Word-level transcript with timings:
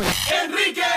Enrique. 0.00 0.87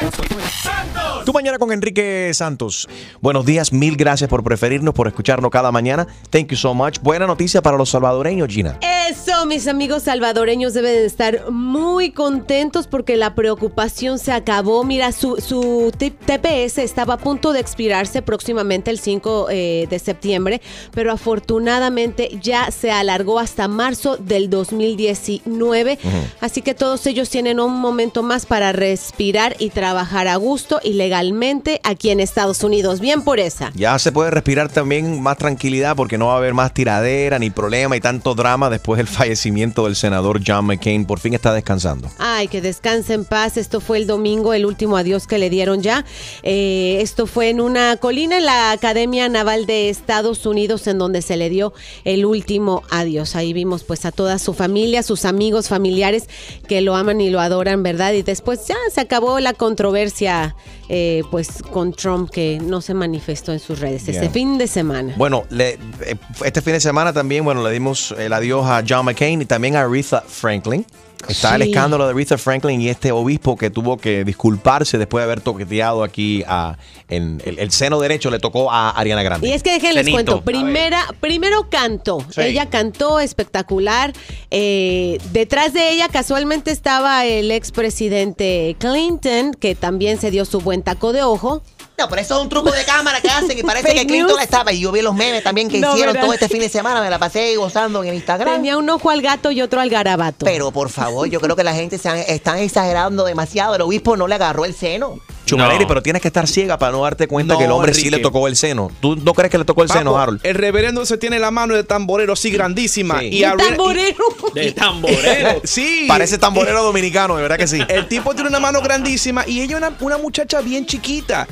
Tu 1.26 1.34
mañana 1.34 1.60
con 1.60 1.72
Enrique 1.72 2.32
Santos. 2.34 2.90
Buenos 3.22 3.46
días, 3.46 3.72
mil 3.72 3.96
gracias 3.96 4.30
por 4.30 4.44
preferirnos, 4.44 4.94
por 4.94 5.08
escucharnos 5.08 5.52
cada 5.52 5.72
mañana. 5.72 6.08
Thank 6.30 6.48
you 6.48 6.58
so 6.58 6.74
much. 6.74 7.00
Buena 7.02 7.28
noticia 7.28 7.62
para 7.62 7.78
los 7.78 7.90
salvadoreños, 7.90 8.50
Gina. 8.50 8.80
Eso, 9.10 9.46
mis 9.46 9.68
amigos 9.68 10.04
salvadoreños 10.04 10.74
deben 10.74 10.94
de 10.94 11.06
estar 11.06 11.52
muy 11.52 12.12
contentos 12.12 12.88
porque 12.88 13.18
la 13.18 13.36
preocupación 13.36 14.18
se 14.18 14.32
acabó. 14.32 14.84
Mira, 14.84 15.12
su, 15.12 15.92
TPS 15.96 16.80
estaba 16.80 17.16
a 17.16 17.18
punto 17.18 17.54
de 17.54 17.60
expirarse 17.60 18.22
próximamente 18.22 18.90
el 18.90 19.00
5 19.00 19.48
eh, 19.52 19.88
de 19.90 20.00
septiembre, 20.00 20.62
pero 20.92 21.12
afortunadamente 21.12 22.30
ya 22.42 22.72
se 22.72 22.92
alargó 22.92 23.40
hasta 23.40 23.68
marzo 23.68 24.18
del 24.18 24.50
2019. 24.50 26.00
Así 26.40 26.62
que 26.62 26.74
todos 26.74 27.06
ellos 27.06 27.30
tienen 27.30 27.60
un 27.60 27.80
momento 27.80 28.24
más 28.24 28.46
para 28.46 28.72
respirar 28.72 29.56
y 29.60 29.70
trabajar 29.70 30.01
a 30.02 30.36
gusto 30.36 30.80
y 30.84 30.94
legalmente 30.94 31.80
aquí 31.84 32.10
en 32.10 32.20
Estados 32.20 32.64
Unidos. 32.64 33.00
Bien 33.00 33.22
por 33.22 33.40
esa. 33.40 33.72
Ya 33.76 33.98
se 34.00 34.12
puede 34.12 34.32
respirar 34.32 34.70
también 34.70 35.22
más 35.22 35.38
tranquilidad 35.38 35.96
porque 35.96 36.18
no 36.18 36.28
va 36.28 36.34
a 36.34 36.38
haber 36.38 36.54
más 36.54 36.74
tiradera 36.74 37.38
ni 37.40 37.50
problema 37.50 37.96
y 37.96 38.02
tanto 38.02 38.34
drama 38.34 38.70
después 38.70 38.98
del 38.98 39.08
fallecimiento 39.08 39.86
del 39.86 39.96
senador 39.96 40.42
John 40.46 40.66
McCain. 40.66 41.06
Por 41.06 41.20
fin 41.20 41.34
está 41.34 41.54
descansando. 41.54 42.10
Ay, 42.18 42.48
que 42.48 42.62
descanse 42.62 43.14
en 43.14 43.26
paz. 43.26 43.58
Esto 43.58 43.80
fue 43.80 43.98
el 43.98 44.08
domingo, 44.08 44.54
el 44.54 44.66
último 44.66 44.98
adiós 44.98 45.28
que 45.28 45.38
le 45.38 45.50
dieron 45.50 45.82
ya. 45.82 46.04
Eh, 46.44 46.98
esto 47.02 47.28
fue 47.28 47.50
en 47.50 47.62
una 47.62 47.98
colina 47.98 48.38
en 48.38 48.46
la 48.46 48.72
Academia 48.72 49.30
Naval 49.30 49.66
de 49.66 49.90
Estados 49.90 50.46
Unidos 50.46 50.88
en 50.88 50.98
donde 50.98 51.22
se 51.22 51.38
le 51.38 51.50
dio 51.50 51.74
el 52.06 52.26
último 52.26 52.84
adiós. 52.90 53.36
Ahí 53.36 53.54
vimos 53.54 53.84
pues 53.84 54.06
a 54.06 54.12
toda 54.12 54.40
su 54.40 54.54
familia, 54.54 55.04
sus 55.04 55.26
amigos, 55.26 55.68
familiares 55.68 56.28
que 56.68 56.82
lo 56.82 56.96
aman 56.96 57.22
y 57.22 57.30
lo 57.30 57.40
adoran, 57.40 57.84
¿verdad? 57.84 58.14
Y 58.14 58.24
después 58.24 58.68
ya 58.68 58.78
se 58.92 59.02
acabó 59.02 59.40
la 59.40 59.54
controversia 59.54 59.91
controversia 59.92 60.56
eh, 60.94 61.24
pues 61.32 61.64
con 61.72 61.94
Trump 61.94 62.30
que 62.30 62.60
no 62.62 62.82
se 62.82 62.94
manifestó 62.94 63.54
en 63.54 63.60
sus 63.60 63.80
redes 63.80 64.02
este 64.10 64.24
Yeah. 64.24 64.30
fin 64.30 64.58
de 64.58 64.68
semana. 64.68 65.14
Bueno, 65.18 65.46
le- 65.50 65.80
eh, 66.02 66.16
este 66.44 66.62
fin 66.62 66.74
de 66.74 66.82
semana 66.82 67.14
también, 67.14 67.46
bueno, 67.46 67.64
le 67.64 67.72
dimos 67.72 68.14
el 68.20 68.34
adiós 68.34 68.66
a 68.68 68.84
John 68.88 69.06
McCain 69.06 69.42
y 69.42 69.46
también 69.46 69.78
a 69.78 69.84
Aretha 69.84 70.22
Franklin. 70.28 70.86
Está 71.28 71.56
el 71.56 71.62
escándalo 71.62 72.06
de 72.08 72.14
Aretha 72.14 72.36
Franklin 72.36 72.82
y 72.82 72.90
este 72.90 73.12
obispo 73.12 73.56
que 73.56 73.70
tuvo 73.70 73.96
que 73.96 74.24
disculparse 74.24 74.98
después 74.98 75.22
de 75.22 75.26
haber 75.26 75.40
toqueteado 75.40 76.04
aquí 76.04 76.44
a, 76.48 76.80
en 77.10 77.40
el, 77.46 77.60
el 77.60 77.70
seno 77.70 78.00
derecho, 78.00 78.32
le 78.32 78.40
tocó 78.40 78.72
a 78.72 78.90
Ariana 78.90 79.22
Grande. 79.22 79.48
Y 79.48 79.52
es 79.52 79.62
que 79.62 79.72
déjenles 79.72 80.10
cuento, 80.10 80.42
primera, 80.42 81.06
primero 81.20 81.70
cantó, 81.70 82.26
Sí. 82.32 82.42
ella 82.42 82.72
cantó 82.72 83.20
espectacular, 83.20 84.14
eh, 84.50 85.20
detrás 85.32 85.74
de 85.74 85.92
ella 85.92 86.08
casualmente 86.10 86.72
estaba 86.72 87.24
el 87.28 87.52
expresidente 87.52 88.76
Clinton, 88.80 89.54
que 89.54 89.76
también 89.76 90.20
se 90.20 90.32
dio 90.32 90.44
su 90.44 90.60
buen 90.60 90.81
taco 90.84 91.14
de 91.14 91.24
ojo. 91.24 91.62
No, 91.98 92.10
pero 92.10 92.22
eso 92.22 92.38
es 92.38 92.42
un 92.42 92.50
truco 92.50 92.72
de 92.72 92.84
cámara 92.84 93.22
que 93.22 93.30
hacen 93.30 93.58
y 93.58 93.62
parece 93.64 93.90
que 93.94 94.08
Clinton 94.08 94.30
news. 94.32 94.42
estaba. 94.42 94.72
Y 94.74 94.80
yo 94.80 94.92
vi 94.92 95.02
los 95.02 95.14
memes 95.14 95.44
también 95.44 95.70
que 95.70 95.80
No, 95.80 95.92
hicieron 95.94 96.14
¿verdad? 96.14 96.26
todo 96.26 96.34
este 96.34 96.50
fin 96.50 96.60
de 96.60 96.70
semana. 96.70 97.00
Me 97.02 97.10
la 97.10 97.20
pasé 97.20 97.56
gozando 97.58 98.04
en 98.04 98.14
Instagram. 98.16 98.56
Tenía 98.56 98.78
un 98.78 98.90
ojo 98.90 99.10
al 99.10 99.22
gato 99.22 99.52
y 99.52 99.62
otro 99.62 99.82
al 99.82 99.90
garabato. 99.90 100.46
Pero 100.46 100.72
por 100.72 100.90
favor, 100.90 101.28
yo 101.30 101.40
creo 101.40 101.56
que 101.56 101.64
la 101.64 101.74
gente 101.74 101.98
se 101.98 102.10
han- 102.10 102.18
están 102.18 102.58
exagerando 102.58 103.24
demasiado. 103.24 103.76
El 103.76 103.82
obispo 103.82 104.18
no 104.18 104.28
le 104.28 104.36
agarró 104.36 104.66
el 104.66 104.74
seno. 104.74 105.20
Chumaleri, 105.52 105.84
No. 105.84 105.88
pero 105.88 106.02
tienes 106.02 106.22
que 106.22 106.28
estar 106.28 106.48
ciega 106.48 106.78
para 106.78 106.92
no 106.92 107.04
darte 107.04 107.28
cuenta 107.28 107.54
No, 107.54 107.60
que 107.60 107.66
el 107.66 107.72
hombre 107.72 107.94
sí 107.94 108.10
le 108.10 108.20
tocó 108.20 108.48
el 108.48 108.56
seno. 108.56 108.92
¿Tú 109.00 109.16
no 109.16 109.34
crees 109.34 109.52
que 109.52 109.58
le 109.58 109.66
tocó 109.66 109.84
el 109.84 109.90
seno, 109.90 110.12
Papo, 110.12 110.18
Harold? 110.20 110.40
El 110.44 110.56
reverendo 110.56 111.06
se 111.06 111.18
tiene 111.18 111.40
la 111.40 111.52
mano 111.52 111.76
de 111.76 111.84
tamborero 111.84 112.34
así 112.34 112.50
grandísima. 112.52 113.20
Sí. 113.20 113.28
Y 113.28 113.44
Ariana- 113.44 113.68
tamborero. 113.70 114.26
De 114.56 114.72
tamborero. 114.72 115.62
sí. 115.64 116.06
Parece 116.08 116.38
tamborero 116.38 116.84
dominicano, 116.84 117.36
de 117.36 117.42
verdad 117.44 117.58
que 117.58 117.68
sí. 117.68 117.80
El 117.88 118.08
tipo 118.08 118.34
tiene 118.34 118.50
una 118.50 118.60
mano 118.60 118.82
grandísima 118.82 119.46
y 119.48 119.62
ella 119.62 119.78
una, 119.78 119.94
una 120.00 120.18
muchacha 120.18 120.62
bien 120.62 120.86
chiquita. 120.86 121.48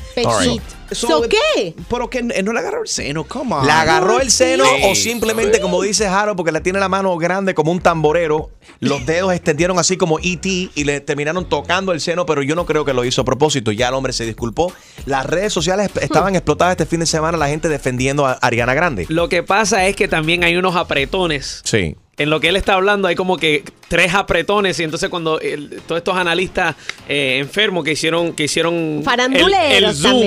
So- 0.92 1.06
¿So 1.08 1.22
qué? 1.28 1.74
Pero 1.88 2.10
que 2.10 2.22
no 2.22 2.52
le 2.52 2.58
agarró 2.58 2.82
el 2.82 2.88
seno, 2.88 3.24
come 3.24 3.54
on. 3.54 3.66
¿La 3.66 3.82
agarró 3.82 4.20
el 4.20 4.30
seno 4.30 4.64
Sí. 4.64 4.70
o 4.84 4.94
simplemente, 4.94 5.60
como 5.60 5.80
dice 5.82 6.06
Harold, 6.06 6.36
porque 6.36 6.52
le 6.52 6.60
tiene 6.60 6.78
la 6.80 6.88
mano 6.88 7.16
grande 7.16 7.54
como 7.54 7.72
un 7.72 7.80
tamborero, 7.80 8.50
los 8.80 9.04
dedos 9.06 9.32
extendieron 9.32 9.78
así 9.78 9.96
como 9.96 10.18
E.T. 10.18 10.70
y 10.74 10.84
le 10.84 11.00
terminaron 11.00 11.48
tocando 11.48 11.92
el 11.92 12.00
seno, 12.00 12.26
pero 12.26 12.42
yo 12.42 12.54
no 12.54 12.66
creo 12.66 12.84
que 12.84 12.92
lo 12.92 13.04
hizo 13.04 13.22
a 13.22 13.24
propósito. 13.24 13.72
Ya 13.72 13.88
el 13.88 13.94
hombre 13.94 14.12
se 14.12 14.24
disculpó. 14.26 14.72
Las 15.06 15.26
redes 15.26 15.52
sociales 15.52 15.90
estaban 16.00 16.34
explotadas 16.34 16.72
este 16.72 16.86
fin 16.86 17.00
de 17.00 17.06
semana, 17.06 17.36
la 17.38 17.48
gente 17.48 17.68
defendiendo 17.68 18.26
a 18.26 18.32
Ariana 18.32 18.74
Grande. 18.74 19.06
Lo 19.08 19.28
que 19.28 19.42
pasa 19.42 19.86
es 19.86 19.96
que 19.96 20.08
también 20.08 20.44
hay 20.44 20.56
unos 20.56 20.76
apretones. 20.76 21.60
Sí. 21.64 21.96
En 22.20 22.28
lo 22.30 22.38
que 22.38 22.48
él 22.48 22.56
está 22.56 22.74
hablando 22.74 23.08
hay 23.08 23.14
como 23.16 23.36
que 23.38 23.64
tres 23.88 24.14
apretones 24.14 24.78
y 24.78 24.84
entonces 24.84 25.08
cuando 25.08 25.40
el- 25.40 25.80
todos 25.86 25.98
estos 25.98 26.16
analistas 26.16 26.76
eh, 27.08 27.38
enfermos 27.40 27.82
que 27.82 27.92
hicieron 27.92 28.34
que 28.34 28.44
hicieron 28.44 29.02
el, 29.34 29.94
zoom 29.94 30.22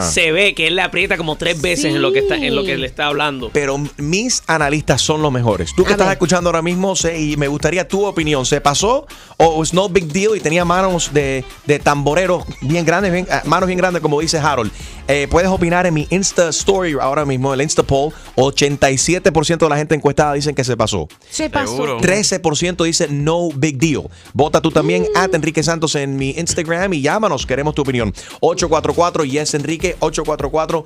se 0.00 0.32
ve 0.32 0.54
que 0.54 0.68
él 0.68 0.76
le 0.76 0.82
aprieta 0.82 1.16
como 1.18 1.36
tres 1.36 1.60
veces 1.60 1.86
en 1.94 2.00
lo 2.00 2.12
que 2.12 2.20
está 2.20 2.36
en 2.36 2.54
lo 2.54 2.64
que 2.64 2.76
le 2.78 2.86
está 2.86 3.06
hablando. 3.06 3.50
Pero 3.52 3.76
mis 3.98 4.42
analistas 4.46 5.02
son 5.02 5.20
los 5.20 5.30
mejores. 5.32 5.74
Tú 5.76 5.82
que 5.84 5.90
A 5.90 5.92
estás 5.92 6.06
ver. 6.06 6.12
escuchando 6.14 6.48
ahora 6.48 6.62
mismo, 6.62 6.96
sé, 6.96 7.20
y 7.20 7.36
me 7.36 7.48
gustaría 7.48 7.86
tu 7.86 8.04
opinión. 8.06 8.46
¿Se 8.46 8.60
pasó 8.60 9.06
o 9.36 9.62
es 9.62 9.74
no 9.74 9.88
big 9.88 10.06
deal 10.06 10.36
y 10.36 10.40
tenía 10.40 10.64
manos 10.64 11.12
de, 11.12 11.44
de 11.66 11.78
tamborero 11.80 12.46
bien 12.62 12.84
grandes, 12.86 13.12
bien- 13.12 13.26
ah, 13.30 13.42
manos 13.44 13.66
bien 13.66 13.78
grandes, 13.78 14.00
como 14.00 14.20
dice 14.20 14.38
Harold? 14.38 14.70
Eh, 15.08 15.26
puedes 15.28 15.50
opinar 15.50 15.84
en 15.86 15.92
mi 15.94 16.06
Insta 16.10 16.48
Story 16.50 16.94
ahora 17.00 17.24
mismo, 17.24 17.52
el 17.52 17.60
Insta 17.60 17.82
Poll. 17.82 18.12
87% 18.36 19.58
de 19.58 19.68
la 19.68 19.76
gente 19.76 19.94
encuestada 19.94 20.32
dicen 20.34 20.54
que 20.54 20.64
se 20.64 20.76
pasó. 20.76 21.08
Se 21.32 21.48
pasó. 21.50 21.72
Seguro. 21.72 21.98
13% 22.00 22.84
dice 22.84 23.08
no 23.08 23.48
big 23.54 23.78
deal. 23.78 24.02
Vota 24.34 24.60
tú 24.60 24.70
también 24.70 25.06
at 25.16 25.34
Enrique 25.34 25.62
Santos 25.62 25.94
en 25.94 26.16
mi 26.16 26.30
Instagram 26.30 26.92
y 26.92 27.00
llámanos, 27.00 27.46
queremos 27.46 27.74
tu 27.74 27.80
opinión. 27.82 28.12
844 28.40 29.24
Yes 29.24 29.54
Enrique 29.54 29.96
844 30.00 30.84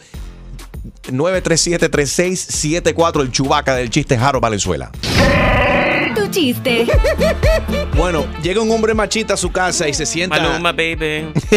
937-3674, 1.11 3.21
el 3.23 3.33
chubaca 3.33 3.75
del 3.75 3.91
chiste 3.91 4.17
Jaro 4.17 4.41
Valenzuela. 4.41 4.91
Tu 6.15 6.29
chiste. 6.29 6.87
Bueno, 7.97 8.27
llega 8.43 8.61
un 8.61 8.71
hombre 8.71 8.93
machita 8.93 9.33
a 9.35 9.37
su 9.39 9.51
casa 9.51 9.89
y 9.89 9.95
se 9.95 10.05
sienta. 10.05 10.37
Maluma, 10.39 10.71
baby. 10.73 11.33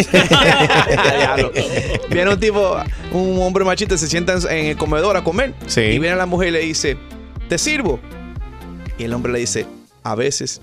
Viene 2.10 2.32
un 2.32 2.40
tipo, 2.40 2.78
un 3.12 3.42
hombre 3.42 3.66
machista, 3.66 3.98
se 3.98 4.08
sienta 4.08 4.34
en- 4.34 4.48
en 4.50 4.66
el 4.68 4.78
comedor 4.78 5.18
a 5.18 5.24
comer. 5.24 5.54
Sí. 5.68 5.82
Y 5.82 6.00
viene 6.00 6.16
la 6.16 6.26
mujer 6.26 6.48
y 6.48 6.52
le 6.52 6.60
dice, 6.60 6.96
¿te 7.50 7.58
sirvo? 7.58 8.00
Y 9.00 9.06
el 9.06 9.14
hombre 9.14 9.32
le 9.32 9.40
dice, 9.40 9.66
a 10.04 10.14
veces. 10.14 10.62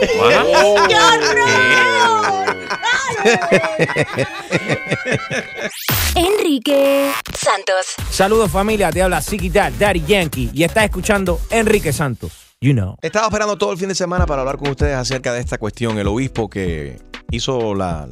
Enrique 6.14 7.12
Santos. 7.38 7.94
Saludos 8.10 8.50
familia, 8.50 8.90
te 8.90 9.02
habla 9.02 9.20
Siki 9.20 9.50
Dad, 9.50 9.74
Daddy 9.78 10.02
Yankee 10.06 10.50
y 10.54 10.64
estás 10.64 10.84
escuchando 10.84 11.38
Enrique 11.50 11.92
Santos. 11.92 12.32
You 12.62 12.72
know. 12.72 12.96
Estaba 13.02 13.26
esperando 13.26 13.58
todo 13.58 13.72
el 13.72 13.78
fin 13.78 13.90
de 13.90 13.94
semana 13.94 14.24
para 14.24 14.40
hablar 14.40 14.56
con 14.56 14.70
ustedes 14.70 14.96
acerca 14.96 15.34
de 15.34 15.40
esta 15.40 15.58
cuestión. 15.58 15.98
El 15.98 16.06
obispo 16.06 16.48
que 16.48 16.98
hizo 17.30 17.74
la. 17.74 18.08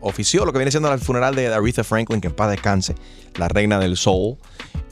ofició 0.00 0.44
lo 0.44 0.52
que 0.52 0.58
viene 0.58 0.70
siendo 0.70 0.92
el 0.92 1.00
funeral 1.00 1.34
de 1.34 1.48
Aretha 1.48 1.84
Franklin, 1.84 2.20
que 2.20 2.28
en 2.28 2.34
paz 2.34 2.50
descanse, 2.50 2.94
la 3.36 3.48
reina 3.48 3.78
del 3.78 3.96
soul, 3.96 4.36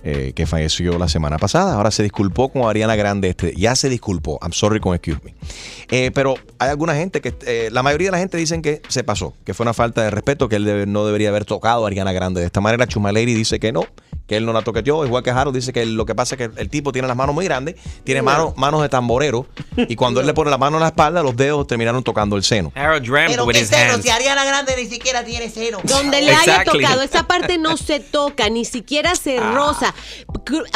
eh, 0.05 0.33
que 0.35 0.47
falleció 0.47 0.99
la 0.99 1.09
semana 1.09 1.39
pasada. 1.39 1.75
Ahora 1.75 1.91
se 1.91 2.03
disculpó 2.03 2.49
con 2.51 2.69
Ariana 2.69 2.97
Grande. 2.97 3.29
Este, 3.31 3.55
ya 3.57 3.75
se 3.75 3.89
disculpó. 3.89 4.39
I'm 4.43 4.53
sorry 4.53 4.81
con 4.81 4.95
excuse 4.95 5.21
me. 5.25 5.35
Eh, 5.91 6.11
pero 6.15 6.35
hay 6.59 6.69
alguna 6.71 6.95
gente 6.95 7.21
que. 7.21 7.35
eh, 7.47 7.69
la 7.73 7.83
mayoría 7.83 8.09
de 8.09 8.13
la 8.13 8.19
gente 8.19 8.37
dicen 8.37 8.63
que 8.63 8.83
se 8.89 9.05
pasó, 9.05 9.35
que 9.45 9.55
fue 9.55 9.65
una 9.65 9.75
falta 9.75 10.03
de 10.03 10.11
respeto, 10.11 10.49
que 10.49 10.57
él 10.57 10.65
debe- 10.67 10.87
no 10.87 11.05
debería 11.07 11.29
haber 11.31 11.45
tocado 11.45 11.85
a 11.85 11.89
Ariana 11.89 12.13
Grande. 12.13 12.41
De 12.41 12.47
esta 12.47 12.61
manera, 12.61 12.87
Chumaleri 12.87 13.35
dice 13.35 13.59
que 13.59 13.73
no, 13.73 13.85
que 14.27 14.37
él 14.37 14.45
no 14.47 14.53
la 14.53 14.63
toqueteó. 14.63 15.05
Igual 15.07 15.23
que 15.23 15.31
Harold 15.31 15.55
dice 15.57 15.73
que 15.73 15.85
lo 15.87 16.05
que 16.05 16.15
pasa 16.15 16.35
es 16.35 16.39
que 16.39 16.61
el 16.61 16.69
tipo 16.69 16.93
tiene 16.93 17.09
las 17.09 17.17
manos 17.17 17.35
muy 17.35 17.45
grandes, 17.47 17.77
tiene 18.05 18.21
manos, 18.23 18.57
manos 18.57 18.83
de 18.83 18.89
tamborero, 18.91 19.47
y 19.77 19.97
cuando 19.97 20.21
él 20.21 20.27
le 20.27 20.35
pone 20.35 20.51
la 20.51 20.59
mano 20.59 20.77
en 20.77 20.83
la 20.83 20.89
espalda, 20.89 21.23
los 21.23 21.35
dedos 21.37 21.67
terminaron 21.67 22.03
tocando 22.05 22.37
el 22.37 22.43
seno. 22.45 22.71
Harold 22.75 23.09
Pero 23.11 23.45
with 23.47 23.55
qué 23.55 23.63
his 23.63 23.69
seno, 23.69 23.95
hands. 23.95 24.05
si 24.05 24.11
Ariana 24.11 24.45
Grande 24.45 24.75
ni 24.77 24.87
siquiera 24.87 25.25
tiene 25.25 25.49
seno. 25.51 25.79
Donde 25.85 26.21
le 26.21 26.33
haya 26.33 26.57
Exactly. 26.59 26.83
tocado, 26.83 27.03
esa 27.03 27.23
parte 27.27 27.57
no 27.59 27.77
se 27.79 28.01
toca, 28.01 28.49
ni 28.51 28.65
siquiera 28.67 29.15
se 29.15 29.39
Ah. 29.39 29.53
roza. 29.55 29.88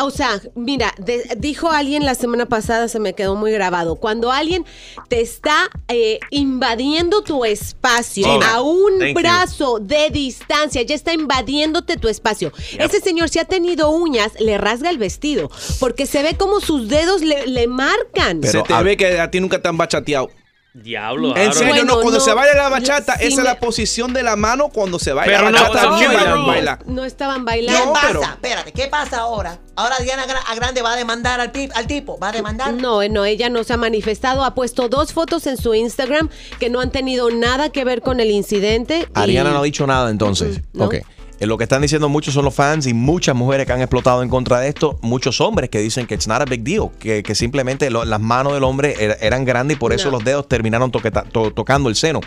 O 0.03 0.11
sea, 0.11 0.41
mira, 0.55 0.93
de- 0.99 1.25
dijo 1.39 1.71
alguien 1.71 2.05
la 2.05 2.15
semana 2.15 2.47
pasada, 2.47 2.89
se 2.89 2.99
me 3.01 3.15
quedó 3.15 3.37
muy 3.37 3.53
grabado. 3.53 3.97
Cuando 3.97 4.31
alguien 4.33 4.65
te 5.09 5.21
está 5.21 5.71
eh, 5.89 6.19
invadiendo 6.31 7.23
tu 7.23 7.45
espacio 7.45 8.27
Oh, 8.29 8.41
a 8.43 8.61
un 8.63 9.01
you. 9.01 9.15
brazo 9.15 9.79
de 9.81 10.11
distancia, 10.11 10.83
ya 10.83 10.95
está 10.95 11.13
invadiéndote 11.13 11.97
tu 11.97 12.09
espacio. 12.09 12.53
Ese 12.79 13.01
señor, 13.01 13.29
si 13.29 13.39
ha 13.39 13.45
tenido 13.45 13.91
uñas, 13.91 14.33
le 14.41 14.59
rasga 14.59 14.91
el 14.91 14.99
vestido, 14.99 15.51
porque 15.81 16.07
se 16.07 16.23
ve 16.23 16.37
como 16.37 16.61
sus 16.61 16.89
dedos 16.89 17.23
le, 17.23 17.47
le 17.47 17.67
marcan. 17.67 18.41
Pero 18.41 18.53
se 18.53 18.63
te 18.63 18.75
a- 18.75 18.83
ve 18.83 18.97
que 18.97 19.19
a 19.21 19.31
ti 19.31 19.41
nunca 19.41 19.61
te 19.61 19.69
han 19.69 19.77
bachateado. 19.79 20.31
Diablo, 20.75 21.37
En 21.37 21.53
serio, 21.53 21.69
Bueno, 21.69 21.85
no, 21.85 21.95
cuando 22.01 22.19
no, 22.19 22.25
se 22.25 22.33
baila 22.33 22.55
la 22.55 22.69
bachata, 22.71 23.17
sí 23.19 23.27
esa 23.27 23.37
me- 23.37 23.43
es 23.43 23.55
la 23.55 23.61
posición 23.61 24.15
de 24.15 24.23
la 24.23 24.37
mano 24.37 24.71
cuando 24.71 24.99
se 24.99 25.13
baila 25.13 25.37
Pero 25.39 25.51
la 25.51 25.59
no, 25.61 25.69
bachata. 25.69 25.91
no, 25.91 25.99
¿Quién 25.99 26.11
no, 26.13 26.17
baila? 26.19 26.35
no. 26.37 26.47
baila? 26.47 26.79
No 26.87 27.05
estaban 27.05 27.41
¿Qué 27.41 27.45
bailando. 27.45 27.93
pasa? 27.93 28.07
pero- 28.09 28.23
Espérate, 28.23 28.73
¿qué 28.73 28.89
pasa 28.89 29.19
ahora? 29.19 29.59
Ahora 29.77 29.97
Diana 29.99 30.25
Gra- 30.27 30.55
Grande 30.57 30.81
va 30.81 30.95
a 30.95 30.97
demandar 30.97 31.41
al, 31.41 31.53
al 31.75 31.87
tipo, 31.87 32.19
va 32.19 32.31
a 32.31 32.33
demandar. 32.33 32.73
No, 32.73 33.07
no, 33.07 33.25
ella 33.27 33.51
no 33.51 33.65
se 33.65 33.75
ha 33.75 33.77
manifestado. 33.77 34.45
Ha 34.45 34.55
puesto 34.55 34.89
dos 34.89 35.13
fotos 35.13 35.47
en 35.47 35.59
su 35.59 35.75
Instagram 35.75 36.31
que 36.59 36.71
no 36.71 36.81
han 36.81 36.91
tenido 36.91 37.31
nada 37.31 37.69
que 37.69 37.85
ver 37.85 38.01
con 38.01 38.19
el 38.21 38.31
incidente. 38.31 39.01
y- 39.15 39.19
Ariana 39.19 39.51
no 39.51 39.59
ha 39.59 39.63
dicho 39.63 39.87
nada 39.87 40.09
entonces. 40.11 40.59
Mm, 40.73 40.79
no. 40.79 40.85
Ok. 40.87 40.95
Eh, 41.43 41.47
Lo 41.47 41.59
que 41.59 41.65
están 41.65 41.83
diciendo 41.83 42.09
muchos 42.09 42.35
son 42.35 42.45
los 42.45 42.55
fans 42.55 42.87
y 42.87 42.95
muchas 42.95 43.35
mujeres 43.35 43.67
que 43.67 43.73
han 43.73 43.81
explotado 43.81 44.23
en 44.23 44.29
contra 44.29 44.61
de 44.61 44.69
esto. 44.69 44.97
Muchos 45.03 45.41
hombres 45.41 45.71
que 45.71 45.79
dicen 45.81 46.07
que 46.07 46.15
it's 46.15 46.29
not 46.29 46.41
a 46.41 46.45
big 46.45 46.63
deal. 46.63 46.91
Que, 47.01 47.25
que 47.25 47.35
simplemente 47.35 47.91
lo- 47.91 48.05
las 48.05 48.21
manos 48.21 48.53
del 48.55 48.63
hombre 48.63 48.95
er- 48.97 49.17
eran 49.21 49.45
grandes 49.45 49.77
y 49.77 49.81
por 49.81 49.93
eso 49.93 50.07
No. 50.07 50.13
los 50.19 50.25
dedos 50.25 50.47
terminaron 50.47 50.93
toqueta- 50.93 51.25
to- 51.25 51.51
tocando 51.53 51.89
el 51.89 51.97
seno. 51.97 52.21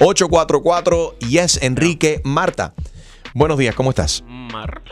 844 0.00 1.16
Yes 1.28 1.62
Enrique 1.62 2.22
Marta. 2.24 2.72
Buenos 3.34 3.58
días, 3.58 3.74
¿cómo 3.74 3.90
estás? 3.90 4.24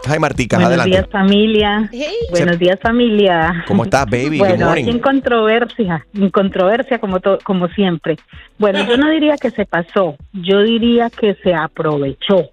Hi 0.06 0.18
Martica, 0.18 0.56
Buenos 0.56 0.68
adelante. 0.68 0.90
días 0.96 1.06
familia. 1.10 1.88
Hey. 1.92 2.14
Buenos 2.30 2.58
días 2.58 2.78
familia. 2.82 3.64
¿Cómo 3.66 3.84
estás, 3.84 4.04
baby? 4.06 4.38
Good 4.38 4.46
Bueno, 4.48 4.66
morning. 4.66 4.82
aquí 4.84 4.90
en 4.90 4.98
controversia, 5.00 6.06
en 6.14 6.30
controversia 6.30 6.98
como 6.98 7.20
to- 7.20 7.38
como 7.44 7.68
siempre. 7.68 8.16
Bueno, 8.58 8.86
yo 8.86 8.96
no 8.98 9.10
diría 9.10 9.36
que 9.38 9.50
se 9.50 9.64
pasó, 9.66 10.16
yo 10.32 10.62
diría 10.62 11.08
que 11.10 11.34
se 11.42 11.54
aprovechó 11.54 12.48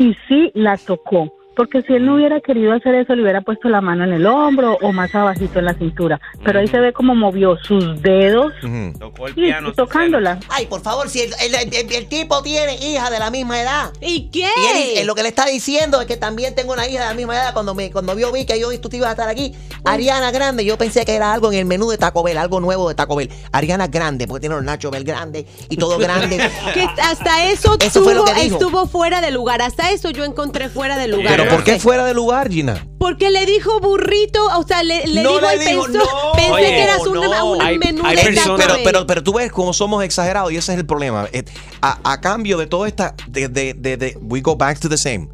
y 0.00 0.16
sí 0.26 0.50
la 0.54 0.78
tocó. 0.78 1.39
Porque 1.60 1.82
si 1.82 1.92
él 1.92 2.06
no 2.06 2.14
hubiera 2.14 2.40
querido 2.40 2.72
hacer 2.72 2.94
eso, 2.94 3.14
le 3.14 3.20
hubiera 3.22 3.42
puesto 3.42 3.68
la 3.68 3.82
mano 3.82 4.04
en 4.04 4.14
el 4.14 4.24
hombro 4.24 4.78
o 4.80 4.92
más 4.92 5.14
abajito 5.14 5.58
en 5.58 5.66
la 5.66 5.74
cintura. 5.74 6.18
Pero 6.42 6.58
ahí 6.60 6.66
se 6.68 6.80
ve 6.80 6.94
cómo 6.94 7.14
movió 7.14 7.58
sus 7.62 8.00
dedos 8.00 8.54
Ujú. 8.64 8.98
Tocó 8.98 9.26
el 9.26 9.32
y 9.32 9.42
piano. 9.42 9.70
tocándola. 9.74 10.38
Ay, 10.48 10.64
por 10.66 10.80
favor, 10.80 11.10
si 11.10 11.20
el, 11.20 11.32
el- 11.42 11.74
el- 11.74 11.92
el 11.92 12.08
tipo 12.08 12.42
tiene 12.42 12.76
hija 12.76 13.10
de 13.10 13.18
la 13.18 13.30
misma 13.30 13.60
edad. 13.60 13.90
¿Y 14.00 14.30
qué? 14.30 14.38
Y 14.56 14.78
él, 14.94 14.98
él 15.00 15.06
lo 15.06 15.14
que 15.14 15.22
le 15.22 15.28
está 15.28 15.44
diciendo 15.44 16.00
es 16.00 16.06
que 16.06 16.16
también 16.16 16.54
tengo 16.54 16.72
una 16.72 16.86
hija 16.88 17.00
de 17.02 17.08
la 17.10 17.14
misma 17.14 17.34
edad. 17.34 17.52
Cuando 17.52 17.74
me 17.74 17.90
cuando 17.90 18.14
vio 18.14 18.32
vi 18.32 18.46
que 18.46 18.58
yo 18.58 18.68
tú 18.80 18.88
te 18.88 18.96
ibas 18.96 19.08
a 19.08 19.12
estar 19.12 19.28
aquí, 19.28 19.52
Ariana 19.84 20.30
Grande, 20.30 20.64
yo 20.64 20.78
pensé 20.78 21.04
que 21.04 21.14
era 21.14 21.30
algo 21.34 21.52
en 21.52 21.58
el 21.58 21.64
menú 21.66 21.90
de 21.90 21.98
Taco 21.98 22.22
Bell, 22.22 22.38
algo 22.38 22.60
nuevo 22.60 22.88
de 22.88 22.94
Taco 22.94 23.16
Bell. 23.16 23.28
Ariana 23.52 23.88
Grande, 23.88 24.26
porque 24.26 24.40
tiene 24.40 24.54
los 24.54 24.64
Nacho 24.64 24.90
Bell 24.90 25.04
grandes 25.04 25.44
y 25.68 25.76
todo 25.76 25.98
grande. 25.98 26.38
Que 26.72 26.84
hasta 27.02 27.46
eso, 27.50 27.76
Eso 27.80 28.02
fue 28.02 28.14
lo 28.14 28.24
tuvo- 28.24 28.34
que 28.34 28.40
dijo. 28.44 28.56
estuvo 28.56 28.86
fuera 28.86 29.20
de 29.20 29.30
lugar. 29.30 29.60
Hasta 29.60 29.90
eso 29.90 30.08
yo 30.10 30.24
encontré 30.24 30.68
fuera 30.68 30.96
de 30.96 31.08
lugar. 31.08 31.36
Pero 31.36 31.49
¿por 31.50 31.64
qué 31.64 31.78
fuera 31.78 32.04
de 32.06 32.14
lugar, 32.14 32.50
Gina? 32.50 32.86
Porque 32.98 33.30
le 33.30 33.46
dijo 33.46 33.80
burrito, 33.80 34.44
o 34.58 34.62
sea, 34.66 34.82
le, 34.82 35.06
le 35.06 35.22
No 35.22 35.34
dijo 35.38 35.40
le 35.50 35.56
y 35.56 35.58
dijo, 35.68 35.84
pensó, 35.84 35.98
no, 35.98 36.32
pensé 36.34 36.50
Oye, 36.52 36.66
que 36.66 36.82
eras 36.82 37.00
una, 37.06 37.20
no. 37.20 37.52
un 37.52 37.62
Hay- 37.62 37.78
menú 37.78 38.02
hay 38.04 38.16
de 38.16 38.32
Taco 38.34 38.56
pero, 38.56 38.74
pero, 38.84 39.06
pero 39.06 39.22
tú 39.22 39.32
ves 39.34 39.50
cómo 39.52 39.72
somos 39.72 40.04
exagerados 40.04 40.52
y 40.52 40.56
ese 40.56 40.72
es 40.72 40.78
el 40.78 40.86
problema. 40.86 41.28
Eh, 41.32 41.44
A, 41.82 41.98
a 42.12 42.20
cambio 42.20 42.58
de 42.58 42.66
toda 42.66 42.86
esta, 42.88 43.14
de, 43.28 43.48
de, 43.48 43.74
de, 43.74 43.96
de- 43.96 44.18
we 44.20 44.40
go 44.40 44.54
back 44.56 44.78
to 44.78 44.88
the 44.88 44.98
same. 44.98 45.28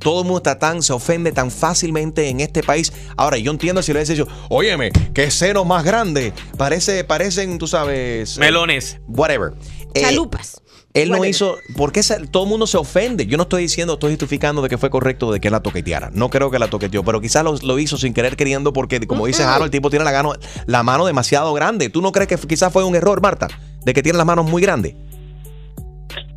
Todo 0.00 0.22
el 0.22 0.24
mundo 0.24 0.38
está 0.38 0.58
tan, 0.58 0.82
se 0.82 0.92
ofende 0.92 1.30
tan 1.30 1.48
fácilmente 1.52 2.28
en 2.28 2.40
este 2.40 2.64
país. 2.64 2.92
Ahora, 3.16 3.36
yo 3.38 3.52
entiendo 3.52 3.82
si 3.84 3.92
le 3.92 4.00
dices 4.00 4.18
yo, 4.18 4.26
óyeme, 4.48 4.90
qué 5.14 5.30
seno 5.30 5.64
más 5.64 5.84
grande. 5.84 6.32
Parece, 6.58 7.04
parecen, 7.04 7.56
tú 7.58 7.68
sabes. 7.68 8.36
eh, 8.36 8.40
Melones. 8.40 8.98
Whatever. 9.06 9.52
Eh, 9.94 10.00
Chalupas. 10.00 10.60
Él 10.94 11.10
no 11.10 11.24
hizo. 11.24 11.56
¿Por 11.76 11.90
qué 11.92 12.02
se- 12.02 12.26
todo 12.26 12.42
el 12.44 12.48
mundo 12.50 12.66
se 12.66 12.76
ofende? 12.76 13.26
Yo 13.26 13.36
no 13.36 13.44
estoy 13.44 13.62
diciendo, 13.62 13.94
estoy 13.94 14.10
justificando 14.12 14.60
de 14.62 14.68
que 14.68 14.76
fue 14.78 14.90
correcto 14.90 15.32
de 15.32 15.40
que 15.40 15.48
la 15.50 15.60
toqueteara. 15.60 16.10
No 16.12 16.28
creo 16.28 16.50
que 16.50 16.58
la 16.58 16.68
toqueteó, 16.68 17.02
pero 17.02 17.20
quizás 17.20 17.42
lo, 17.44 17.56
lo 17.62 17.78
hizo 17.78 17.96
sin 17.96 18.12
querer 18.12 18.36
queriendo 18.36 18.72
porque, 18.72 19.00
como 19.06 19.26
dice 19.26 19.42
Harold, 19.42 19.64
el 19.66 19.70
tipo 19.70 19.88
tiene 19.90 20.04
la, 20.04 20.12
gano- 20.12 20.34
la 20.66 20.82
mano 20.82 21.06
demasiado 21.06 21.52
grande. 21.54 21.88
¿Tú 21.88 22.02
no 22.02 22.12
crees 22.12 22.28
que 22.28 22.36
quizás 22.46 22.72
fue 22.72 22.84
un 22.84 22.94
error, 22.94 23.20
Marta? 23.22 23.48
De 23.84 23.94
que 23.94 24.02
tiene 24.02 24.18
las 24.18 24.26
manos 24.26 24.48
muy 24.50 24.60
grandes. 24.62 24.94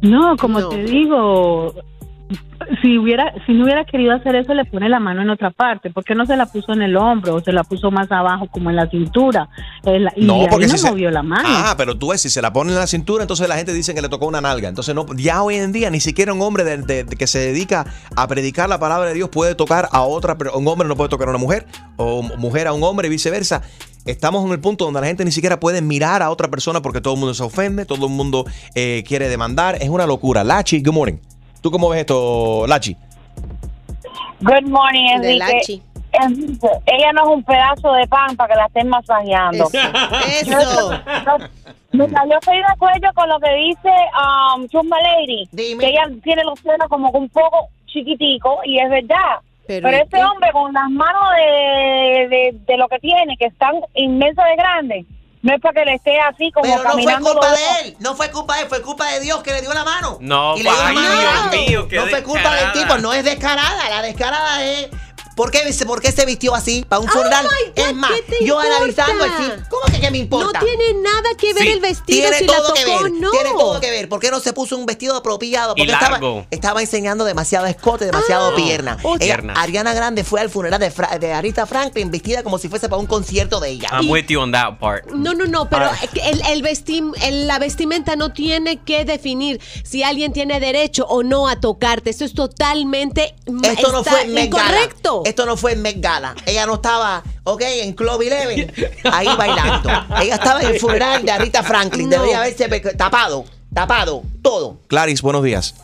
No, 0.02 0.36
como 0.38 0.60
No. 0.60 0.70
te 0.70 0.84
digo, 0.86 1.74
si 2.82 2.98
hubiera, 2.98 3.32
si 3.46 3.54
no 3.54 3.66
hubiera 3.66 3.86
querido 3.86 4.14
hacer 4.14 4.36
eso, 4.36 4.54
le 4.54 4.66
pone 4.66 4.90
la 4.90 5.00
mano 5.00 5.22
en 5.22 5.30
otra 5.30 5.52
parte. 5.52 5.90
¿Por 5.92 6.04
qué 6.04 6.16
no 6.16 6.26
se 6.26 6.36
la 6.36 6.46
puso 6.48 6.74
en 6.74 6.82
el 6.82 6.96
hombro 6.98 7.36
o 7.36 7.40
se 7.42 7.52
la 7.52 7.64
puso 7.64 7.92
más 7.92 8.12
abajo, 8.12 8.48
como 8.52 8.70
en 8.70 8.76
la 8.78 8.90
cintura? 8.90 9.50
Eh, 9.84 10.00
la- 10.00 10.12
y 10.16 10.30
ahí 10.30 10.48
no 10.68 10.78
se- 10.78 10.90
movió 10.90 11.12
la 11.12 11.22
mano. 11.22 11.44
Ah, 11.48 11.76
pero 11.78 11.96
tú 11.98 12.10
ves, 12.10 12.22
si 12.22 12.30
se 12.30 12.42
la 12.42 12.52
pone 12.52 12.72
en 12.72 12.78
la 12.80 12.88
cintura, 12.88 13.24
entonces 13.24 13.48
la 13.48 13.56
gente 13.58 13.74
dice 13.74 13.94
que 13.94 14.02
le 14.02 14.10
tocó 14.10 14.26
una 14.26 14.42
nalga. 14.42 14.68
Entonces, 14.70 14.96
no, 14.96 15.06
ya 15.16 15.44
hoy 15.44 15.56
en 15.56 15.72
día, 15.72 15.90
ni 15.92 16.00
siquiera 16.00 16.34
un 16.34 16.42
hombre 16.42 16.64
de, 16.64 16.78
de- 16.78 17.04
de 17.04 17.16
que 17.16 17.28
se 17.28 17.40
dedica 17.40 17.86
a 18.16 18.28
predicar 18.28 18.68
la 18.70 18.80
palabra 18.80 19.10
de 19.10 19.14
Dios 19.14 19.30
puede 19.30 19.54
tocar 19.54 19.88
a 19.92 20.02
otra, 20.02 20.38
per- 20.38 20.50
un 20.56 20.68
hombre 20.68 20.88
no 20.88 20.96
puede 20.96 21.10
tocar 21.10 21.28
a 21.28 21.32
una 21.32 21.40
mujer, 21.40 21.66
o 21.98 22.24
mujer 22.24 22.68
a 22.68 22.74
un 22.74 22.84
hombre 22.84 23.08
y 23.08 23.12
viceversa. 23.12 23.62
Estamos 24.06 24.46
en 24.46 24.52
el 24.52 24.60
punto 24.60 24.86
donde 24.86 25.02
la 25.02 25.08
gente 25.08 25.26
ni 25.26 25.32
siquiera 25.32 25.60
puede 25.60 25.82
mirar 25.82 26.22
a 26.22 26.30
otra 26.30 26.48
persona 26.48 26.82
porque 26.82 27.02
todo 27.02 27.16
el 27.16 27.20
mundo 27.20 27.34
se 27.34 27.44
ofende, 27.44 27.86
todo 27.86 28.06
el 28.06 28.12
mundo 28.12 28.46
eh, 28.76 29.04
quiere 29.08 29.30
demandar. 29.30 29.78
Es 29.82 29.90
una 29.90 30.06
locura. 30.06 30.44
Lachi, 30.44 30.82
good 30.82 30.94
morning. 30.94 31.18
¿Tú 31.66 31.72
cómo 31.72 31.90
ves 31.90 32.02
esto, 32.02 32.68
Lachi? 32.68 32.96
Good 34.40 34.68
morning, 34.70 35.10
Enrique. 35.16 35.40
Lachi. 35.40 35.82
Enrique, 36.12 36.68
Ella 36.86 37.12
no 37.14 37.24
es 37.24 37.30
un 37.38 37.44
pedazo 37.44 37.92
de 37.94 38.06
pan 38.08 38.36
para 38.36 38.54
que 38.54 38.60
la 38.60 38.66
estén 38.68 38.88
masajeando. 38.88 39.66
Eso. 40.28 40.52
Eso. 40.52 40.92
Mira, 41.92 42.24
yo 42.30 42.38
estoy 42.40 42.58
de 42.58 42.66
acuerdo 42.72 43.08
con 43.16 43.28
lo 43.30 43.40
que 43.40 43.52
dice 43.56 43.90
um, 43.90 44.68
Chumba 44.68 44.98
Lady, 45.02 45.50
Dime. 45.52 45.84
que 45.84 45.90
ella 45.90 46.04
tiene 46.24 46.44
los 46.44 46.60
senos 46.60 46.88
como 46.88 47.12
que 47.12 47.18
un 47.18 47.30
poco 47.30 47.70
chiquitico 47.88 48.60
y 48.64 48.78
es 48.78 48.88
verdad. 48.88 49.40
Pero, 49.66 49.90
Pero, 49.90 49.98
¿y 49.98 50.02
este 50.02 50.24
hombre 50.24 50.52
con 50.52 50.72
las 50.72 50.88
manos 50.92 51.30
de, 51.36 52.28
de, 52.28 52.56
de 52.64 52.78
lo 52.78 52.88
que 52.90 53.00
tiene, 53.00 53.38
que 53.38 53.46
están 53.46 53.74
inmensas 53.96 54.46
de 54.46 54.56
grandes, 54.56 55.06
no 55.46 55.54
es 55.54 55.62
para 55.62 55.74
que 55.80 55.86
le 55.86 55.94
esté 55.94 56.20
así 56.20 56.52
como 56.52 56.64
Pero 56.64 56.84
no 56.84 57.04
fue 57.04 57.20
culpa 57.20 57.52
de 57.52 57.80
él, 57.82 57.98
no 58.00 58.16
fue 58.16 58.32
culpa 58.32 58.56
de 58.56 58.64
él, 58.64 58.68
fue 58.68 58.82
culpa 58.82 59.06
de 59.12 59.20
Dios 59.20 59.44
que 59.44 59.52
le 59.52 59.62
dio 59.62 59.72
la 59.76 59.84
mano. 59.84 60.18
No, 60.20 60.58
Y 60.58 60.64
le 60.64 60.72
dio 60.72 60.84
la 60.84 60.92
mano. 60.92 61.22
Dios 61.22 61.52
mío, 61.52 61.88
qué 61.88 61.98
No 61.98 62.08
fue 62.08 62.24
culpa 62.24 62.56
del 62.56 62.72
tipo, 62.72 62.98
no 62.98 63.14
es 63.14 63.24
descarada, 63.24 63.90
la 63.90 64.02
descarada 64.02 64.66
es... 64.66 64.90
¿Por 65.36 65.52
qué, 65.52 65.72
se- 65.74 65.86
¿Por 65.86 66.02
qué 66.02 66.12
se 66.12 66.26
vistió 66.26 66.56
así? 66.56 66.86
¿Para 66.88 67.02
un 67.02 67.10
Oh 67.10 67.12
funeral? 67.12 67.46
God, 67.46 67.52
es 67.76 67.94
más, 67.94 68.12
¿qué 68.12 68.22
te 68.40 68.46
yo 68.46 68.56
importa? 68.56 68.78
analizando 68.78 69.26
el 69.26 69.32
sí, 69.32 69.64
¿cómo 69.70 69.82
que 69.94 70.00
qué 70.00 70.12
me 70.12 70.18
importa? 70.20 70.60
No 70.60 70.66
tiene 70.66 70.94
nada 71.02 71.30
que 71.38 71.54
ver 71.54 71.64
Sí, 71.64 71.70
el 71.72 71.80
vestido 71.82 72.06
Tiene 72.30 72.38
si 72.40 72.46
todo 72.46 72.70
la 72.70 72.74
que 72.74 72.86
ver, 72.86 73.12
no. 73.12 73.32
tiene 73.32 73.50
todo 73.52 73.80
que 73.82 73.92
ver. 73.92 74.08
¿Por 74.10 74.20
qué 74.22 74.32
no 74.32 74.40
se 74.40 74.54
puso 74.54 74.78
un 74.78 74.86
vestido 74.86 75.16
apropiado? 75.18 75.76
Porque 75.76 75.92
estaba, 75.92 76.12
largo. 76.12 76.46
estaba 76.52 76.82
enseñando 76.82 77.26
demasiado 77.26 77.66
escote, 77.66 78.06
demasiado 78.06 78.52
Ah, 78.52 78.56
pierna. 78.56 78.98
o- 79.04 79.16
Ella- 79.16 79.26
Pierna. 79.26 79.54
Ariana 79.58 79.94
Grande 79.94 80.24
fue 80.24 80.40
al 80.40 80.50
funeral 80.50 80.80
de, 80.80 80.90
Fra- 80.90 81.18
de 81.20 81.34
Arita 81.34 81.66
Franklin 81.66 82.10
vestida 82.12 82.42
como 82.42 82.58
si 82.58 82.70
fuese 82.70 82.88
para 82.88 83.00
un 83.02 83.06
concierto 83.08 83.60
de 83.60 83.70
ella. 83.72 83.90
I'm 83.92 84.10
with 84.10 84.28
you 84.30 84.40
on 84.40 84.52
that 84.54 84.80
part. 84.80 85.06
No, 85.12 85.34
no, 85.34 85.46
no, 85.46 85.70
pero 85.70 85.86
Ah. 85.86 85.98
el, 86.24 86.42
el 86.48 86.64
vestim- 86.64 87.14
el- 87.24 87.46
la 87.48 87.60
vestimenta 87.60 88.16
no 88.16 88.32
tiene 88.32 88.78
que 88.84 89.04
definir 89.04 89.60
si 89.84 90.02
alguien 90.02 90.32
tiene 90.32 90.62
derecho 90.62 91.06
o 91.10 91.24
no 91.24 91.50
a 91.50 91.60
tocarte. 91.60 92.10
Eso 92.12 92.24
es 92.24 92.34
totalmente 92.34 93.36
Esto 93.64 93.92
no 93.92 94.04
fue 94.04 94.24
incorrecto. 94.24 95.24
Esto 95.26 95.46
no 95.48 95.58
fue 95.58 95.74
en 95.74 95.82
Met 95.82 96.00
Gala. 96.00 96.36
Ella 96.46 96.66
no 96.68 96.76
estaba, 96.76 97.24
ok, 97.44 97.62
en 97.82 97.94
Club 97.94 98.22
Eleven, 98.22 98.72
ahí 99.12 99.28
bailando. 99.38 99.90
Ella 100.22 100.36
estaba 100.36 100.62
en 100.62 100.68
el 100.70 100.80
funeral 100.80 101.26
de 101.26 101.32
Arita 101.32 101.64
Franklin. 101.64 102.08
No. 102.08 102.16
Debería 102.18 102.38
haberse 102.42 102.70
tapado, 102.96 103.44
tapado, 103.74 104.22
todo. 104.44 104.78
Clarice, 104.88 105.24
buenos 105.24 105.42
días. 105.44 105.76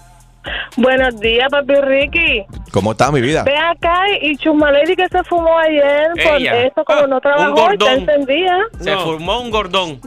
Buenos 0.78 1.20
días, 1.20 1.48
papi 1.52 1.74
Ricky. 1.76 2.46
¿Cómo 2.72 2.92
está 2.94 3.12
mi 3.12 3.22
vida? 3.22 3.44
Ve 3.44 3.58
acá 3.58 4.04
y 4.22 4.38
Chumalady 4.38 4.96
que 4.96 5.08
se 5.10 5.24
fumó 5.24 5.58
ayer 5.58 6.10
por 6.24 6.42
esto 6.42 6.84
como 6.86 7.00
Ah, 7.02 7.08
no 7.08 7.20
trabajó 7.22 7.72
está 7.72 7.94
encendida. 7.94 8.58
Se 8.80 8.92
No. 8.92 9.04
formó 9.04 9.42
un 9.42 9.52
gordón. 9.52 10.00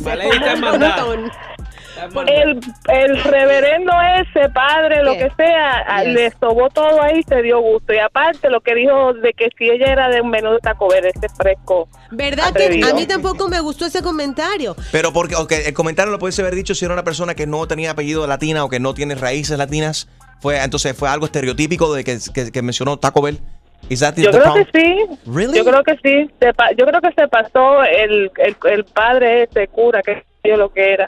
Vale, 0.00 0.28
está 0.28 0.56
mandada. 0.56 1.04
El, 2.26 2.60
el 2.88 3.22
reverendo 3.24 3.92
ese, 4.20 4.48
padre, 4.50 5.02
lo 5.02 5.12
¿Qué? 5.12 5.18
que 5.28 5.30
sea, 5.36 5.84
a- 5.86 6.04
Yes. 6.04 6.14
le 6.14 6.30
sobó 6.40 6.68
todo 6.70 7.02
ahí 7.02 7.18
y 7.20 7.22
se 7.22 7.42
dio 7.42 7.60
gusto. 7.60 7.92
Y 7.92 7.98
aparte 7.98 8.48
lo 8.50 8.60
que 8.60 8.74
dijo 8.74 9.12
de 9.14 9.32
que 9.32 9.48
si 9.58 9.68
ella 9.68 9.86
era 9.92 10.08
de 10.08 10.20
un 10.20 10.30
menú 10.30 10.52
de 10.52 10.58
Taco 10.60 10.88
Bell, 10.88 11.04
ese 11.06 11.28
fresco. 11.36 11.88
¿Verdad 12.10 12.52
que 12.54 12.80
a 12.84 12.94
mí 12.94 13.06
tampoco 13.06 13.48
me 13.48 13.60
gustó 13.60 13.86
ese 13.86 14.02
comentario? 14.02 14.74
Pero 14.92 15.12
porque 15.12 15.36
ok, 15.36 15.52
el 15.66 15.74
comentario 15.74 16.10
lo 16.12 16.18
pudiese 16.18 16.42
haber 16.42 16.54
dicho 16.54 16.74
si 16.74 16.84
era 16.84 16.94
una 16.94 17.04
persona 17.04 17.34
que 17.34 17.46
no 17.46 17.66
tenía 17.66 17.90
apellido 17.92 18.26
latina 18.26 18.64
o 18.64 18.68
que 18.68 18.80
no 18.80 18.94
tiene 18.94 19.14
raíces 19.14 19.56
latinas. 19.58 20.08
Fue, 20.40 20.62
entonces 20.62 20.96
fue 20.96 21.08
algo 21.08 21.26
estereotípico 21.26 21.92
de 21.94 22.02
que, 22.04 22.18
que- 22.34 22.50
que 22.50 22.62
mencionó 22.62 22.98
Taco 22.98 23.20
Bell. 23.22 23.38
Is 23.88 24.00
that 24.00 24.14
the- 24.14 24.22
Yo 24.22 24.30
the 24.30 24.38
creo 24.40 24.54
que 24.54 24.66
sí. 24.78 24.96
Really? 25.26 25.56
Yo 25.56 25.64
creo 25.64 25.82
que 25.82 25.96
sí. 26.02 26.30
Se 26.40 26.52
pa- 26.54 26.70
yo 26.72 26.86
creo 26.86 27.00
que 27.00 27.12
se 27.12 27.28
pasó 27.28 27.82
el, 27.84 28.30
el, 28.38 28.56
el 28.70 28.84
padre 28.84 29.44
ese 29.44 29.68
cura, 29.68 30.02
que 30.02 30.22
yo 30.44 30.56
lo 30.56 30.70
que 30.72 30.92
era. 30.94 31.06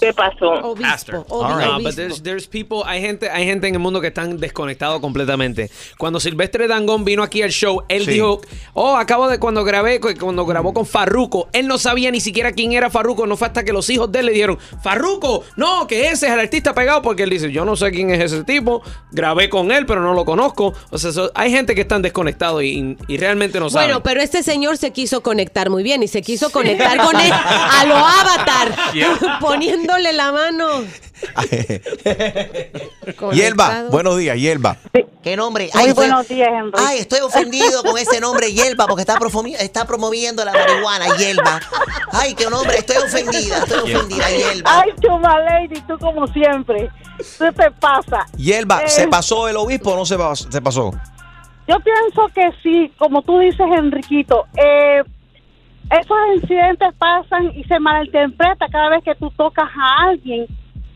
¿Qué 0.00 0.12
pasó? 0.12 0.74
Pastor. 0.80 1.16
obispo, 1.18 1.26
No, 1.28 1.54
obispo. 1.76 1.82
but 1.82 1.94
there's, 1.94 2.22
there's 2.22 2.46
people, 2.46 2.82
hay 2.86 3.00
gente, 3.00 3.28
hay 3.30 3.44
gente 3.44 3.66
en 3.68 3.74
el 3.74 3.80
mundo 3.80 4.00
que 4.00 4.08
están 4.08 4.38
desconectados 4.38 5.00
completamente. 5.00 5.70
Cuando 5.98 6.20
Silvestre 6.20 6.66
Dangón 6.68 7.04
vino 7.04 7.22
aquí 7.22 7.42
al 7.42 7.50
show, 7.50 7.82
él 7.88 8.04
Sí. 8.04 8.12
dijo, 8.12 8.40
oh, 8.74 8.96
acabo 8.96 9.28
de 9.28 9.38
cuando 9.38 9.64
grabé, 9.64 10.00
cu- 10.00 10.14
cuando 10.18 10.44
grabó 10.46 10.72
con 10.72 10.86
Farruko, 10.86 11.48
él 11.52 11.66
no 11.66 11.78
sabía 11.78 12.10
ni 12.10 12.20
siquiera 12.20 12.52
quién 12.52 12.72
era 12.72 12.90
Farruko, 12.90 13.26
no 13.26 13.36
fue 13.36 13.46
hasta 13.48 13.64
que 13.64 13.72
los 13.72 13.88
hijos 13.90 14.10
de 14.12 14.20
él 14.20 14.26
le 14.26 14.32
dijeron, 14.32 14.58
Farruko, 14.82 15.44
no, 15.56 15.86
que 15.86 16.08
ese 16.08 16.26
es 16.26 16.32
el 16.32 16.40
artista 16.40 16.74
pegado, 16.74 17.02
porque 17.02 17.24
él 17.24 17.30
dice, 17.30 17.50
yo 17.50 17.64
no 17.64 17.76
sé 17.76 17.90
quién 17.90 18.10
es 18.10 18.20
ese 18.32 18.44
tipo, 18.44 18.82
grabé 19.12 19.48
con 19.48 19.70
él, 19.72 19.86
pero 19.86 20.00
no 20.02 20.14
lo 20.14 20.24
conozco. 20.24 20.74
O 20.90 20.98
sea, 20.98 21.12
so- 21.12 21.30
hay 21.34 21.50
gente 21.50 21.74
que 21.74 21.80
están 21.82 22.02
desconectados 22.02 22.62
y, 22.62 22.96
y 23.08 23.16
realmente 23.16 23.58
no 23.60 23.70
saben. 23.70 23.88
Bueno, 23.88 24.02
pero 24.02 24.20
este 24.20 24.42
señor 24.42 24.76
se 24.78 24.92
quiso 24.92 25.22
conectar 25.22 25.70
muy 25.70 25.82
bien 25.82 26.02
y 26.02 26.08
se 26.08 26.22
quiso 26.22 26.50
conectar 26.50 26.96
con 26.98 27.18
él 27.20 27.32
a 27.32 27.84
lo 27.86 27.94
avatar, 27.96 28.94
Yeah. 28.94 29.18
poniéndole 29.64 30.12
la 30.12 30.32
mano. 30.32 30.66
Hierba, 33.32 33.84
buenos 33.90 34.18
días, 34.18 34.36
Hierba. 34.36 34.76
¿Qué 35.22 35.36
nombre? 35.36 35.70
Muy 35.74 35.84
fue- 35.84 35.92
buenos 35.94 36.28
días, 36.28 36.48
Henry. 36.52 36.72
Ay, 36.76 36.98
estoy 36.98 37.20
ofendido 37.20 37.82
con 37.82 37.96
ese 37.96 38.20
nombre 38.20 38.52
Yelba 38.52 38.86
porque 38.86 39.02
está, 39.02 39.18
está 39.60 39.86
promoviendo 39.86 40.44
la 40.44 40.52
marihuana, 40.52 41.16
Yelba. 41.16 41.60
Ay, 42.12 42.34
qué 42.34 42.48
nombre, 42.50 42.76
estoy 42.78 42.96
ofendida, 42.98 43.58
estoy 43.58 43.94
ofendida, 43.94 44.28
Yelba. 44.30 44.80
Ay, 44.80 44.90
chuma 45.00 45.38
lady, 45.40 45.80
tú 45.88 45.98
como 45.98 46.26
siempre. 46.28 46.90
¿Qué 47.38 47.52
te 47.52 47.70
pasa? 47.72 48.26
Hierba, 48.36 48.82
Eh, 48.82 48.88
¿se 48.88 49.08
pasó 49.08 49.48
el 49.48 49.56
obispo 49.56 49.92
o 49.92 49.96
no 49.96 50.04
se, 50.04 50.16
se 50.50 50.60
pasó? 50.60 50.90
Yo 51.66 51.76
pienso 51.80 52.28
que 52.34 52.50
sí, 52.62 52.92
como 52.98 53.22
tú 53.22 53.38
dices, 53.38 53.66
Enriquito. 53.78 54.44
Eh, 54.56 55.02
esos 55.90 56.16
incidentes 56.36 56.94
pasan 56.98 57.52
y 57.54 57.64
se 57.64 57.78
malinterpreta 57.78 58.68
cada 58.68 58.90
vez 58.90 59.04
que 59.04 59.14
tú 59.14 59.30
tocas 59.30 59.68
a 59.76 60.08
alguien. 60.08 60.46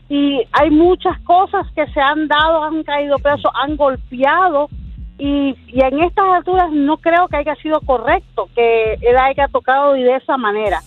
Y 0.09 0.41
hay 0.51 0.71
muchas 0.71 1.19
cosas 1.21 1.67
que 1.75 1.85
se 1.87 2.01
han 2.01 2.27
dado, 2.27 2.63
han 2.63 2.83
caído 2.83 3.17
presos, 3.19 3.51
han 3.53 3.77
golpeado. 3.77 4.69
Y, 5.17 5.55
y 5.67 5.81
en 5.81 6.01
estas 6.01 6.25
alturas 6.25 6.71
no 6.71 6.97
creo 6.97 7.27
que 7.27 7.37
haya 7.37 7.55
sido 7.55 7.79
correcto 7.81 8.49
que 8.55 8.93
él 8.93 9.17
haya 9.17 9.47
tocado 9.49 9.93
de 9.93 10.15
esa 10.15 10.37
manera. 10.37 10.79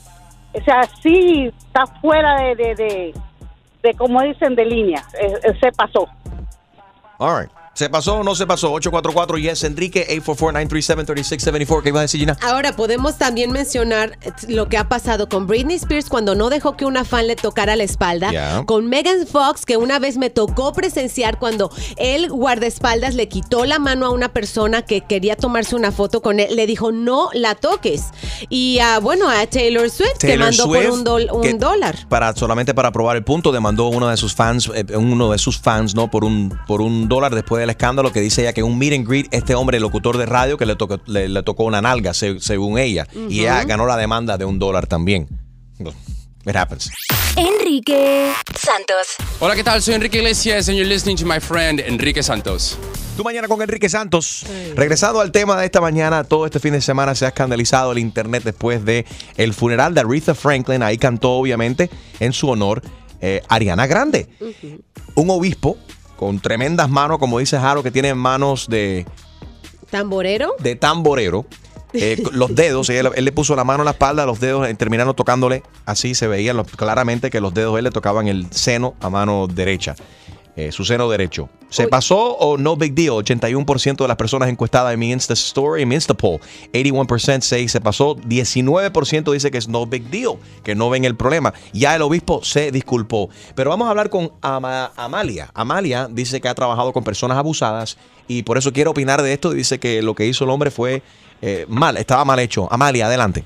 O 0.54 0.61
sea, 0.64 0.82
sí 1.02 1.52
está 1.56 1.87
fuera 1.87 2.42
de, 2.42 2.54
de, 2.56 3.14
de, 3.82 3.94
como 3.94 4.21
dicen, 4.23 4.54
de 4.54 4.64
línea. 4.64 5.02
Eh, 5.21 5.32
eh, 5.44 5.54
se 5.61 5.71
pasó. 5.73 6.09
All 7.18 7.42
right. 7.42 7.62
¿Se 7.74 7.88
pasó 7.88 8.16
o 8.16 8.22
no 8.22 8.34
se 8.34 8.46
pasó? 8.46 8.70
844 8.72 9.38
Yes 9.38 9.64
Enrique 9.64 10.06
844-937-3674. 10.20 11.82
¿Qué 11.82 11.88
iba 11.88 12.00
a 12.00 12.02
decir 12.02 12.20
Gina? 12.20 12.36
Ahora 12.42 12.76
podemos 12.76 13.16
también 13.16 13.50
mencionar 13.50 14.18
eh, 14.20 14.30
lo 14.48 14.68
que 14.68 14.76
ha 14.76 14.90
pasado 14.90 15.26
con 15.28 15.46
Britney 15.46 15.76
Spears 15.76 16.10
cuando 16.10 16.34
no 16.34 16.50
dejó 16.50 16.76
que 16.76 16.84
una 16.84 17.04
fan 17.04 17.26
le 17.26 17.34
tocara 17.34 17.74
la 17.76 17.84
espalda, 17.84 18.64
con 18.66 18.88
Megan 18.88 19.26
Fox 19.26 19.64
que 19.64 19.78
una 19.78 19.98
vez 19.98 20.18
me 20.18 20.28
tocó 20.28 20.74
presenciar 20.74 21.38
cuando 21.38 21.70
el 21.96 22.28
guardaespaldas 22.28 23.14
le 23.14 23.28
quitó 23.28 23.64
la 23.64 23.78
mano 23.78 24.04
a 24.04 24.10
una 24.10 24.28
persona 24.28 24.82
que 24.82 25.00
quería 25.00 25.36
tomarse 25.36 25.74
una 25.74 25.92
foto 25.92 26.20
con 26.20 26.40
él, 26.40 26.54
le 26.54 26.66
dijo 26.66 26.92
no 26.92 27.30
la 27.32 27.54
toques 27.54 28.08
y 28.50 28.80
a, 28.80 29.00
bueno 29.00 29.30
a 29.30 29.46
Taylor 29.46 29.88
Swift 29.88 30.18
que 30.18 30.36
mandó 30.36 30.64
Swift, 30.64 31.04
por 31.04 31.10
un, 31.10 31.30
un 31.30 31.42
que 31.42 31.54
dólar. 31.54 31.96
Para, 32.08 32.34
solamente 32.36 32.74
para 32.74 32.92
probar 32.92 33.16
el 33.16 33.24
punto, 33.24 33.50
demandó 33.50 33.86
uno 33.86 34.08
de 34.08 34.18
sus 34.18 34.34
fans, 34.34 34.70
eh, 34.74 34.84
uno 34.94 35.30
de 35.32 35.38
sus 35.38 35.58
fans, 35.58 35.94
¿no? 35.94 36.10
Por 36.10 36.24
un, 36.24 36.58
por 36.66 36.82
un 36.82 37.08
dólar 37.08 37.34
después 37.34 37.62
del 37.62 37.71
escándalo 37.71 38.12
que 38.12 38.21
dice 38.21 38.42
ella 38.42 38.52
que 38.52 38.62
un 38.62 38.78
meet 38.78 38.92
and 38.95 39.09
greet, 39.09 39.26
este 39.31 39.54
hombre, 39.54 39.78
el 39.78 39.83
locutor 39.83 40.19
de 40.19 40.26
radio, 40.26 40.57
que 40.59 40.66
le 40.66 40.76
tocó, 40.76 41.00
le, 41.07 41.28
le 41.28 41.42
tocó 41.42 41.64
una 41.64 41.81
nalga, 41.81 42.12
se- 42.14 42.38
según 42.40 42.78
ella. 42.78 43.07
Y 43.28 43.40
ella 43.40 43.64
ganó 43.64 43.87
la 43.87 43.97
demanda 43.97 44.37
de 44.38 44.45
un 44.45 44.59
dólar 44.59 44.87
también. 44.87 45.28
It 46.45 46.57
happens. 46.57 46.90
Enrique 47.37 48.33
Santos. 48.59 49.07
Hola, 49.40 49.54
¿qué 49.54 49.64
tal? 49.64 49.81
Soy 49.83 49.95
Enrique 49.95 50.19
Iglesias 50.19 50.69
and 50.69 50.76
you're 50.76 50.88
listening 50.88 51.16
to 51.16 51.25
my 51.25 51.40
friend 51.40 51.81
Enrique 51.81 52.23
Santos. 52.23 52.76
Tu 53.16 53.23
mañana 53.25 53.47
con 53.49 53.61
Enrique 53.62 53.88
Santos. 53.88 54.45
Regresado 54.75 55.21
al 55.21 55.33
tema 55.33 55.59
de 55.59 55.66
esta 55.66 55.81
mañana, 55.81 56.25
todo 56.25 56.45
este 56.47 56.61
fin 56.61 56.73
de 56.73 56.81
semana 56.81 57.14
se 57.14 57.25
ha 57.25 57.28
escandalizado 57.28 57.92
el 57.92 57.99
internet 57.99 58.42
después 58.45 58.85
de 58.85 59.07
el 59.37 59.54
funeral 59.54 59.95
de 59.95 60.00
Aretha 60.00 60.35
Franklin. 60.35 60.83
Ahí 60.83 60.99
cantó, 60.99 61.33
obviamente, 61.33 61.90
en 62.21 62.33
su 62.33 62.49
honor, 62.49 62.83
eh, 63.21 63.42
Ariana 63.49 63.87
Grande. 63.87 64.28
Un 65.14 65.31
obispo 65.31 65.76
con 66.22 66.38
tremendas 66.38 66.88
manos, 66.88 67.18
como 67.18 67.40
dice 67.40 67.58
Jaro, 67.58 67.82
que 67.82 67.90
tiene 67.90 68.14
manos 68.14 68.68
de, 68.68 69.04
¿Tamborero? 69.90 70.54
de 70.60 70.76
tamborero. 70.76 71.46
Eh, 71.92 72.22
los 72.32 72.54
dedos, 72.54 72.88
él, 72.90 73.08
él 73.12 73.24
le 73.24 73.32
puso 73.32 73.56
la 73.56 73.64
mano 73.64 73.80
en 73.82 73.86
la 73.86 73.90
espalda, 73.90 74.24
los 74.24 74.38
dedos 74.38 74.68
eh, 74.68 74.74
terminaron 74.74 75.16
tocándole, 75.16 75.64
así 75.84 76.14
se 76.14 76.28
veía 76.28 76.54
claramente 76.76 77.28
que 77.28 77.40
los 77.40 77.52
dedos 77.52 77.74
de 77.74 77.80
él 77.80 77.84
le 77.86 77.90
tocaban 77.90 78.28
el 78.28 78.46
seno 78.52 78.94
a 79.00 79.10
mano 79.10 79.48
derecha, 79.48 79.96
eh, 80.56 80.71
su 80.73 80.85
seno 80.85 81.09
derecho. 81.09 81.49
¿Se 81.71 81.85
Uy. 81.85 81.88
pasó 81.90 82.37
o 82.37 82.59
no 82.59 82.76
big 82.76 82.94
deal? 82.94 83.12
81% 83.12 83.97
de 83.97 84.09
las 84.09 84.16
personas 84.16 84.49
encuestadas 84.50 84.92
en 84.92 84.99
mi 85.00 85.11
Insta 85.11 85.32
Story, 85.32 85.82
en 85.82 85.88
mi 85.88 85.94
Insta 85.94 86.12
Poll, 86.14 86.40
81% 86.73 87.40
say 87.40 87.66
se 87.68 87.80
pasó, 87.80 88.16
19% 88.16 89.32
dice 89.32 89.50
que 89.50 89.59
es 89.59 89.68
no 89.68 89.87
big 89.87 90.04
deal, 90.11 90.35
que 90.62 90.75
no 90.75 90.90
ven 90.90 91.04
el 91.04 91.16
problema. 91.16 91.54
Ya 91.73 91.97
el 91.97 92.02
obispo 92.02 92.44
se 92.44 92.71
disculpó. 92.71 93.30
Pero 93.54 93.71
vamos 93.71 93.87
a 93.87 93.90
hablar 93.90 94.11
con 94.11 94.32
Ama- 94.42 94.92
Amalia. 94.97 95.50
Amalia 95.54 96.09
dice 96.11 96.40
que 96.40 96.49
ha 96.49 96.54
trabajado 96.54 96.92
con 96.92 97.04
personas 97.04 97.38
abusadas 97.38 97.97
y 98.28 98.42
por 98.42 98.59
eso 98.59 98.73
quiere 98.73 98.90
opinar 98.90 99.23
de 99.23 99.32
esto. 99.32 99.50
Dice 99.52 99.78
que 99.80 100.02
lo 100.02 100.14
que 100.14 100.26
hizo 100.26 100.44
el 100.44 100.50
hombre 100.50 100.71
fue 100.71 101.02
eh, 101.40 101.64
mal, 101.68 101.97
estaba 101.97 102.25
mal 102.26 102.38
hecho. 102.38 102.68
Amalia, 102.71 103.06
adelante. 103.06 103.44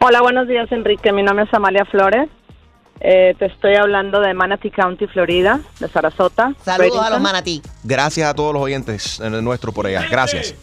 Hola, 0.00 0.20
buenos 0.20 0.46
días, 0.46 0.70
Enrique. 0.72 1.12
Mi 1.12 1.22
nombre 1.22 1.44
es 1.46 1.54
Amalia 1.54 1.84
Flores. 1.86 2.28
Eh, 3.00 3.34
te 3.38 3.46
estoy 3.46 3.74
hablando 3.74 4.20
de 4.20 4.34
Manatee 4.34 4.70
County, 4.70 5.06
Florida, 5.06 5.60
de 5.80 5.88
Sarasota. 5.88 6.54
Saludos 6.60 7.02
a 7.02 7.10
los 7.10 7.20
manatí. 7.20 7.62
Gracias 7.84 8.28
a 8.28 8.34
todos 8.34 8.54
los 8.54 8.62
oyentes 8.62 9.20
eh, 9.20 9.30
nuestros 9.42 9.74
por 9.74 9.86
allá. 9.86 10.06
Gracias. 10.10 10.54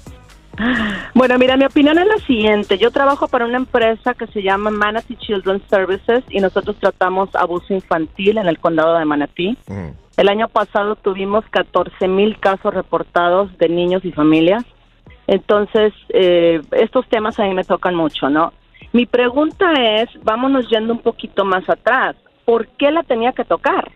Bueno, 1.16 1.38
mira, 1.40 1.58
mi 1.58 1.66
opinión 1.66 1.98
es 1.98 2.06
la 2.06 2.18
siguiente. 2.20 2.78
Yo 2.78 2.92
trabajo 2.92 3.28
para 3.28 3.46
una 3.46 3.58
empresa 3.58 4.14
que 4.14 4.28
se 4.28 4.44
llama 4.44 4.70
Manatee 4.70 5.18
Children's 5.18 5.64
Services 5.70 6.24
y 6.30 6.40
nosotros 6.40 6.76
tratamos 6.80 7.36
abuso 7.36 7.74
infantil 7.74 8.38
en 8.38 8.48
el 8.48 8.60
condado 8.60 8.98
de 8.98 9.06
Manatee. 9.06 9.58
El 10.16 10.30
año 10.30 10.48
pasado 10.48 10.96
tuvimos 10.96 11.44
14 11.50 12.08
mil 12.08 12.40
casos 12.40 12.74
reportados 12.74 13.56
de 13.58 13.70
niños 13.70 14.06
y 14.06 14.12
familias. 14.12 14.64
Entonces, 15.26 15.94
eh, 16.10 16.62
estos 16.72 17.08
temas 17.08 17.40
a 17.40 17.44
mí 17.44 17.54
me 17.54 17.64
tocan 17.64 17.96
mucho, 17.96 18.30
¿no? 18.30 18.54
Mi 18.92 19.06
pregunta 19.06 19.74
es, 19.74 20.10
vámonos 20.24 20.70
yendo 20.70 20.94
un 20.94 21.00
poquito 21.00 21.46
más 21.46 21.68
atrás. 21.70 22.16
¿Por 22.46 22.68
qué 22.68 22.92
la 22.92 23.04
tenía 23.04 23.32
que 23.32 23.46
tocar? 23.46 23.92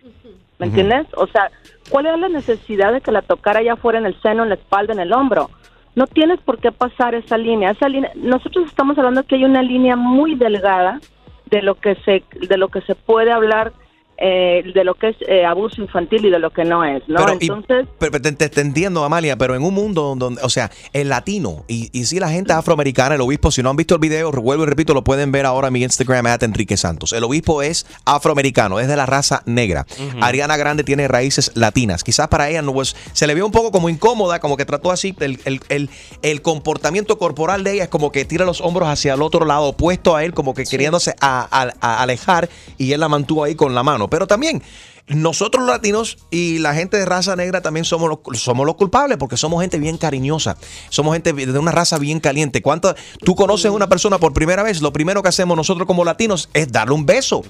¿Me 0.58 0.66
entiendes? 0.66 1.06
O 1.16 1.26
sea, 1.28 1.50
¿cuál 1.90 2.06
era 2.06 2.16
la 2.16 2.28
necesidad 2.28 2.92
de 2.92 3.00
que 3.00 3.12
la 3.12 3.22
tocara 3.22 3.60
allá 3.60 3.74
afuera 3.74 3.98
en 3.98 4.06
el 4.06 4.20
seno, 4.20 4.42
en 4.42 4.48
la 4.48 4.56
espalda, 4.56 4.92
en 4.92 5.00
el 5.00 5.12
hombro? 5.12 5.50
No 5.94 6.06
tienes 6.06 6.40
por 6.40 6.58
qué 6.58 6.72
pasar 6.72 7.14
esa 7.14 7.36
línea. 7.38 7.70
Esa 7.70 7.88
línea, 7.88 8.10
nosotros 8.16 8.66
estamos 8.66 8.98
hablando 8.98 9.22
que 9.22 9.36
hay 9.36 9.44
una 9.44 9.62
línea 9.62 9.96
muy 9.96 10.34
delgada 10.34 11.00
de 11.46 11.62
lo 11.62 11.76
que 11.76 11.94
se, 12.04 12.24
de 12.46 12.56
lo 12.56 12.68
que 12.68 12.80
se 12.82 12.94
puede 12.94 13.30
hablar, 13.30 13.72
eh, 14.20 14.62
de 14.74 14.84
lo 14.84 14.94
que 14.94 15.10
es 15.10 15.16
eh, 15.28 15.44
abuso 15.44 15.80
infantil 15.80 16.24
y 16.24 16.30
de 16.30 16.38
lo 16.38 16.50
que 16.50 16.64
no 16.64 16.84
es, 16.84 17.02
¿no? 17.08 17.16
Pero, 17.24 17.38
y- 17.40 17.44
Entonces, 17.46 17.86
pero 17.98 18.20
te, 18.20 18.32
te- 18.32 18.48
te 18.48 18.60
entiendo, 18.60 19.04
Amalia, 19.04 19.36
pero 19.36 19.54
en 19.54 19.62
un 19.62 19.72
mundo 19.74 20.14
donde, 20.18 20.42
o 20.42 20.48
sea, 20.48 20.70
el 20.92 21.08
latino 21.08 21.64
y, 21.68 21.88
y 21.92 22.04
si 22.06 22.18
la 22.18 22.28
gente 22.28 22.52
afroamericana, 22.52 23.14
el 23.14 23.20
obispo, 23.20 23.50
si 23.50 23.62
no 23.62 23.70
han 23.70 23.76
visto 23.76 23.94
el 23.94 24.00
video, 24.00 24.30
vuelvo 24.32 24.64
y 24.64 24.66
repito, 24.66 24.92
lo 24.94 25.04
pueden 25.04 25.30
ver 25.32 25.46
ahora 25.46 25.68
en 25.68 25.74
mi 25.74 25.82
Instagram, 25.82 26.26
at 26.26 26.42
Enrique 26.42 26.76
Santos. 26.76 27.12
El 27.12 27.22
obispo 27.24 27.62
es 27.62 27.86
afroamericano, 28.04 28.80
es 28.80 28.88
de 28.88 28.96
la 28.96 29.06
raza 29.06 29.42
negra. 29.46 29.86
Ariana 30.20 30.56
Grande 30.56 30.82
tiene 30.84 31.06
raíces 31.08 31.52
latinas. 31.54 32.02
Quizás 32.02 32.28
para 32.28 32.48
ella 32.50 32.62
no, 32.62 32.72
pues, 32.72 32.96
se 33.12 33.26
le 33.26 33.34
vio 33.34 33.46
un 33.46 33.52
poco 33.52 33.70
como 33.70 33.88
incómoda, 33.88 34.40
como 34.40 34.56
que 34.56 34.64
trató 34.64 34.90
así, 34.90 35.14
el, 35.20 35.38
el- 35.44 35.60
el- 35.68 35.90
el 36.22 36.42
comportamiento 36.42 37.18
corporal 37.18 37.62
de 37.64 37.74
ella 37.74 37.84
es 37.84 37.88
como 37.88 38.10
que 38.12 38.24
tira 38.24 38.44
los 38.44 38.60
hombros 38.60 38.88
hacia 38.88 39.14
el 39.14 39.22
otro 39.22 39.44
lado, 39.46 39.66
opuesto 39.66 40.16
a 40.16 40.24
él, 40.24 40.34
como 40.34 40.54
que 40.54 40.64
queriéndose 40.64 41.14
a- 41.20 41.46
a- 41.50 41.72
a 41.80 42.02
alejar 42.02 42.48
y 42.78 42.92
él 42.92 43.00
la 43.00 43.08
mantuvo 43.08 43.44
ahí 43.44 43.54
con 43.54 43.74
la 43.74 43.82
mano. 43.82 44.07
Pero 44.08 44.26
también 44.26 44.62
nosotros 45.06 45.64
los 45.64 45.70
latinos 45.74 46.18
y 46.30 46.58
la 46.58 46.74
gente 46.74 46.96
de 46.98 47.06
raza 47.06 47.34
negra 47.36 47.60
también 47.62 47.84
somos 47.84 48.08
los, 48.10 48.38
somos 48.40 48.66
los 48.66 48.76
culpables 48.76 49.16
porque 49.18 49.36
somos 49.36 49.60
gente 49.62 49.78
bien 49.78 49.96
cariñosa. 49.96 50.56
Somos 50.90 51.14
gente 51.14 51.32
de 51.32 51.58
una 51.58 51.72
raza 51.72 51.98
bien 51.98 52.20
caliente. 52.20 52.60
¿Cuánto, 52.62 52.94
tú 53.24 53.34
conoces 53.34 53.66
a 53.66 53.72
una 53.72 53.88
persona 53.88 54.18
por 54.18 54.32
primera 54.32 54.62
vez? 54.62 54.82
Lo 54.82 54.92
primero 54.92 55.22
que 55.22 55.28
hacemos 55.30 55.56
nosotros 55.56 55.86
como 55.86 56.04
latinos 56.04 56.48
es 56.52 56.70
darle 56.70 56.94
un 56.94 57.06
beso. 57.06 57.42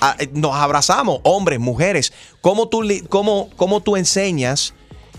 Ah, 0.00 0.16
eh, 0.18 0.28
Nos 0.32 0.54
abrazamos, 0.54 1.20
hombres, 1.22 1.58
mujeres. 1.58 2.12
¿Cómo 2.40 2.68
tú, 2.68 2.82
cómo, 3.08 3.48
cómo 3.56 3.80
tú 3.82 3.96
enseñas? 3.96 4.74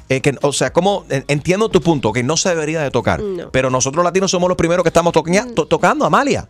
eh, 0.10 0.22
que, 0.22 0.38
o 0.42 0.54
sea, 0.54 0.72
como 0.72 1.04
entiendo 1.10 1.68
tu 1.68 1.82
punto, 1.82 2.14
que 2.14 2.24
no 2.24 2.38
se 2.38 2.48
debería 2.48 2.80
de 2.82 2.92
tocar, 2.92 3.20
No. 3.22 3.52
pero 3.52 3.70
nosotros 3.70 3.98
los 3.98 4.06
latinos 4.06 4.32
somos 4.32 4.48
los 4.48 4.56
primeros 4.56 4.84
que 4.84 4.88
estamos 4.88 5.12
toquea- 5.14 5.54
to- 5.54 5.66
tocando, 5.66 6.06
Amalia. 6.06 6.48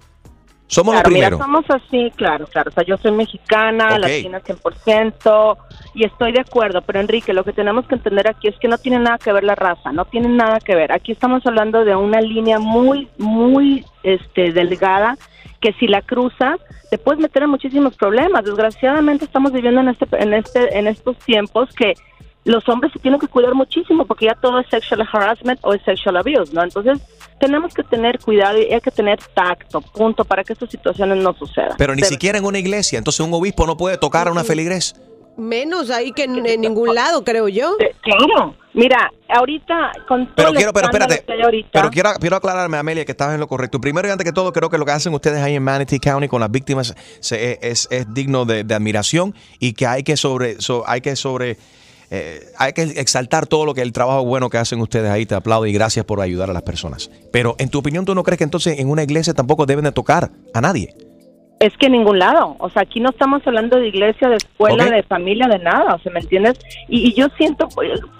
Somos 0.68 0.94
claro, 0.94 1.10
los 1.10 1.14
primeros. 1.14 1.40
Mira, 1.40 1.46
somos 1.46 1.66
así, 1.70 2.12
claro, 2.16 2.46
claro. 2.48 2.70
O 2.70 2.74
sea, 2.74 2.84
yo 2.84 2.98
soy 2.98 3.12
mexicana, 3.12 3.96
Ok. 3.96 4.00
latina 4.00 4.42
100%, 4.42 5.58
y 5.94 6.04
estoy 6.06 6.34
de 6.34 6.42
acuerdo. 6.42 6.82
Pero 6.82 7.00
Enrique, 7.00 7.34
lo 7.34 7.44
que 7.44 7.54
tenemos 7.54 7.88
que 7.88 7.96
entender 7.96 8.28
aquí 8.30 8.48
es 8.50 8.56
que 8.60 8.68
no 8.68 8.78
tiene 8.78 9.00
nada 9.00 9.18
que 9.18 9.32
ver 9.32 9.44
la 9.44 9.56
raza, 9.56 9.92
no 9.92 10.06
tiene 10.06 10.28
nada 10.28 10.60
que 10.60 10.76
ver. 10.76 10.92
Aquí 10.92 11.14
estamos 11.14 11.46
hablando 11.46 11.86
de 11.86 11.96
una 11.96 12.22
línea 12.22 12.60
muy, 12.60 13.08
muy 13.18 13.86
este, 14.04 14.52
delgada 14.52 15.18
que 15.62 15.74
si 15.74 15.88
la 15.88 16.02
cruzas 16.02 16.60
te 16.92 16.98
puedes 16.98 17.20
meter 17.20 17.44
en 17.44 17.50
muchísimos 17.50 17.96
problemas. 17.96 18.46
Desgraciadamente 18.46 19.26
estamos 19.26 19.52
viviendo 19.52 19.82
en 19.82 19.90
este, 19.90 20.06
en 20.12 20.34
este, 20.34 20.78
en 20.78 20.88
estos 20.88 21.18
tiempos 21.20 21.74
que 21.74 21.96
los 22.48 22.68
hombres 22.70 22.92
se 22.94 23.00
tienen 23.00 23.20
que 23.20 23.27
cuidar 23.27 23.54
muchísimo 23.54 24.06
porque 24.06 24.25
ya 24.25 24.36
todo 24.36 24.60
es 24.60 24.68
sexual 24.70 25.08
harassment 25.12 25.60
o 25.63 25.74
es 25.74 25.82
sexual 25.84 26.18
abuse, 26.18 26.54
¿no? 26.54 26.63
Entonces 26.63 27.00
tenemos 27.39 27.74
que 27.74 27.84
tener 27.84 28.20
cuidado 28.20 28.58
y 28.60 28.74
hay 28.74 28.82
que 28.82 28.89
tener 28.92 29.20
tacto, 29.34 29.82
punto, 29.82 30.25
para 30.25 30.44
que 30.44 30.54
estas 30.54 30.70
situaciones 30.70 31.18
no 31.24 31.34
sucedan. 31.34 31.75
Pero 31.77 31.94
ni 31.94 32.01
siquiera 32.04 32.38
en 32.38 32.46
una 32.46 32.58
iglesia. 32.60 32.98
Entonces 32.98 33.20
un 33.20 33.34
obispo 33.34 33.68
no 33.68 33.77
puede 33.77 33.98
tocar 33.98 34.27
a 34.27 34.32
una 34.32 34.44
feligres. 34.44 34.96
Menos 35.38 35.92
ahí 35.92 36.13
que 36.13 36.24
en, 36.24 36.44
en 36.48 36.62
ningún 36.62 36.96
lado, 36.96 37.24
creo 37.24 37.48
yo. 37.48 37.75
Claro. 38.01 38.56
Mira, 38.74 39.12
ahorita 39.30 39.92
con 40.08 40.25
todo 40.27 40.34
Pero 40.36 40.54
quiero, 40.54 40.74
pero 40.74 40.88
espérate. 40.88 41.24
ahorita, 41.44 41.70
Pero 41.74 41.89
quiero, 41.92 42.10
quiero 42.20 42.36
aclararme, 42.38 42.77
Amelia, 42.77 43.06
que 43.06 43.12
estabas 43.12 43.36
en 43.36 43.39
lo 43.39 43.48
correcto. 43.48 43.80
Primero 43.80 44.08
y 44.08 44.12
antes 44.12 44.25
que 44.25 44.32
todo, 44.34 44.51
creo 44.51 44.70
que 44.72 44.77
lo 44.80 44.86
que 44.86 44.92
hacen 44.94 45.13
ustedes 45.13 45.42
ahí 45.44 45.54
en 45.56 45.63
Manatee 45.63 46.00
County 46.00 46.27
con 46.27 46.39
las 46.42 46.50
víctimas 46.50 46.96
se- 47.20 47.60
es, 47.62 47.88
es 47.92 48.12
digno 48.13 48.46
de, 48.46 48.63
de 48.63 48.74
admiración 48.74 49.36
y 49.60 49.74
que 49.74 49.86
hay 49.86 50.01
que 50.04 50.18
sobre, 50.18 50.60
so- 50.60 50.84
hay 50.88 51.01
que 51.01 51.16
sobre, 51.16 51.58
eh, 52.10 52.52
hay 52.58 52.74
que 52.74 52.84
exaltar 52.84 53.48
todo 53.48 53.66
lo 53.66 53.74
que 53.74 53.82
el 53.82 53.92
trabajo 53.92 54.24
bueno 54.24 54.50
que 54.50 54.58
hacen 54.58 54.80
ustedes 54.82 55.10
ahí. 55.10 55.26
Te 55.26 55.36
aplaudo 55.36 55.66
y 55.66 55.74
gracias 55.74 56.06
por 56.06 56.22
ayudar 56.22 56.50
a 56.50 56.54
las 56.54 56.64
personas. 56.64 57.10
Pero 57.32 57.56
en 57.60 57.70
tu 57.70 57.80
opinión, 57.80 58.06
¿tú 58.06 58.16
no 58.16 58.24
crees 58.24 58.38
que 58.38 58.44
entonces 58.44 58.80
en 58.80 58.90
una 58.90 59.04
iglesia 59.04 59.34
tampoco 59.34 59.66
deben 59.66 59.86
de 59.86 59.92
tocar 59.92 60.32
a 60.54 60.62
nadie? 60.62 60.96
Es 61.60 61.76
que 61.78 61.88
en 61.88 61.94
ningún 61.94 62.20
lado. 62.20 62.56
O 62.60 62.70
sea, 62.70 62.84
aquí 62.84 63.00
no 63.00 63.10
estamos 63.10 63.42
hablando 63.46 63.78
de 63.78 63.88
iglesia, 63.88 64.30
de 64.30 64.36
escuela, 64.36 64.86
de 64.86 65.04
familia, 65.04 65.48
de 65.48 65.60
nada. 65.60 65.96
O 65.96 66.00
sea, 66.00 66.12
¿me 66.12 66.20
entiendes? 66.20 66.60
Y, 66.88 67.10
y 67.10 67.14
yo 67.14 67.28
siento, 67.38 67.68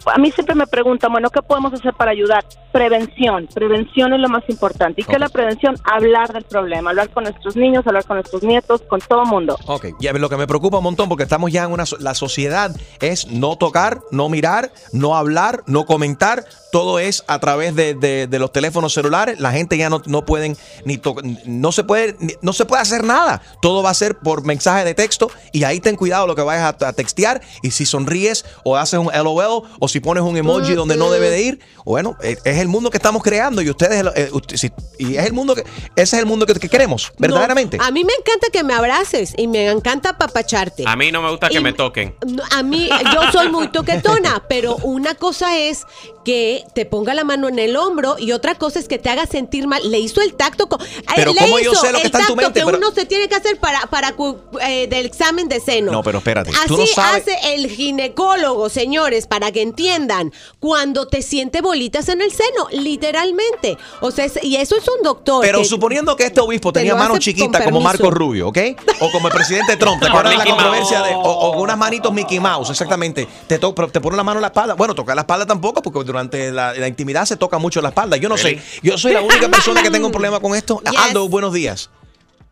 a 0.06 0.17
mí 0.17 0.32
siempre 0.32 0.56
me 0.56 0.67
preguntan, 0.67 1.12
bueno, 1.12 1.29
¿qué 1.29 1.41
podemos 1.41 1.74
hacer 1.74 1.94
para 1.94 2.12
ayudar? 2.12 2.44
Prevención. 2.72 3.48
Prevención 3.53 4.13
es 4.13 4.20
lo 4.20 4.29
más 4.29 4.44
importante. 4.50 5.01
¿Y 5.01 5.03
qué 5.03 5.13
es 5.13 5.20
la 5.20 5.29
prevención? 5.29 5.75
Hablar 5.84 6.34
del 6.34 6.44
problema, 6.44 6.89
hablar 6.89 7.10
con 7.10 7.24
nuestros 7.24 7.56
niños, 7.56 7.86
hablar 7.86 8.06
con 8.06 8.17
nuestros 8.17 8.44
nietos, 8.44 8.82
con 8.84 9.00
todo 9.01 9.24
el 9.24 9.29
mundo. 9.29 9.58
Ok, 9.67 9.88
y 10.00 10.08
a 10.08 10.13
ver, 10.13 10.22
lo 10.22 10.29
que 10.29 10.38
me 10.38 10.48
preocupa 10.48 10.77
un 10.77 10.84
montón, 10.84 11.10
porque 11.10 11.24
estamos 11.24 11.51
ya 11.51 11.63
en 11.63 11.72
una. 11.72 11.84
La 12.00 12.13
sociedad 12.13 12.72
es 13.01 13.32
no 13.32 13.56
tocar, 13.58 14.00
no 14.12 14.29
mirar, 14.29 14.72
no 14.94 15.15
hablar, 15.15 15.62
no 15.67 15.86
comentar. 15.86 16.44
Todo 16.77 17.00
es 17.00 17.24
a 17.27 17.39
través 17.39 17.74
de, 17.75 17.96
de- 17.96 18.27
de 18.27 18.38
los 18.39 18.51
teléfonos 18.51 18.93
celulares. 18.93 19.39
La 19.39 19.51
gente 19.51 19.77
ya 19.79 19.89
no, 19.89 20.03
no 20.05 20.25
pueden 20.25 20.55
ni 20.86 21.00
to- 21.00 21.15
no 21.46 21.72
se 21.72 21.84
puede 21.84 22.15
ni- 22.19 22.36
no 22.41 22.53
se 22.53 22.65
puede 22.65 22.84
hacer 22.84 23.03
nada. 23.03 23.41
Todo 23.63 23.81
va 23.81 23.89
a 23.89 23.93
ser 23.96 24.19
por 24.19 24.43
mensaje 24.46 24.86
de 24.86 24.93
texto 24.93 25.31
y 25.51 25.63
ahí 25.63 25.79
ten 25.79 25.96
cuidado 25.96 26.27
lo 26.27 26.36
que 26.36 26.43
vayas 26.43 26.75
a, 26.79 26.88
a 26.88 26.93
textear 26.93 27.41
y 27.63 27.72
si 27.72 27.88
sonríes 27.88 28.46
o 28.63 28.77
haces 28.77 29.00
un 29.00 29.07
LOL 29.12 29.63
o 29.79 29.88
si 29.88 30.00
pones 30.01 30.22
un 30.24 30.38
emoji 30.38 30.75
donde 30.75 30.98
no 30.98 31.10
debe 31.10 31.31
de 31.31 31.41
ir. 31.41 31.60
Bueno, 31.84 32.15
eh, 32.22 32.38
es 32.43 32.57
el 32.60 32.67
mundo 32.67 32.91
que 32.91 32.98
estamos 32.98 33.24
creando 33.24 33.62
y 33.63 33.69
ustedes 33.72 34.05
eh, 34.15 34.29
usted- 34.31 34.57
si- 34.57 34.72
y 35.00 35.15
es 35.15 35.25
el 35.25 35.34
mundo 35.34 35.55
que 35.55 35.62
ese 35.96 36.15
es 36.17 36.19
el 36.22 36.27
mundo 36.27 36.46
que, 36.46 36.53
que 36.53 36.69
queremos 36.69 37.12
verdaderamente. 37.17 37.77
No, 37.77 37.86
a 37.86 37.89
mí 37.89 38.03
me 38.03 38.13
encanta 38.13 38.48
que 38.53 38.63
me 38.63 38.75
abraces 38.75 39.34
y 39.36 39.48
me 39.48 39.67
encanta 39.72 40.10
apapacharte. 40.10 40.84
A 40.86 40.96
mí 40.96 41.12
no 41.12 41.24
me 41.24 41.31
gusta 41.31 41.50
que 41.50 41.57
Y- 41.57 41.63
me 41.63 41.74
toquen. 41.74 42.13
A 42.51 42.62
mí, 42.62 42.88
yo 43.13 43.31
soy 43.31 43.50
muy 43.50 43.69
toquetona, 43.69 44.43
pero 44.48 44.75
una 44.84 45.15
cosa 45.15 45.57
es 45.57 45.86
que 46.24 46.63
te 46.74 46.86
ponga 46.86 47.13
la 47.13 47.24
mano 47.24 47.47
en 47.47 47.59
el 47.59 47.75
hombro 47.75 48.15
y 48.19 48.31
otra 48.31 48.55
cosa 48.55 48.79
es 48.79 48.88
que 48.88 48.97
te 48.97 49.09
haga 49.09 49.25
sentir 49.25 49.67
mal. 49.67 49.81
Le 49.89 50.00
hizo 50.00 50.21
el 50.21 50.33
tacto. 50.36 50.67
co- 50.67 50.77
eh, 50.81 51.03
Pero 51.15 51.33
le 51.33 51.39
¿cómo 51.39 51.59
yo 51.59 51.71
hizo 51.71 51.81
sé 51.81 51.88
lo 51.91 51.97
que 51.97 52.01
el 52.01 52.05
está 52.07 52.19
en 52.19 52.25
tu 52.27 52.33
tacto 52.36 52.41
mente? 52.47 52.59
que 52.59 52.65
Pero- 52.65 52.77
uno 52.77 52.91
se 52.91 53.05
tiene 53.05 53.27
que 53.27 53.36
hacer 53.36 53.59
para, 53.59 53.81
para 53.88 54.13
cu- 54.15 54.38
eh, 54.62 54.88
del 54.88 55.05
examen 55.05 55.47
de 55.50 55.59
seno. 55.59 55.91
No, 55.91 56.03
pero 56.03 56.19
espérate, 56.19 56.51
Así 56.51 56.67
tú 56.67 56.77
no 56.77 56.86
sabes- 56.88 57.24
hace 57.24 57.53
el 57.55 57.69
ginecólogo, 57.69 58.69
señores, 58.69 59.27
para 59.27 59.51
que 59.51 59.62
entiendan. 59.62 60.31
Cuando 60.59 61.07
te 61.07 61.21
siente 61.21 61.62
bolitas 61.62 62.09
en 62.09 62.21
el 62.21 62.31
seno, 62.31 62.67
literalmente. 62.71 63.77
O 64.01 64.12
sea, 64.12 64.25
es- 64.25 64.39
y 64.43 64.55
eso 64.57 64.75
es 64.75 64.88
un 64.88 65.03
doctor. 65.03 65.41
Pero 65.41 65.59
que- 65.59 65.65
suponiendo 65.65 66.15
que 66.15 66.25
este 66.25 66.41
obispo 66.41 66.71
te 66.74 66.79
tenía 66.81 66.95
hace 66.95 67.09
con 67.09 67.19
chiquitas 67.19 67.62
como. 67.63 67.81
Marco 67.81 68.12
Rubio, 68.12 68.50
¿ok? 68.50 68.57
O 69.00 69.12
como 69.12 69.27
el 69.27 69.33
presidente 69.33 69.77
Trump, 69.77 70.01
¿te 70.01 70.07
acuerdas 70.07 70.31
de 70.31 70.38
la 70.38 70.43
Mickey 70.43 70.53
controversia 70.57 71.00
Mouse. 71.00 71.09
de, 71.09 71.15
o, 71.15 71.21
o 71.21 71.51
con 71.53 71.62
unas 71.62 71.77
manitos 71.77 72.12
Mickey 72.12 72.39
Mouse, 72.39 72.69
exactamente. 72.69 73.27
Te, 73.47 73.57
te 73.59 74.01
pone 74.01 74.17
la 74.17 74.24
mano 74.24 74.39
en 74.39 74.41
la 74.41 74.47
espalda. 74.47 74.74
Bueno, 74.74 74.93
tocar 74.95 75.15
la 75.15 75.21
espalda 75.21 75.45
tampoco, 75.45 75.81
porque 75.81 76.03
durante 76.05 76.47
la, 76.51 76.74
la 76.74 76.88
intimidad 76.88 77.25
se 77.25 77.38
toca 77.38 77.58
mucho 77.58 77.82
la 77.82 77.89
espalda. 77.89 78.18
Yo 78.18 78.30
no 78.30 78.38
sé. 78.38 78.60
Yo 78.82 78.98
soy 78.98 79.13
la 79.13 79.22
única 79.22 79.48
persona 79.51 79.82
que 79.84 79.92
tengo 79.92 80.08
un 80.08 80.12
problema 80.12 80.39
con 80.39 80.56
esto. 80.56 80.82
Yes. 80.89 81.00
Aldo, 81.00 81.27
buenos 81.30 81.54
días. 81.54 81.89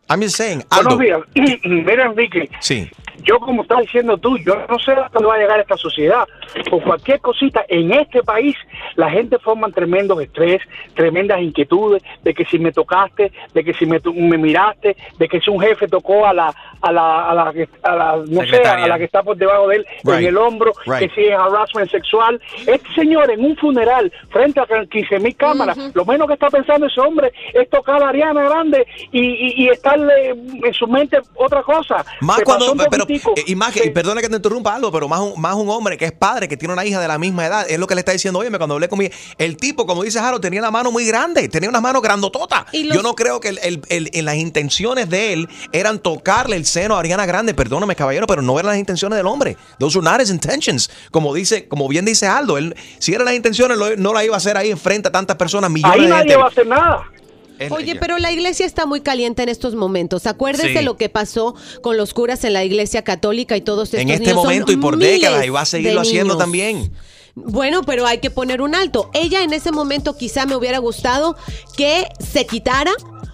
I'm 0.10 0.22
just 0.22 0.36
saying, 0.38 0.64
Aldo. 0.70 0.98
Buenos 0.98 1.26
días. 1.34 1.60
Mira, 1.64 2.06
Enrique, 2.06 2.50
Sí. 2.60 2.90
Yo 3.24 3.40
como 3.40 3.64
estás 3.64 3.80
diciendo 3.82 4.18
tú, 4.18 4.38
yo 4.40 4.56
no 4.70 4.80
sé 4.80 4.92
a 4.92 5.10
dónde 5.14 5.28
va 5.28 5.36
a 5.36 5.40
llegar 5.40 5.60
esta 5.60 5.78
sociedad. 5.78 6.28
Por 6.70 6.84
cualquier 6.84 7.20
cosita, 7.20 7.66
en 7.68 7.92
este 7.92 8.24
país 8.24 8.56
la 8.96 9.10
gente 9.10 9.38
forma 9.40 9.70
tremendos 9.70 10.22
estrés, 10.22 10.62
tremendas 10.94 11.42
inquietudes, 11.42 12.02
de 12.24 12.34
que 12.34 12.46
si 12.46 12.60
me 12.60 12.72
tocaste, 12.72 13.32
de 13.54 13.64
que 13.64 13.74
si 13.74 13.86
me, 13.86 14.00
tu- 14.00 14.14
me 14.14 14.38
miraste, 14.38 14.96
de 15.18 15.28
que 15.28 15.40
si 15.42 15.50
un 15.50 15.60
jefe 15.60 15.88
tocó 15.88 16.26
a 16.26 16.34
la, 16.34 16.54
a 16.82 16.92
la, 16.92 17.30
a 17.30 17.34
la, 17.34 17.54
que- 17.54 17.68
a 17.84 17.96
la 17.96 18.16
no 18.28 18.42
sé, 18.46 18.62
a 18.64 18.88
la 18.88 18.98
que 18.98 19.06
está 19.06 19.24
por 19.24 19.36
debajo 19.38 19.68
de 19.68 19.78
él 19.78 19.86
Right. 20.04 20.20
en 20.20 20.26
el 20.28 20.38
hombro, 20.38 20.72
Right. 20.86 21.00
que 21.10 21.16
si 21.16 21.28
es 21.28 21.38
harassment 21.38 21.90
sexual. 21.92 22.40
Este 22.66 22.94
señor 22.94 23.30
en 23.32 23.44
un 23.44 23.56
funeral 23.58 24.12
frente 24.30 24.60
a 24.60 24.66
15 24.90 25.20
mil 25.20 25.36
cámaras, 25.36 25.78
lo 25.94 26.06
menos 26.06 26.28
que 26.28 26.34
está 26.34 26.50
pensando 26.50 26.86
ese 26.88 27.02
hombre 27.02 27.32
es 27.54 27.70
tocar 27.70 28.02
a 28.04 28.10
Ariana 28.10 28.44
Grande 28.44 28.86
y, 29.12 29.20
y, 29.22 29.64
y 29.66 29.70
estarle 29.70 30.30
en 30.30 30.74
su 30.74 30.88
mente 30.88 31.20
otra 31.36 31.62
cosa. 31.64 32.06
Más 32.22 32.42
cuando, 32.44 32.74
pero, 32.90 33.05
poquitico. 33.06 33.34
eh, 33.38 33.44
y 33.48 33.56
más 33.56 33.74
que- 33.74 33.86
y 33.86 33.90
perdona 33.92 34.22
que 34.22 34.30
te 34.30 34.36
interrumpa 34.36 34.76
algo, 34.76 34.92
pero 34.92 35.08
más 35.08 35.20
un, 35.20 35.40
más 35.40 35.56
un 35.56 35.70
hombre 35.70 35.98
que 35.98 36.06
es 36.06 36.12
padre, 36.12 36.48
que 36.48 36.58
tiene 36.58 36.74
una 36.74 36.86
hija 36.86 37.00
de 37.00 37.08
la 37.08 37.18
misma 37.18 37.46
edad, 37.46 37.66
es 37.70 37.78
lo 37.80 37.88
que 37.88 37.96
le 37.96 38.00
está 38.02 38.12
diciendo, 38.12 38.40
oye, 38.40 38.50
cuando 38.58 38.76
hablé 38.76 38.88
con 38.90 39.00
mi, 39.00 39.10
el 39.38 39.58
tipo, 39.58 39.86
como 39.86 40.04
dice 40.04 40.20
Jaro, 40.20 40.40
tenía 40.40 40.62
la 40.62 40.72
mano 40.72 40.92
muy 40.92 41.06
grande, 41.06 41.48
tenía 41.50 41.70
una 41.70 41.82
mano 41.82 42.02
grandotota. 42.02 42.66
Y 42.72 42.84
los- 42.86 42.96
Yo 42.98 43.04
no 43.04 43.16
creo 43.16 43.40
que 43.40 43.50
el- 43.50 43.60
el- 43.64 43.82
el- 43.90 44.10
en 44.14 44.26
las 44.26 44.36
intenciones 44.36 45.10
de 45.10 45.34
él 45.34 45.50
eran 45.72 46.00
tocarle 46.00 46.56
el 46.56 46.66
seno 46.66 46.96
a 46.96 47.00
Ariana 47.00 47.26
Grande, 47.26 47.54
perdóname 47.54 47.96
caballero, 47.96 48.28
pero 48.28 48.42
no 48.42 48.58
eran 48.60 48.72
las 48.72 48.80
intenciones 48.80 49.18
del 49.18 49.28
hombre. 49.28 49.58
Those 49.80 49.98
were 50.00 50.10
not 50.10 50.22
his 50.22 50.30
intentions. 50.30 50.90
Como 51.12 51.34
dice, 51.34 51.68
como 51.68 51.88
bien 51.88 52.06
dice 52.06 52.28
Aldo, 52.28 52.58
él, 52.58 52.76
si 53.00 53.14
eran 53.14 53.26
las 53.26 53.36
intenciones, 53.36 53.78
lo- 53.78 53.96
no 53.96 54.14
la 54.14 54.24
iba 54.24 54.36
a 54.36 54.38
hacer 54.38 54.58
ahí 54.58 54.72
enfrente 54.72 55.10
a 55.10 55.12
tantas 55.12 55.36
personas, 55.38 55.70
millones 55.70 55.96
Ahí 55.98 56.04
de 56.04 56.10
nadie 56.10 56.22
gente. 56.24 56.36
va 56.38 56.46
a 56.46 56.48
hacer 56.50 56.68
nada. 56.68 57.04
Es- 57.60 57.72
Oye, 57.72 57.96
pero 57.96 58.18
la 58.18 58.32
iglesia 58.32 58.66
está 58.66 58.86
muy 58.86 59.02
caliente 59.02 59.44
en 59.44 59.50
estos 59.50 59.76
momentos. 59.76 60.26
Acuérdese 60.28 60.80
Sí. 60.80 60.84
lo 60.86 60.98
que 60.98 61.10
pasó 61.10 61.56
con 61.82 61.98
los 61.98 62.14
curas 62.14 62.44
en 62.44 62.54
la 62.54 62.64
iglesia 62.64 63.04
católica 63.04 63.56
y 63.58 63.62
todos 63.62 63.88
estos 63.90 64.02
en 64.02 64.10
este 64.10 64.20
niños. 64.22 64.36
Son 64.36 64.44
momento 64.44 64.72
y 64.72 64.78
por 64.78 64.98
miles 64.98 65.14
décadas, 65.22 65.46
y 65.46 65.50
va 65.50 65.62
a 65.62 65.66
seguirlo 65.66 66.02
haciendo 66.02 66.34
niños. 66.34 66.38
también. 66.40 66.92
Bueno, 67.36 67.82
pero 67.84 68.06
hay 68.08 68.20
que 68.20 68.30
poner 68.30 68.62
un 68.62 68.76
alto. 68.76 69.10
Ella 69.14 69.44
en 69.44 69.52
ese 69.54 69.72
momento 69.72 70.16
quizá 70.18 70.46
me 70.46 70.56
hubiera 70.56 70.78
gustado 70.80 71.36
que 71.76 72.08
se 72.20 72.46
quitara 72.48 72.92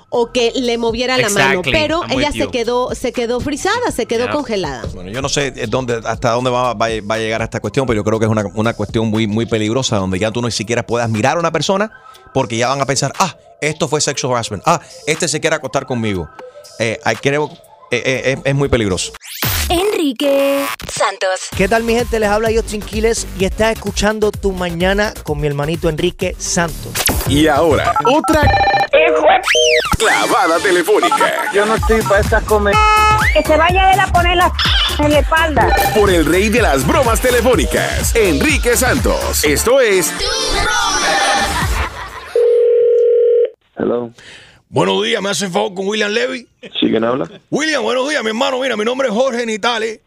o 0.09 0.31
que 0.33 0.51
le 0.55 0.77
moviera 0.77 1.17
la 1.17 1.29
mano, 1.29 1.61
pero 1.63 2.01
I'm 2.09 2.19
ella 2.19 2.31
se 2.31 2.47
quedó 2.49 2.93
se 2.95 3.13
quedó 3.13 3.39
frisada, 3.39 3.91
se 3.95 4.07
quedó 4.07 4.25
Yeah. 4.25 4.33
congelada. 4.33 4.83
Bueno, 4.93 5.09
yo 5.11 5.21
no 5.21 5.29
sé 5.29 5.51
dónde, 5.69 6.01
hasta 6.03 6.31
dónde 6.31 6.49
va, 6.49 6.73
va- 6.73 6.87
va 7.09 7.15
a 7.15 7.17
llegar 7.17 7.41
esta 7.43 7.59
cuestión, 7.61 7.85
pero 7.87 7.97
yo 8.01 8.03
creo 8.03 8.19
que 8.19 8.25
es 8.25 8.31
una, 8.31 8.43
una 8.55 8.73
cuestión 8.73 9.07
muy, 9.07 9.25
muy 9.27 9.45
peligrosa, 9.45 9.97
donde 9.97 10.19
ya 10.19 10.29
tú 10.31 10.41
no 10.41 10.51
siquiera 10.51 10.85
puedas 10.85 11.09
mirar 11.09 11.37
a 11.37 11.39
una 11.39 11.51
persona 11.51 11.91
porque 12.33 12.57
ya 12.57 12.67
van 12.69 12.81
a 12.81 12.85
pensar, 12.85 13.13
ah, 13.19 13.35
esto 13.61 13.87
fue 13.87 14.01
sexual 14.01 14.33
harassment, 14.33 14.63
ah, 14.65 14.81
este 15.05 15.27
se 15.27 15.39
quiere 15.39 15.55
acostar 15.55 15.85
conmigo. 15.85 16.29
Eh, 16.79 16.99
creo, 17.21 17.49
eh, 17.91 18.01
eh, 18.03 18.21
es, 18.33 18.39
es 18.43 18.55
muy 18.55 18.67
peligroso. 18.67 19.13
Enrique 19.69 20.65
Santos. 20.91 21.47
¿Qué 21.55 21.67
tal 21.67 21.83
mi 21.83 21.93
gente? 21.93 22.19
Les 22.19 22.29
habla 22.29 22.49
Justin 22.53 22.81
Quiles 22.81 23.27
y 23.39 23.45
estás 23.45 23.73
escuchando 23.73 24.31
Tu 24.31 24.51
Mañana 24.51 25.13
con 25.23 25.39
mi 25.39 25.47
hermanito 25.47 25.87
Enrique 25.87 26.35
Santos. 26.37 26.91
Y 27.27 27.47
ahora, 27.47 27.93
otra 28.05 28.41
clavada 29.97 30.59
telefónica 30.59 31.51
Yo 31.53 31.65
no 31.65 31.75
estoy 31.75 32.01
para 32.01 32.19
estas 32.19 32.43
comer. 32.43 32.75
Que 33.33 33.43
se 33.43 33.55
vaya 33.55 33.93
él 33.93 33.99
a 33.99 34.07
poner 34.07 34.35
la 34.35 34.51
en 34.99 35.13
la 35.13 35.19
espalda. 35.19 35.73
por 35.95 36.09
el 36.09 36.25
rey 36.25 36.49
de 36.49 36.61
las 36.61 36.85
bromas 36.85 37.21
telefónicas, 37.21 38.13
Enrique 38.15 38.75
Santos. 38.75 39.43
Esto 39.43 39.79
es 39.79 40.13
Hello. 43.81 44.11
Buenos 44.69 45.03
días, 45.03 45.19
¿me 45.23 45.29
hacen 45.31 45.51
favor 45.51 45.73
con 45.73 45.87
William 45.87 46.11
Levy? 46.11 46.47
¿Sí 46.61 46.87
quién 46.91 47.03
habla? 47.03 47.27
William, 47.49 47.81
buenos 47.81 48.07
días, 48.07 48.21
mi 48.21 48.29
hermano. 48.29 48.59
Mira, 48.61 48.77
mi 48.77 48.85
nombre 48.85 49.07
es 49.07 49.13
Jorge 49.13 49.43
Nitale. 49.43 50.01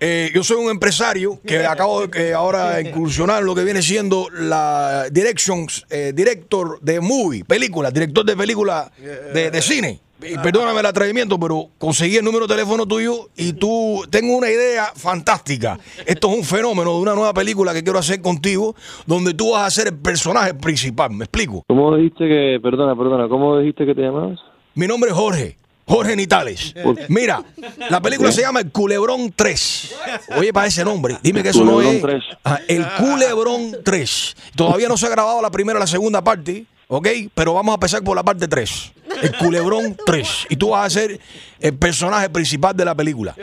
Eh, 0.00 0.30
yo 0.34 0.42
soy 0.42 0.56
un 0.56 0.70
empresario 0.70 1.38
que 1.46 1.58
acabo 1.66 2.02
de 2.02 2.10
que 2.10 2.32
ahora 2.32 2.80
incursionar 2.86 3.42
lo 3.42 3.54
que 3.54 3.64
viene 3.64 3.82
siendo 3.82 4.28
la 4.32 5.04
directions, 5.10 5.86
eh, 5.90 6.12
director 6.14 6.80
de 6.80 7.00
movie, 7.00 7.44
película, 7.44 7.90
director 7.90 8.24
de 8.24 8.36
película 8.36 8.90
de, 8.98 9.50
de 9.50 9.62
cine. 9.62 10.00
Y 10.22 10.36
perdóname 10.36 10.80
el 10.80 10.86
atrevimiento, 10.86 11.38
pero 11.40 11.68
conseguí 11.78 12.16
el 12.16 12.24
número 12.24 12.46
de 12.46 12.54
teléfono 12.54 12.86
tuyo 12.86 13.28
y 13.36 13.54
tú 13.54 14.02
tengo 14.10 14.36
una 14.36 14.50
idea 14.50 14.92
fantástica. 14.94 15.78
Esto 16.04 16.30
es 16.30 16.36
un 16.36 16.44
fenómeno 16.44 16.94
de 16.94 17.00
una 17.00 17.14
nueva 17.14 17.32
película 17.32 17.72
que 17.72 17.82
quiero 17.82 17.98
hacer 17.98 18.20
contigo, 18.20 18.74
donde 19.06 19.32
tú 19.32 19.52
vas 19.52 19.66
a 19.66 19.70
ser 19.70 19.94
el 19.94 19.98
personaje 19.98 20.52
principal. 20.54 21.10
¿Me 21.12 21.24
explico? 21.24 21.64
¿Cómo 21.66 21.96
dijiste 21.96 22.28
que, 22.28 22.58
perdona, 22.62 22.94
perdona, 22.94 23.28
cómo 23.28 23.58
dijiste 23.58 23.86
que 23.86 23.94
te 23.94 24.02
llamabas? 24.02 24.38
Mi 24.74 24.86
nombre 24.86 25.10
es 25.10 25.16
Jorge. 25.16 25.59
Jorge 25.90 26.14
Nitales. 26.14 26.72
Mira, 27.08 27.42
la 27.90 28.00
película 28.00 28.30
se 28.30 28.42
llama 28.42 28.60
El 28.60 28.70
Culebrón 28.70 29.32
3. 29.34 29.94
Oye, 30.36 30.52
para 30.52 30.68
ese 30.68 30.84
nombre, 30.84 31.18
dime 31.20 31.42
que 31.42 31.48
eso 31.48 31.64
no 31.64 31.72
Culebrón 31.72 31.96
es. 31.96 32.02
3. 32.02 32.24
Ah, 32.44 32.60
el 32.68 32.86
Culebrón 32.96 33.76
3. 33.84 34.36
Todavía 34.54 34.88
no 34.88 34.96
se 34.96 35.06
ha 35.06 35.08
grabado 35.08 35.42
la 35.42 35.50
primera 35.50 35.78
o 35.78 35.80
la 35.80 35.88
segunda 35.88 36.22
parte, 36.22 36.64
¿ok? 36.86 37.08
Pero 37.34 37.54
vamos 37.54 37.72
a 37.72 37.74
empezar 37.74 38.04
por 38.04 38.14
la 38.16 38.22
parte 38.22 38.46
3. 38.46 38.92
El 39.22 39.36
Culebrón 39.36 39.96
3. 40.06 40.46
Y 40.50 40.56
tú 40.56 40.70
vas 40.70 40.86
a 40.86 40.90
ser 41.00 41.18
el 41.58 41.74
personaje 41.74 42.30
principal 42.30 42.76
de 42.76 42.84
la 42.84 42.94
película. 42.94 43.34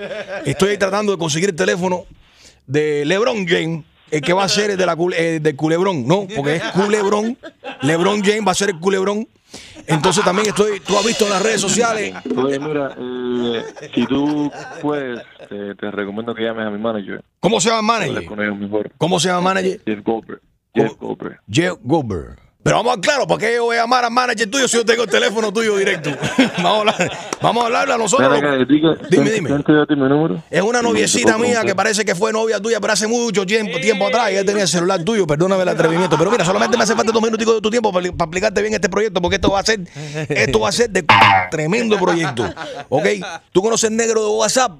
Estoy 0.45 0.77
tratando 0.77 1.11
de 1.11 1.17
conseguir 1.17 1.49
el 1.49 1.55
teléfono 1.55 2.05
de 2.65 3.03
LeBron 3.05 3.45
James. 3.45 3.83
El 4.11 4.21
que 4.21 4.33
va 4.33 4.43
a 4.43 4.49
ser 4.49 4.71
el 4.71 4.77
de 4.77 4.85
la, 4.85 4.95
eh, 5.17 5.39
del 5.41 5.55
culebrón, 5.55 6.07
¿no? 6.07 6.27
Porque 6.35 6.55
es 6.57 6.63
culebrón. 6.71 7.37
LeBron 7.81 8.21
James 8.23 8.47
va 8.47 8.51
a 8.51 8.55
ser 8.55 8.69
el 8.69 8.79
culebrón. 8.79 9.27
Entonces 9.85 10.23
también 10.23 10.49
estoy, 10.49 10.79
tú 10.81 10.97
has 10.97 11.05
visto 11.05 11.23
en 11.25 11.31
las 11.31 11.41
redes 11.41 11.61
sociales. 11.61 12.13
Oye, 12.35 12.59
mira, 12.59 12.95
eh, 12.99 13.63
si 13.93 14.05
tú 14.05 14.51
puedes, 14.81 15.21
te, 15.49 15.75
te 15.75 15.91
recomiendo 15.91 16.35
que 16.35 16.43
llames 16.43 16.67
a 16.67 16.69
mi 16.69 16.77
manager. 16.77 17.23
¿Cómo 17.39 17.59
se 17.61 17.69
llama 17.69 18.03
el 18.03 18.11
manager? 18.11 18.29
con 18.29 18.41
ellos 18.43 18.57
mejor. 18.57 18.91
¿Cómo 18.97 19.19
se 19.19 19.29
llama 19.29 19.39
el 19.51 19.55
manager? 19.55 19.81
Jeff 19.85 20.03
Goldberg. 20.03 20.41
Jeff 20.75 20.93
Goldberg. 20.99 21.39
Jeff 21.49 21.77
Goldberg. 21.81 22.46
Pero 22.67 22.77
vamos 22.83 22.97
a 22.97 22.99
claro, 22.99 23.25
¿para 23.25 23.39
qué 23.39 23.55
yo 23.55 23.63
voy 23.63 23.77
a 23.77 23.81
llamar 23.83 24.03
al 24.03 24.11
manager 24.11 24.51
tuyo 24.51 24.67
si 24.67 24.75
yo 24.75 24.83
tengo 24.83 25.03
el 25.03 25.09
teléfono 25.09 25.53
tuyo 25.53 25.77
directo? 25.77 26.09
vamos, 26.61 26.65
a 26.75 26.79
hablar, 26.81 27.11
vamos 27.41 27.63
a 27.63 27.65
hablarle 27.67 27.93
a 27.93 27.97
nosotros. 27.97 28.29
Ven 28.29 28.43
acá, 28.45 28.57
diga- 28.67 28.97
Dime, 29.09 29.31
¿quién- 29.31 29.45
dime. 29.45 30.09
número? 30.09 30.43
Es 30.49 30.61
una 30.61 30.81
noviecita 30.81 31.37
mía 31.37 31.61
que 31.63 31.73
parece 31.75 32.03
que 32.03 32.13
fue 32.13 32.33
novia 32.33 32.59
tuya, 32.59 32.81
pero 32.81 32.91
hace 32.91 33.07
mucho 33.07 33.45
tiempo, 33.45 33.79
tiempo 33.79 34.07
atrás. 34.07 34.31
Y 34.31 34.33
ella 34.33 34.43
tenía 34.45 34.63
el 34.63 34.67
celular 34.67 35.01
tuyo, 35.05 35.25
perdóname 35.25 35.63
el 35.63 35.69
atrevimiento. 35.69 36.17
Pero 36.17 36.29
mira, 36.29 36.43
solamente 36.43 36.75
me 36.75 36.83
hace 36.83 36.93
falta 36.93 37.13
dos 37.13 37.21
minutos 37.21 37.45
de 37.55 37.61
tu 37.61 37.69
tiempo 37.69 37.93
para, 37.93 38.03
para 38.11 38.25
explicarte 38.25 38.61
bien 38.61 38.73
este 38.73 38.89
proyecto, 38.89 39.21
porque 39.21 39.35
esto 39.37 39.49
va 39.49 39.59
a 39.59 39.63
ser, 39.63 39.79
esto 40.27 40.59
va 40.59 40.67
a 40.67 40.71
ser 40.73 40.89
de 40.89 41.05
tremendo 41.49 41.97
proyecto. 41.97 42.43
¿Ok? 42.89 43.05
¿Tú 43.53 43.61
conoces 43.61 43.89
el 43.91 43.95
negro 43.95 44.21
de 44.23 44.29
WhatsApp? 44.35 44.73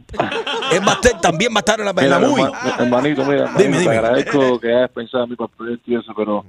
Es 0.74 0.82
también 1.22 1.54
va 1.54 1.60
a 1.60 1.60
estar 1.60 1.80
en 1.80 1.86
la, 1.86 1.92
en 1.98 2.10
la 2.10 2.20
movie. 2.20 2.44
herma- 2.44 2.76
hermanito, 2.80 3.24
mira, 3.24 3.50
Dime, 3.58 3.80
dime. 3.80 3.94
te 3.94 3.98
agradezco 3.98 4.60
que 4.60 4.76
hayas 4.76 4.90
pensado 4.92 5.24
en 5.24 5.30
mí 5.30 5.36
para 5.38 5.50
el 5.52 5.56
proyecto 5.58 5.92
y 5.92 5.96
eso, 5.96 6.12
pero 6.16 6.44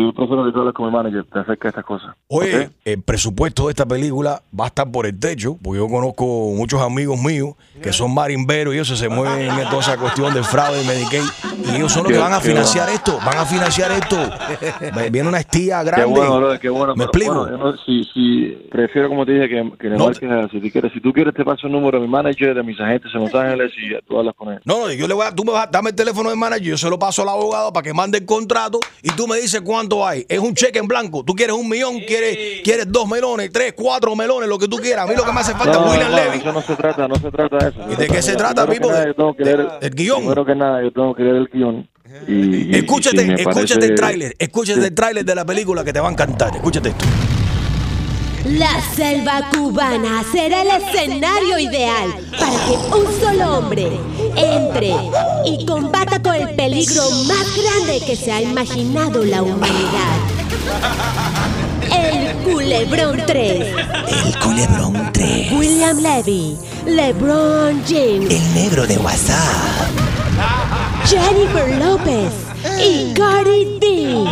yo 0.00 0.12
prefiero 0.12 0.44
que 0.44 0.52
tú 0.52 0.60
hables 0.60 0.74
con 0.74 0.86
mi 0.86 0.92
manager 0.92 1.24
acerca 1.32 1.62
de 1.64 1.68
estas 1.68 1.84
cosas. 1.84 2.14
Oye, 2.28 2.70
el 2.84 3.02
presupuesto 3.02 3.64
de 3.66 3.70
esta 3.70 3.86
película 3.86 4.42
va 4.58 4.64
a 4.64 4.68
estar 4.68 4.90
por 4.90 5.06
el 5.06 5.18
techo, 5.18 5.56
porque 5.62 5.78
yo 5.78 5.88
conozco 5.88 6.24
muchos 6.54 6.80
amigos 6.80 7.20
míos 7.22 7.54
que 7.82 7.92
son 7.92 8.12
marimberos 8.14 8.74
y 8.74 8.78
ellos 8.78 8.98
se 8.98 9.08
mueven 9.08 9.50
en 9.50 9.68
toda 9.68 9.80
esa 9.80 9.96
cuestión 9.96 10.32
del 10.34 10.44
fraude 10.44 10.82
y 10.82 10.86
Medicaid. 10.86 11.22
Y 11.72 11.76
ellos 11.76 11.92
son 11.92 12.04
los 12.04 12.12
que 12.12 12.18
van 12.18 12.32
a 12.32 12.40
financiar 12.40 12.86
bueno. 12.86 12.96
esto, 12.98 13.18
van 13.24 13.38
a 13.38 13.44
financiar 13.46 13.90
esto. 13.92 14.16
Viene 15.10 15.28
una 15.28 15.38
estía 15.38 15.82
grande. 15.82 16.04
Qué 16.06 16.10
bueno, 16.10 16.36
brother, 16.38 16.60
qué 16.60 16.68
bueno. 16.68 16.94
¿Me 16.96 17.04
explico? 17.04 17.34
bueno, 17.34 17.50
yo 17.50 17.56
no- 17.64 17.76
si, 17.84 18.04
si, 18.12 18.48
prefiero, 18.70 19.08
como 19.08 19.24
te 19.24 19.32
dije, 19.32 19.48
que, 19.48 19.72
que 19.78 19.88
le 19.88 19.96
No. 19.96 20.06
marques 20.06 20.30
a- 20.30 20.48
si, 20.48 20.60
tú 20.60 20.68
quieres, 20.70 20.92
si 20.92 21.00
tú 21.00 21.12
quieres, 21.12 21.34
te 21.34 21.44
paso 21.44 21.66
el 21.66 21.72
número 21.72 21.98
de 22.00 22.06
mi 22.06 22.10
manager, 22.12 22.54
de 22.54 22.62
mis 22.62 22.78
agentes 22.80 23.10
en 23.14 23.20
Los 23.22 23.34
Ángeles 23.34 23.72
y 23.76 23.94
tú 24.06 24.18
hablas 24.18 24.34
con 24.34 24.52
él. 24.52 24.60
No, 24.64 24.80
no, 24.86 24.92
yo 24.92 25.06
le 25.08 25.14
voy 25.14 25.26
a, 25.26 25.34
tú 25.34 25.44
me 25.44 25.52
vas, 25.52 25.70
dame 25.70 25.90
el 25.90 25.96
teléfono 25.96 26.28
del 26.30 26.38
manager, 26.38 26.64
yo 26.64 26.78
se 26.78 26.90
lo 26.90 26.98
paso 26.98 27.22
al 27.22 27.28
abogado 27.28 27.72
para 27.72 27.82
que 27.84 27.94
mande 27.94 28.18
el 28.18 28.26
contrato 28.26 28.80
y 29.02 29.08
tú 29.10 29.26
me 29.26 29.36
dices 29.38 29.60
cuánto 29.88 30.06
hay. 30.06 30.24
Es 30.28 30.38
un 30.38 30.54
cheque 30.54 30.78
en 30.78 30.88
blanco. 30.88 31.24
Tú 31.24 31.34
quieres 31.34 31.54
un 31.56 31.68
millón, 31.68 32.00
quieres, 32.00 32.62
quieres 32.62 32.90
dos 32.90 33.06
melones, 33.08 33.50
tres, 33.52 33.74
cuatro 33.76 34.16
melones, 34.16 34.48
lo 34.48 34.58
que 34.58 34.68
tú 34.68 34.76
quieras. 34.78 35.04
A 35.04 35.08
mí 35.08 35.14
lo 35.16 35.24
que 35.24 35.32
me 35.32 35.40
hace 35.40 35.52
falta 35.52 35.72
No, 35.78 35.86
es 35.86 35.92
William 35.92 36.10
no, 36.10 36.16
Levy. 36.16 36.38
eso 36.38 36.52
no 36.52 36.62
se 36.62 36.76
trata, 36.76 37.08
no 37.08 37.14
se 37.16 37.30
trata 37.30 37.56
de 37.58 37.68
eso. 37.70 37.80
¿Y 37.92 37.96
de 37.96 38.06
qué 38.06 38.22
se 38.22 38.36
trata, 38.36 38.66
Pipo? 38.66 38.90
el 38.92 39.90
guion. 39.94 40.18
Primero 40.20 40.44
que 40.46 40.54
nada, 40.54 40.82
yo 40.82 40.90
tengo 40.92 41.14
que 41.14 41.22
leer 41.22 41.36
el 41.36 41.48
guion. 41.52 41.88
Y, 42.28 42.32
y- 42.72 42.74
Escúchate, 42.76 43.16
y 43.26 43.30
escúchate 43.32 43.44
parece- 43.64 43.84
el 43.86 43.94
tráiler, 43.94 44.34
escúchate 44.38 44.86
el 44.86 44.94
tráiler 44.94 45.24
de 45.24 45.34
la 45.34 45.44
película 45.44 45.82
que 45.84 45.92
te 45.92 46.00
va 46.00 46.08
a 46.08 46.12
encantar. 46.12 46.54
Escúchate 46.54 46.90
esto. 46.90 47.04
La 48.44 48.78
selva 48.94 49.48
cubana 49.50 50.22
será 50.30 50.60
el 50.60 50.68
escenario 50.68 51.58
ideal 51.58 52.14
para 52.38 52.52
que 52.66 52.72
un 52.94 53.18
solo 53.18 53.58
hombre 53.58 53.98
entre 54.36 54.94
y 55.46 55.64
combata 55.64 56.20
con 56.20 56.34
el 56.34 56.54
peligro 56.54 57.08
más 57.26 57.46
grande 57.56 58.02
que 58.04 58.14
se 58.14 58.30
ha 58.32 58.42
imaginado 58.42 59.24
la 59.24 59.42
humanidad. 59.42 60.18
El 61.90 62.34
Culebrón 62.44 63.22
3. 63.26 63.76
El 64.08 64.38
culebrón 64.38 65.10
3. 65.14 65.52
William 65.52 65.98
Levy, 66.00 66.58
LeBron 66.84 67.82
James, 67.88 68.30
El 68.30 68.54
negro 68.54 68.86
de 68.86 68.98
WhatsApp. 68.98 69.88
Jennifer 71.06 71.78
López 71.78 72.30
y 72.78 73.14
Cardi 73.14 73.78
B. 73.80 74.24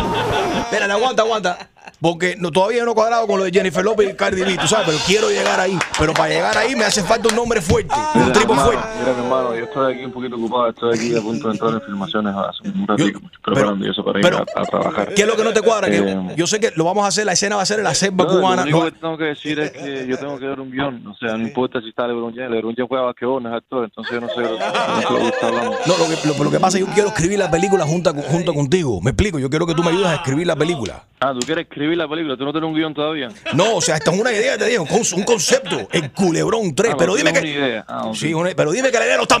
Espérate, 0.59 0.91
aguanta, 0.91 1.23
aguanta. 1.23 1.72
Porque 2.03 2.35
no, 2.37 2.51
todavía 2.51 2.83
no 2.83 2.91
he 2.91 2.95
cuadrado 2.95 3.25
con 3.27 3.39
lo 3.39 3.45
de 3.45 3.51
Jennifer 3.51 3.81
López 3.81 4.09
y 4.09 4.13
Cardi 4.13 4.41
B, 4.43 4.57
tú 4.57 4.67
sabes, 4.67 4.87
pero 4.87 4.97
quiero 5.07 5.29
llegar 5.29 5.57
ahí. 5.57 5.79
Pero 5.97 6.13
para 6.13 6.27
llegar 6.27 6.57
ahí 6.57 6.75
me 6.75 6.83
hace 6.83 7.01
falta 7.01 7.29
un 7.29 7.35
nombre 7.37 7.61
fuerte, 7.61 7.95
un 8.15 8.23
Mira, 8.23 8.33
tripo 8.33 8.55
fuerte. 8.55 8.83
Mira, 8.99 9.13
mi 9.13 9.23
hermano, 9.23 9.55
yo 9.55 9.63
estoy 9.63 9.93
aquí 9.93 10.03
un 10.03 10.11
poquito 10.11 10.35
ocupado, 10.35 10.67
estoy 10.67 10.97
aquí 10.97 11.15
a 11.15 11.21
punto 11.21 11.47
de 11.47 11.53
entrar 11.53 11.73
en 11.75 11.81
filmaciones 11.81 12.35
hace 12.35 12.67
un 12.77 12.85
ratito, 12.85 13.21
preparando 13.41 13.89
eso 13.89 14.03
para 14.03 14.19
ir 14.19 14.25
a, 14.25 14.39
a 14.53 14.65
trabajar. 14.65 15.13
¿Qué 15.13 15.21
es 15.21 15.27
lo 15.29 15.37
que 15.37 15.43
no 15.45 15.53
te 15.53 15.61
cuadra? 15.61 15.89
Que 15.89 15.97
Eh, 15.99 16.17
yo 16.35 16.45
sé 16.45 16.59
que 16.59 16.73
lo 16.75 16.83
vamos 16.83 17.05
a 17.05 17.07
hacer, 17.07 17.25
la 17.25 17.31
escena 17.31 17.55
va 17.55 17.61
a 17.61 17.65
ser 17.65 17.77
en 17.79 17.85
la 17.85 17.93
selva 17.95 18.25
no, 18.25 18.29
cubana. 18.31 18.65
Lo 18.65 18.79
único 18.79 18.79
No, 18.79 18.91
que 18.91 18.99
tengo 18.99 19.17
que 19.17 19.23
decir 19.23 19.59
es 19.61 19.71
que 19.71 20.05
yo 20.05 20.17
tengo 20.17 20.37
que 20.37 20.45
ver 20.45 20.59
un 20.59 20.71
guion, 20.71 21.07
o 21.07 21.15
sea, 21.15 21.37
no 21.37 21.47
importa 21.47 21.79
si 21.79 21.87
está 21.87 22.05
LeBron 22.05 22.35
James, 22.35 22.51
LeBron 22.51 22.75
James 22.75 22.89
juega 22.89 23.05
basquetbol, 23.05 23.41
no 23.43 23.49
es 23.49 23.55
actor, 23.55 23.85
entonces 23.85 24.13
yo 24.13 24.19
no 24.19 24.27
sé, 24.27 24.41
no 24.41 25.01
sé 25.01 25.13
lo 25.13 25.19
que 25.19 25.27
está 25.27 25.47
hablando. 25.47 25.77
no, 25.85 25.97
lo, 25.97 26.05
que, 26.09 26.27
lo, 26.27 26.43
lo 26.43 26.51
que 26.51 26.59
pasa 26.59 26.77
es 26.77 26.83
que 26.83 26.89
yo 26.89 26.93
quiero 26.93 27.07
escribir 27.09 27.39
la 27.39 27.49
película 27.49 27.85
junto, 27.85 28.13
junto 28.13 28.53
contigo. 28.53 28.99
Me 29.01 29.11
explico, 29.11 29.39
yo 29.39 29.49
quiero 29.49 29.65
que 29.65 29.73
tú 29.73 29.83
me 29.83 29.91
ayudes 29.91 30.07
a 30.07 30.15
escribir 30.15 30.47
la 30.47 30.57
película. 30.57 31.05
Ah, 31.21 31.31
¿tú 31.33 31.39
quieres 31.45 31.63
escribir 31.69 31.92
la 31.97 32.07
película? 32.07 32.35
¿Tú 32.37 32.45
no 32.45 32.51
tienes 32.51 32.67
un 32.67 32.75
guion 32.75 32.93
todavía? 32.93 33.29
No, 33.53 33.75
o 33.75 33.81
sea, 33.81 33.95
esta 33.95 34.11
es 34.11 34.19
una 34.19 34.31
idea, 34.31 34.57
te 34.57 34.65
digo, 34.67 34.83
un 34.83 34.89
con- 34.89 35.01
un 35.19 35.23
concepto, 35.23 35.87
el 35.91 36.11
culebrón 36.11 36.73
3. 36.75 36.91
Ah, 36.93 36.95
pero 36.97 37.15
dime 37.15 37.33
que. 37.33 37.39
una 37.39 37.47
idea. 37.49 37.85
Ah. 37.87 38.11
Sí, 38.13 38.33
una- 38.33 38.51
pero 38.55 38.71
dime 38.71 38.91
que 38.91 38.99
la 38.99 39.05
idea 39.05 39.17
no 39.17 39.23
está. 39.23 39.39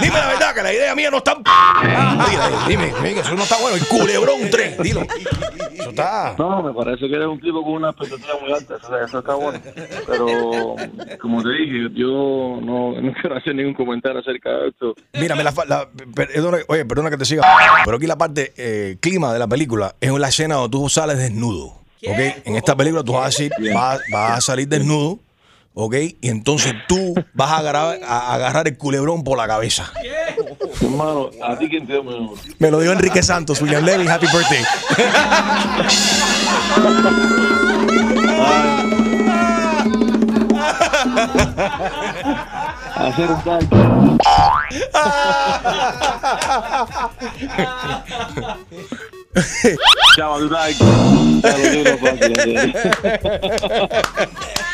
Dime 0.00 0.18
la 0.18 0.26
verdad, 0.28 0.54
que 0.54 0.62
la 0.62 0.72
idea 0.72 0.94
mía 0.94 1.10
no 1.10 1.18
está. 1.18 1.36
Dime, 1.82 2.42
dime, 2.68 2.86
dime 2.98 3.14
que 3.14 3.20
eso 3.20 3.34
no 3.34 3.42
está 3.42 3.56
bueno. 3.60 3.76
El 3.76 3.86
culebrón 3.86 4.50
3, 4.50 4.78
dilo. 4.82 5.02
Eso 5.72 5.90
está. 5.90 6.34
No, 6.38 6.62
me 6.62 6.72
parece 6.74 7.08
que 7.08 7.14
eres 7.14 7.26
un 7.28 7.40
tipo 7.40 7.62
con 7.62 7.74
una 7.74 7.90
expectativa 7.90 8.34
muy 8.40 8.52
alta, 8.52 8.74
o 8.76 8.86
sea, 8.88 9.04
eso 9.04 9.18
está 9.20 9.34
bueno. 9.34 9.60
Pero, 10.06 10.74
como 11.20 11.42
te 11.42 11.48
dije, 11.50 11.88
yo 11.94 12.58
no, 12.60 13.00
no 13.00 13.12
quiero 13.20 13.36
hacer 13.36 13.54
ningún 13.54 13.74
comentario 13.74 14.20
acerca 14.20 14.50
de 14.50 14.68
esto. 14.68 14.94
Mira, 15.14 15.34
me 15.36 15.44
la, 15.44 15.52
la- 15.66 15.88
perdona, 16.14 16.58
oye, 16.68 16.84
perdona 16.84 17.10
que 17.10 17.16
te 17.16 17.24
siga, 17.24 17.42
pero 17.84 17.96
aquí 17.96 18.06
la 18.06 18.16
parte 18.18 18.52
eh, 18.56 18.96
clima 19.00 19.32
de 19.32 19.38
la 19.38 19.46
película 19.46 19.94
es 20.00 20.10
la 20.12 20.28
escena 20.28 20.56
donde 20.56 20.70
tú 20.70 20.88
sales 20.88 21.16
desnudo. 21.28 21.78
¿Ok? 22.06 22.18
En 22.44 22.56
esta 22.56 22.76
película 22.76 23.02
tú 23.02 23.12
vas 23.12 23.24
a, 23.24 23.26
decir, 23.26 23.52
vas, 23.74 24.00
vas 24.10 24.38
a 24.38 24.40
salir 24.40 24.68
desnudo, 24.68 25.18
¿ok? 25.74 25.94
Y 26.20 26.28
entonces 26.28 26.74
tú 26.86 27.14
vas 27.34 27.50
a 27.50 27.58
agarrar, 27.58 28.00
a 28.04 28.34
agarrar 28.34 28.68
el 28.68 28.76
culebrón 28.76 29.24
por 29.24 29.36
la 29.36 29.46
cabeza. 29.46 29.92
Hermano, 30.80 31.30
¿a 31.42 31.58
ti 31.58 31.68
quién 31.68 31.86
te? 31.86 32.00
Me 32.58 32.70
lo 32.70 32.80
dio 32.80 32.92
Enrique 32.92 33.22
Santos, 33.22 33.60
William 33.60 33.84
Levy, 33.84 34.06
happy 34.06 34.26
birthday. 34.26 34.64
Hacer 42.94 43.30
un 43.30 43.42
tal. 43.42 43.68
Chao, 50.16 50.40
Durai. 50.40 50.74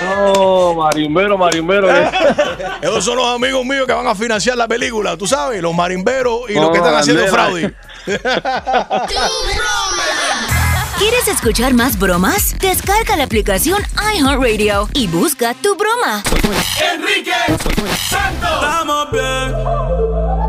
No, 0.01 0.75
marimbero, 0.75 1.37
marimbero. 1.39 1.89
Esos 2.83 3.05
son 3.05 3.17
los 3.17 3.27
amigos 3.35 3.65
míos 3.65 3.87
que 3.87 3.93
van 3.93 4.07
a 4.07 4.15
financiar 4.15 4.57
la 4.57 4.67
película, 4.69 5.17
tú 5.17 5.27
sabes, 5.27 5.61
los 5.63 5.75
marimberos 5.75 6.49
y 6.49 6.55
los 6.55 6.71
que 6.71 6.79
están 6.79 6.95
Oh, 6.95 6.99
haciendo 6.99 7.27
fraude. 7.27 7.75
¿Quieres 10.99 11.29
escuchar 11.29 11.75
más 11.75 11.99
bromas? 11.99 12.55
Descarga 12.61 13.17
la 13.17 13.25
aplicación 13.25 13.83
iHeartRadio 14.15 14.89
y 14.95 15.07
busca 15.09 15.55
tu 15.55 15.75
broma. 15.77 16.23
Enrique 16.95 17.33
Santos. 18.09 18.51
Estamos 18.63 19.11
bien. 19.11 20.44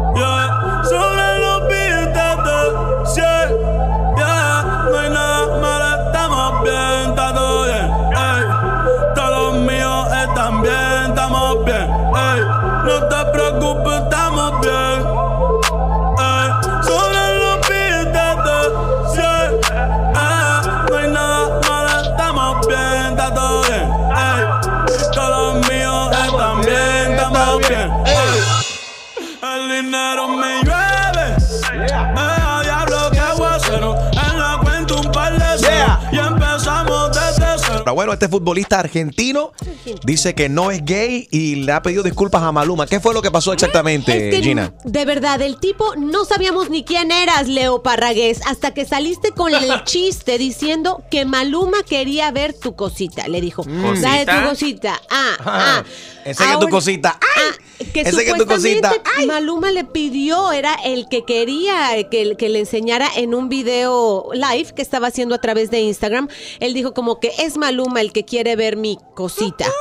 dinero 29.95 30.27
me 30.27 30.63
llueve. 30.63 30.85
Pero 37.83 37.93
bueno, 37.93 38.13
este 38.13 38.27
futbolista 38.27 38.79
argentino 38.79 39.51
dice 40.03 40.33
que 40.33 40.49
no 40.49 40.71
es 40.71 40.83
gay 40.83 41.27
y 41.29 41.55
le 41.55 41.71
ha 41.71 41.83
pedido 41.83 42.01
disculpas 42.01 42.41
a 42.41 42.51
Maluma. 42.51 42.87
¿Qué 42.87 42.99
fue 42.99 43.13
lo 43.13 43.21
que 43.21 43.29
pasó 43.29 43.53
exactamente, 43.53 44.41
Gina? 44.41 44.73
De 44.83 45.05
verdad, 45.05 45.39
el 45.41 45.59
tipo 45.59 45.95
no 45.95 46.25
sabíamos 46.25 46.71
ni 46.71 46.83
quién 46.83 47.11
eras, 47.11 47.47
Leo 47.47 47.83
Parragués, 47.83 48.41
hasta 48.47 48.73
que 48.73 48.85
saliste 48.85 49.31
con 49.31 49.53
el 49.53 49.83
chiste 49.83 50.39
diciendo 50.39 51.03
que 51.11 51.25
Maluma 51.25 51.83
quería 51.83 52.31
ver 52.31 52.53
tu 52.53 52.75
cosita. 52.75 53.27
Le 53.27 53.39
dijo, 53.39 53.63
¿Cosita? 53.63 54.41
tu 54.41 54.49
cosita. 54.49 55.01
Ah, 55.11 55.35
ah, 55.39 55.45
ah. 55.45 55.83
Enseña 56.25 56.59
tu 56.59 56.69
cosita. 56.69 57.19
Ah, 57.21 57.51
que 57.93 58.03
tu 58.03 58.17
supuestamente 58.17 58.81
cosita. 58.81 59.25
Maluma 59.27 59.71
le 59.71 59.83
pidió, 59.83 60.51
era 60.51 60.75
el 60.85 61.07
que 61.09 61.25
quería 61.25 62.07
que, 62.09 62.35
que 62.35 62.49
le 62.49 62.59
enseñara 62.59 63.09
en 63.15 63.33
un 63.33 63.49
video 63.49 64.29
live 64.33 64.73
que 64.75 64.81
estaba 64.81 65.07
haciendo 65.07 65.35
a 65.35 65.39
través 65.39 65.71
de 65.71 65.81
Instagram. 65.81 66.27
Él 66.59 66.73
dijo 66.73 66.93
como 66.93 67.19
que 67.19 67.31
es 67.39 67.57
Maluma 67.57 68.01
el 68.01 68.11
que 68.11 68.25
quiere 68.25 68.55
ver 68.55 68.77
mi 68.77 68.97
cosita. 69.15 69.65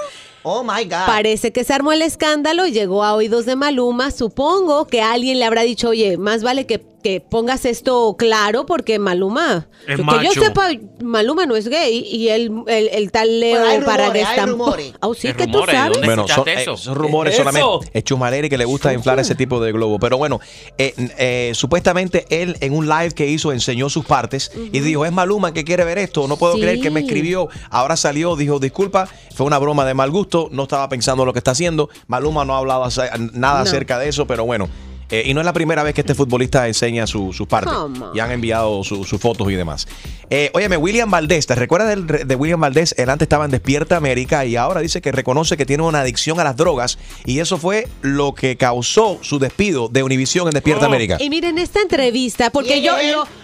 Oh 0.47 0.63
my 0.63 0.85
God. 0.85 1.07
Parece 1.07 1.53
que 1.53 1.65
se 1.65 1.73
armó 1.73 1.93
el 1.93 2.03
escándalo 2.03 2.67
llegó 2.67 3.03
a 3.03 3.15
oídos 3.15 3.47
de 3.47 3.57
Maluma. 3.57 4.11
Supongo 4.11 4.87
que 4.87 5.01
alguien 5.01 5.39
le 5.39 5.47
habrá 5.47 5.63
dicho, 5.63 5.89
oye, 5.89 6.19
más 6.19 6.43
vale 6.43 6.67
que, 6.67 6.85
que 7.05 7.21
pongas 7.21 7.67
esto 7.67 8.17
claro 8.19 8.65
porque 8.65 8.99
Maluma, 8.99 9.69
Es 9.87 9.99
que 9.99 10.25
yo 10.25 10.33
sepa, 10.43 10.71
Maluma 11.03 11.45
no 11.45 11.55
es 11.55 11.69
gay 11.69 11.99
y 12.11 12.29
el, 12.31 12.51
el, 12.67 12.89
el 12.89 13.13
tal 13.13 13.41
Leo 13.41 13.61
Bueno, 13.61 13.85
tampoco. 13.85 14.47
rumores. 14.47 14.95
Ah, 15.03 15.09
sí, 15.17 15.29
que 15.35 15.47
tú 15.47 15.53
rumores, 15.59 15.75
sabes. 15.77 15.93
¿dónde 15.93 16.07
Bueno, 16.09 16.27
son, 16.27 16.49
eh, 16.49 16.55
eso? 16.63 16.77
son 16.79 16.95
rumores 16.95 17.35
¿Qué 17.37 17.43
es 17.43 17.47
solamente. 17.47 17.91
Es 17.93 18.05
Chumaleri 18.05 18.49
que 18.49 18.57
le 18.57 18.65
gusta 18.65 18.93
inflar 18.95 19.21
ese 19.21 19.35
tipo 19.35 19.61
de 19.61 19.71
globo. 19.73 19.99
Pero 19.99 20.17
bueno, 20.17 20.41
eh, 20.79 20.95
eh, 21.19 21.53
supuestamente 21.55 22.25
él 22.31 22.57
en 22.61 22.73
un 22.73 22.89
live 22.89 23.11
que 23.13 23.27
hizo 23.29 23.53
enseñó 23.53 23.91
sus 23.91 24.07
partes 24.07 24.51
y 24.73 24.81
dijo, 24.81 25.05
es 25.05 25.13
Maluma 25.13 25.53
que 25.53 25.63
quiere 25.63 25.85
ver 25.85 25.99
esto. 25.99 26.27
No 26.27 26.39
puedo 26.39 26.55
Sí. 26.55 26.63
creer 26.63 26.81
que 26.81 26.91
me 26.91 27.01
escribió. 27.01 27.49
Ahora 27.69 27.97
salió, 27.99 28.35
dijo, 28.35 28.59
disculpa, 28.59 29.09
fue 29.35 29.45
una 29.45 29.59
broma 29.59 29.85
de 29.85 29.93
mal 29.93 30.11
gusto. 30.11 30.49
No 30.51 30.63
estaba 30.63 30.89
pensando 30.89 31.27
lo 31.27 31.35
que 31.35 31.41
está 31.41 31.51
haciendo. 31.51 31.91
Maluma 32.07 32.47
no 32.47 32.55
ha 32.55 32.59
hablado 32.59 32.89
nada 33.35 33.59
No. 33.59 33.63
acerca 33.63 33.99
de 33.99 34.09
eso, 34.09 34.27
pero 34.27 34.47
bueno. 34.47 34.71
Eh, 35.11 35.23
y 35.27 35.35
no 35.35 35.41
es 35.41 35.45
la 35.45 35.53
primera 35.53 35.83
vez 35.83 35.95
que 35.95 36.01
este 36.01 36.15
futbolista 36.15 36.67
enseña 36.67 37.07
su- 37.07 37.33
sus 37.33 37.47
partes. 37.47 37.73
Come 37.73 37.99
on. 38.07 38.17
Y 38.17 38.21
han 38.21 38.31
enviado 38.31 38.83
su- 38.85 39.05
sus 39.05 39.21
fotos 39.21 39.51
y 39.51 39.55
demás. 39.55 39.87
Eh, 40.31 40.51
óyeme, 40.55 40.77
William 40.77 41.11
Valdés, 41.11 41.47
¿te 41.47 41.55
recuerdas 41.55 41.89
del- 41.91 42.27
de 42.27 42.35
William 42.37 42.61
Valdés? 42.61 42.95
Él 42.99 43.11
antes 43.11 43.27
estaba 43.27 43.45
en 43.45 43.51
Despierta 43.51 43.97
América 43.97 44.45
y 44.45 44.57
ahora 44.57 44.81
dice 44.81 45.01
que 45.01 45.13
reconoce 45.13 45.57
que 45.57 45.67
tiene 45.67 45.83
una 45.83 46.01
adicción 46.01 46.41
a 46.41 46.45
las 46.45 46.57
drogas 46.57 46.99
y 47.25 47.39
eso 47.41 47.59
fue 47.59 47.87
lo 48.03 48.35
que 48.35 48.57
causó 48.57 49.19
su 49.23 49.39
despido 49.39 49.89
de 49.89 50.03
Univision 50.03 50.45
en 50.47 50.49
Oh. 50.49 50.53
Despierta 50.55 50.87
América. 50.87 51.17
Y 51.21 51.31
miren 51.31 51.59
esta 51.59 51.81
entrevista, 51.81 52.51
porque 52.51 52.81
¿Quién 52.81 52.85
yo, 52.85 52.93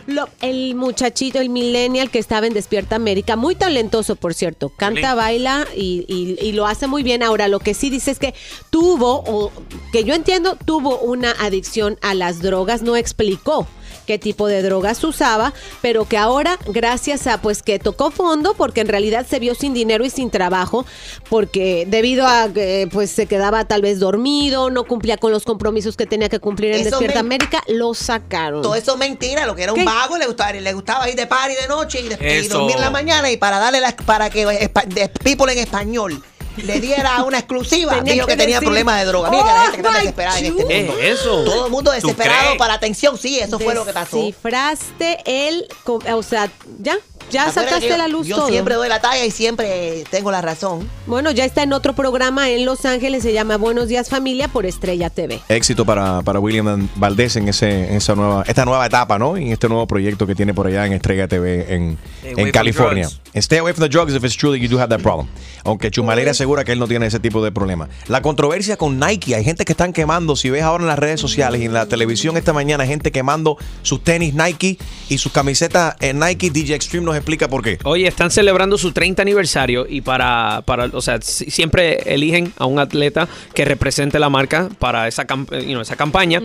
lo- 0.07 0.15
lo- 0.15 0.29
el 0.41 0.75
muchachito, 0.75 1.39
el 1.41 1.51
millennial 1.51 2.11
que 2.11 2.19
estaba 2.19 2.47
en 2.47 2.55
Despierta 2.55 2.97
América, 2.97 3.37
muy 3.37 3.55
talentoso, 3.55 4.17
por 4.17 4.35
cierto, 4.35 4.71
canta, 4.71 5.15
baila 5.15 5.67
y, 5.77 6.05
y- 6.09 6.39
y 6.45 6.53
lo 6.53 6.67
hace 6.67 6.87
muy 6.87 7.03
bien. 7.03 7.23
Ahora, 7.23 7.47
lo 7.49 7.61
que 7.61 7.75
sí 7.75 7.91
dice 7.91 8.11
es 8.11 8.19
que 8.19 8.35
tuvo, 8.71 9.23
o 9.27 9.53
que 9.93 10.05
yo 10.05 10.15
entiendo, 10.15 10.57
tuvo 10.65 10.99
una 11.01 11.31
adicción 11.33 11.60
a 12.03 12.15
las 12.15 12.41
drogas, 12.41 12.83
no 12.83 12.97
explicó 12.97 13.67
qué 14.07 14.19
tipo 14.19 14.49
de 14.49 14.63
drogas 14.63 15.03
usaba, 15.05 15.53
pero 15.83 16.05
que 16.05 16.17
ahora, 16.17 16.59
gracias 16.67 17.27
a 17.29 17.41
pues 17.41 17.63
que 17.63 17.79
tocó 17.79 18.11
fondo, 18.11 18.55
porque 18.55 18.81
en 18.81 18.89
realidad 18.89 19.25
se 19.29 19.39
vio 19.39 19.55
sin 19.55 19.73
dinero 19.73 20.05
y 20.05 20.11
sin 20.11 20.31
trabajo, 20.31 20.85
porque 21.29 21.85
debido 21.89 22.27
a 22.27 22.49
que 22.53 22.89
pues 22.93 23.11
se 23.11 23.27
quedaba 23.27 23.67
tal 23.67 23.83
vez 23.83 24.01
dormido, 24.01 24.69
no 24.71 24.85
cumplía 24.85 25.17
con 25.17 25.31
los 25.31 25.45
compromisos 25.45 25.97
que 25.97 26.07
tenía 26.07 26.29
que 26.29 26.41
cumplir 26.41 26.73
en 26.73 26.81
Eso 26.81 26.91
Despierta 26.91 27.21
América, 27.21 27.63
lo 27.69 27.95
sacaron. 27.95 28.63
Todo 28.63 28.75
eso 28.75 28.93
es 28.95 28.99
mentira, 28.99 29.47
lo 29.47 29.55
que 29.55 29.63
era 29.65 29.73
un 29.73 29.85
vago, 29.85 30.17
le 30.19 30.27
gustaba, 30.27 30.53
le 30.53 30.73
gustaba 30.73 31.09
ir 31.09 31.15
de 31.15 31.27
party 31.27 31.55
de 31.61 31.69
noche 31.69 32.01
y, 32.01 32.09
de- 32.09 32.41
y 32.45 32.49
dormir 32.49 32.77
en 32.77 32.81
la 32.83 32.91
mañana 32.91 33.31
y 33.31 33.37
para 33.37 33.59
darle 33.59 33.81
la, 33.81 33.95
para 33.95 34.29
que 34.31 34.45
de 34.45 35.09
people 35.23 35.53
en 35.53 35.59
español 35.59 36.21
le 36.65 36.81
diera 36.81 37.23
una 37.25 37.39
exclusiva, 37.39 37.95
Tenía 37.97 38.15
dijo 38.15 38.27
que 38.27 38.33
que, 38.33 38.37
tenía 38.39 38.57
decir, 38.57 38.67
problemas 38.69 39.01
de 39.01 39.07
droga. 39.07 39.31
Mira 39.31 39.43
que 39.43 39.49
la 39.53 39.61
gente 39.63 39.77
que 39.77 39.79
está 39.83 39.91
"Oh, 39.91 39.99
desesperada 40.01 40.39
en 40.39 40.45
este 40.47 40.67
¿Qué 40.67 40.83
mundo. 40.85 40.99
es 41.01 41.21
eso? 41.21 41.45
Todo 41.45 41.65
el 41.67 41.71
mundo 41.73 41.91
¿Tú 41.91 41.95
desesperado 41.95 42.57
para 42.57 42.75
atención, 42.75 43.19
sí, 43.19 43.39
eso 43.39 43.59
fue 43.59 43.75
lo 43.75 43.85
que 43.85 43.93
pasó. 43.93 44.17
Descifraste 44.17 45.19
el, 45.25 45.67
o 45.87 46.23
sea, 46.23 46.51
ya, 46.81 46.97
ya 47.31 47.43
Acuérdate 47.43 47.69
sacaste 47.75 47.97
la 47.99 48.09
luz 48.09 48.27
Yo 48.27 48.37
todo. 48.37 48.49
siempre 48.49 48.75
doy 48.75 48.89
la 48.89 49.01
talla 49.01 49.25
y 49.25 49.31
siempre 49.31 50.05
tengo 50.11 50.31
la 50.31 50.41
razón. 50.43 50.89
Bueno, 51.07 51.31
ya 51.31 51.45
está 51.45 51.63
en 51.63 51.73
otro 51.73 51.95
programa 51.95 52.51
en 52.51 52.65
Los 52.65 52.85
Ángeles, 52.85 53.23
se 53.23 53.33
llama 53.33 53.57
Buenos 53.57 53.89
Días 53.89 54.09
Familia 54.09 54.49
por 54.49 54.67
Estrella 54.67 55.11
TV. 55.11 55.41
Éxito 55.49 55.85
para, 55.85 56.23
para 56.23 56.41
William 56.41 56.89
Valdés 56.97 57.37
en, 57.37 57.49
ese, 57.49 57.89
en 57.91 57.97
esa 57.97 58.15
nueva, 58.15 58.45
esta 58.47 58.65
nueva 58.65 58.85
etapa, 58.87 59.19
¿no? 59.19 59.37
Y 59.37 59.47
en 59.47 59.53
este 59.53 59.69
nuevo 59.69 59.87
proyecto 59.87 60.27
que 60.27 60.35
tiene 60.35 60.55
por 60.55 60.67
allá 60.67 60.87
en 60.87 60.93
Estrella 60.93 61.29
TV 61.29 61.73
en, 61.75 61.99
en 62.25 62.51
California. 62.53 63.07
drugs. 63.07 63.20
Stay 63.35 63.59
away 63.59 63.73
from 63.73 63.83
the 63.85 63.89
drugs 63.89 64.13
if 64.15 64.25
it's 64.25 64.37
true 64.37 64.51
that 64.51 64.59
you 64.61 64.69
do 64.69 64.79
have 64.79 64.89
that 64.89 65.01
problem. 65.03 65.29
Aunque 65.65 65.91
Chumalera 65.91 66.33
asegura 66.33 66.65
que 66.65 66.73
él 66.73 66.79
no 66.81 66.89
tiene 66.89 67.07
ese 67.07 67.21
tipo 67.21 67.45
de 67.45 67.53
problema. 67.53 67.89
La 68.09 68.23
controversia 68.23 68.77
con 68.77 68.99
Nike, 68.99 69.35
hay 69.37 69.45
gente 69.45 69.65
que 69.65 69.73
están 69.73 69.93
quemando, 69.93 70.35
si 70.35 70.51
ves 70.51 70.63
ahora 70.63 70.83
en 70.83 70.89
las 70.89 70.99
redes 70.99 71.21
sociales 71.21 71.61
y 71.61 71.67
en 71.67 71.73
la 71.73 71.87
televisión 71.87 72.37
esta 72.37 72.53
mañana, 72.53 72.85
gente 72.87 73.13
quemando 73.13 73.57
sus 73.83 74.03
tenis 74.03 74.35
Nike 74.35 74.79
y 75.09 75.19
sus 75.19 75.31
camisetas 75.33 75.95
en 76.01 76.19
Nike. 76.19 76.51
DJ 76.51 76.75
Extreme 76.75 77.07
nos 77.07 77.15
explica 77.17 77.47
por 77.49 77.63
qué. 77.63 77.79
Oye, 77.85 78.09
están 78.09 78.31
celebrando 78.33 78.77
su 78.79 78.91
30 78.93 79.23
aniversario 79.23 79.87
y 79.89 80.01
para, 80.01 80.63
para 80.67 80.87
o 80.87 81.01
sea, 81.01 81.21
si- 81.23 81.51
siempre 81.51 81.99
eligen 82.13 82.53
a 82.59 82.67
un 82.67 82.79
atleta 82.81 83.29
que 83.55 83.65
represente 83.65 84.19
la 84.19 84.29
marca 84.29 84.69
para 84.79 85.07
esa, 85.07 85.25
camp- 85.27 85.53
you 85.53 85.69
know, 85.73 85.83
esa 85.83 85.95
campaña. 85.97 86.43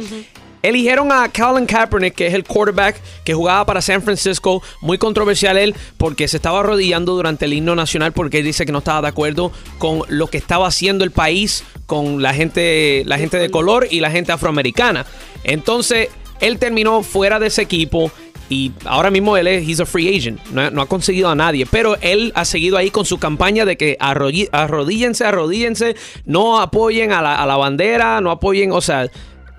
Eligieron 0.65 1.12
a 1.12 1.30
Colin 1.32 1.67
Kaepernick, 1.67 2.15
que 2.15 2.25
es 2.25 2.34
el 2.34 2.43
quarterback 2.43 2.95
que 3.23 3.36
jugaba 3.36 3.65
para 3.67 3.82
San 3.84 4.01
Francisco. 4.01 4.63
Muy 4.82 4.97
controversial 4.97 5.60
él 5.60 5.75
porque 5.97 6.28
se 6.28 6.38
estaba 6.38 6.62
arrodillando 6.62 7.13
durante 7.13 7.45
el 7.45 7.54
himno 7.54 7.75
nacional 7.75 8.13
porque 8.13 8.39
él 8.39 8.45
dice 8.45 8.65
que 8.65 8.71
no 8.71 8.80
estaba 8.80 9.04
de 9.04 9.10
acuerdo 9.10 9.51
con 9.78 10.01
lo 10.08 10.25
que 10.25 10.39
estaba 10.39 10.65
haciendo 10.65 11.04
el 11.04 11.12
país 11.12 11.63
con 11.86 12.23
la 12.23 12.34
gente, 12.34 13.04
la 13.06 13.19
gente 13.19 13.38
de 13.38 13.51
color 13.51 13.88
y 13.91 13.99
la 13.99 14.10
gente 14.10 14.32
afroamericana. 14.32 15.06
Entonces, 15.43 16.10
él 16.39 16.58
terminó 16.58 17.04
fuera 17.04 17.38
de 17.39 17.45
ese 17.47 17.62
equipo. 17.62 18.12
Y 18.49 18.71
ahora 18.86 19.12
mismo 19.12 19.38
él 19.38 19.45
es 19.45 19.67
he's 19.69 19.80
a 19.80 19.86
free 19.86 20.17
agent, 20.17 20.39
no, 20.47 20.82
ha- 20.82 20.86
conseguido 20.88 21.30
a 21.30 21.36
nadie, 21.36 21.67
pero 21.67 21.95
él 22.01 22.32
ha 22.36 22.43
seguido 22.45 22.78
ahí 22.78 22.89
con 22.89 23.06
su 23.06 23.19
campaña 23.19 23.65
de 23.65 23.75
que 23.78 23.97
arrodí- 23.99 24.49
arrodíllense, 24.51 25.25
arrodíllense, 25.25 25.95
no 26.25 26.60
apoyen 26.60 27.12
a 27.12 27.21
la, 27.23 27.36
a 27.36 27.45
la 27.47 27.56
bandera, 27.58 28.19
no 28.21 28.30
apoyen, 28.32 28.71
o 28.71 28.82
sea, 28.82 29.08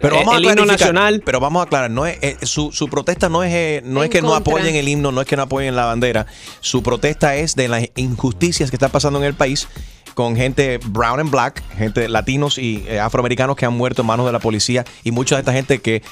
Pero 0.00 0.16
eh, 0.16 0.18
vamos 0.18 0.34
a 0.34 0.38
el 0.38 0.44
himno 0.44 0.66
nacional. 0.66 1.22
Pero 1.24 1.40
vamos 1.40 1.60
a 1.60 1.64
aclarar, 1.64 1.90
no 1.90 2.06
es, 2.06 2.18
eh, 2.22 2.36
su, 2.42 2.72
su 2.72 2.88
protesta 2.88 3.28
no 3.28 3.42
es, 3.42 3.52
eh, 3.52 3.82
no 3.84 4.02
es 4.02 4.10
que 4.10 4.22
no 4.22 4.34
apoyen 4.34 4.74
el 4.74 4.88
himno, 4.88 5.12
no 5.12 5.20
es 5.20 5.26
que 5.26 5.36
no 5.36 5.42
apoyen 5.42 5.74
la 5.76 5.86
bandera. 5.86 6.26
Su 6.60 6.82
protesta 6.82 7.36
es 7.36 7.54
de 7.56 7.68
las 7.68 7.88
injusticias 7.96 8.70
que 8.70 8.76
están 8.76 8.90
pasando 8.90 9.18
en 9.18 9.24
el 9.24 9.34
país 9.34 9.68
con 10.16 10.34
gente 10.34 10.78
brown 10.78 11.20
and 11.20 11.30
black, 11.30 11.62
gente 11.76 12.08
latinos 12.08 12.56
y 12.56 12.82
eh, 12.88 13.00
afroamericanos 13.00 13.54
que 13.54 13.66
han 13.66 13.74
muerto 13.74 14.00
en 14.00 14.06
manos 14.06 14.24
de 14.24 14.32
la 14.32 14.38
policía 14.38 14.82
y 15.04 15.10
mucha 15.10 15.34
de 15.36 15.40
esta 15.40 15.52
gente 15.52 15.80
que 15.80 16.02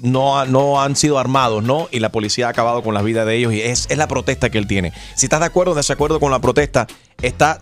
no, 0.00 0.44
no 0.44 0.82
han 0.82 0.96
sido 0.96 1.20
armados, 1.20 1.62
¿no? 1.62 1.88
Y 1.92 2.00
la 2.00 2.10
policía 2.10 2.48
ha 2.48 2.50
acabado 2.50 2.82
con 2.82 2.92
las 2.92 3.04
vidas 3.04 3.26
de 3.26 3.36
ellos 3.36 3.52
y 3.52 3.60
es, 3.60 3.86
es 3.88 3.96
la 3.96 4.08
protesta 4.08 4.50
que 4.50 4.58
él 4.58 4.66
tiene. 4.66 4.92
Si 5.14 5.26
estás 5.26 5.38
de 5.38 5.46
acuerdo 5.46 5.70
o 5.70 5.74
desacuerdo 5.76 6.18
con 6.18 6.32
la 6.32 6.40
protesta, 6.40 6.88
está, 7.22 7.60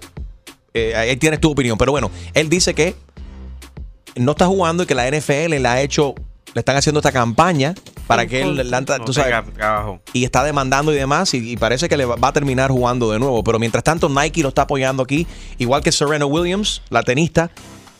eh, 0.72 0.94
ahí 0.96 1.14
tienes 1.16 1.40
tu 1.40 1.50
opinión. 1.50 1.76
Pero 1.76 1.92
bueno, 1.92 2.10
él 2.32 2.48
dice 2.48 2.72
que 2.72 2.96
no 4.16 4.32
está 4.32 4.46
jugando 4.46 4.82
y 4.82 4.86
que 4.86 4.94
la 4.94 5.08
NFL 5.10 5.56
le 5.60 5.68
ha 5.68 5.80
hecho, 5.80 6.14
le 6.54 6.60
están 6.60 6.76
haciendo 6.76 7.00
esta 7.00 7.12
campaña 7.12 7.74
para 8.06 8.26
que 8.26 8.42
él, 8.42 8.70
la- 8.70 8.82
tú 8.82 8.92
No 9.06 9.12
sabes, 9.12 9.32
tenga 9.32 9.42
trabajo. 9.54 10.00
y 10.12 10.24
está 10.24 10.44
demandando 10.44 10.92
y 10.92 10.96
demás 10.96 11.32
y, 11.34 11.52
y 11.52 11.56
parece 11.56 11.88
que 11.88 11.96
le 11.96 12.04
va 12.04 12.16
a 12.28 12.32
terminar 12.32 12.70
jugando 12.70 13.10
de 13.10 13.18
nuevo. 13.18 13.42
Pero 13.42 13.58
mientras 13.58 13.82
tanto 13.84 14.08
Nike 14.08 14.42
lo 14.42 14.48
está 14.50 14.62
apoyando 14.62 15.02
aquí, 15.02 15.26
igual 15.58 15.82
que 15.82 15.92
Serena 15.92 16.26
Williams, 16.26 16.82
la 16.90 17.02
tenista, 17.02 17.50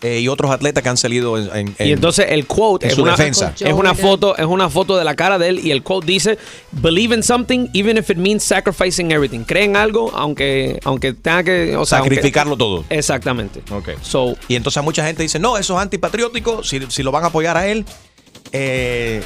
eh, 0.02 0.20
y 0.20 0.28
otros 0.28 0.50
atletas 0.50 0.82
que 0.82 0.88
han 0.88 0.96
salido 0.96 1.38
en, 1.38 1.48
en- 1.56 1.68
Y 1.78 1.82
en- 1.84 1.88
entonces 1.90 2.26
el 2.30 2.46
quote 2.46 2.86
en 2.86 2.90
es 2.90 2.96
su 2.96 3.02
una, 3.02 3.12
defensa. 3.12 3.54
es 3.58 3.72
una 3.72 3.94
foto, 3.94 4.36
es 4.36 4.46
una 4.46 4.68
foto 4.68 4.96
de 4.96 5.04
la 5.04 5.14
cara 5.14 5.38
de 5.38 5.48
él 5.48 5.60
y 5.64 5.70
el 5.70 5.82
quote 5.82 6.06
dice 6.06 6.38
believe 6.72 7.14
in 7.14 7.22
something 7.22 7.68
even 7.72 7.96
if 7.98 8.10
it 8.10 8.16
means 8.16 8.42
sacrificing 8.42 9.12
everything. 9.12 9.40
Cree 9.44 9.64
en 9.64 9.76
algo 9.76 10.10
aunque 10.14 10.80
aunque 10.84 11.12
tenga 11.12 11.42
que 11.44 11.76
o 11.76 11.86
sea, 11.86 11.98
aunque- 11.98 12.14
sacrificarlo 12.16 12.56
todo. 12.56 12.84
Exactamente. 12.90 13.62
Ok. 13.70 13.90
So, 14.02 14.36
Y 14.48 14.56
entonces 14.56 14.82
mucha 14.82 15.04
gente 15.06 15.22
dice, 15.22 15.38
no, 15.38 15.56
eso 15.56 15.74
es 15.76 15.80
antipatriótico, 15.82 16.64
si, 16.64 16.80
si 16.88 17.02
lo 17.02 17.12
van 17.12 17.24
a 17.24 17.26
apoyar 17.28 17.56
a 17.56 17.66
él, 17.68 17.84
eh, 18.52 19.22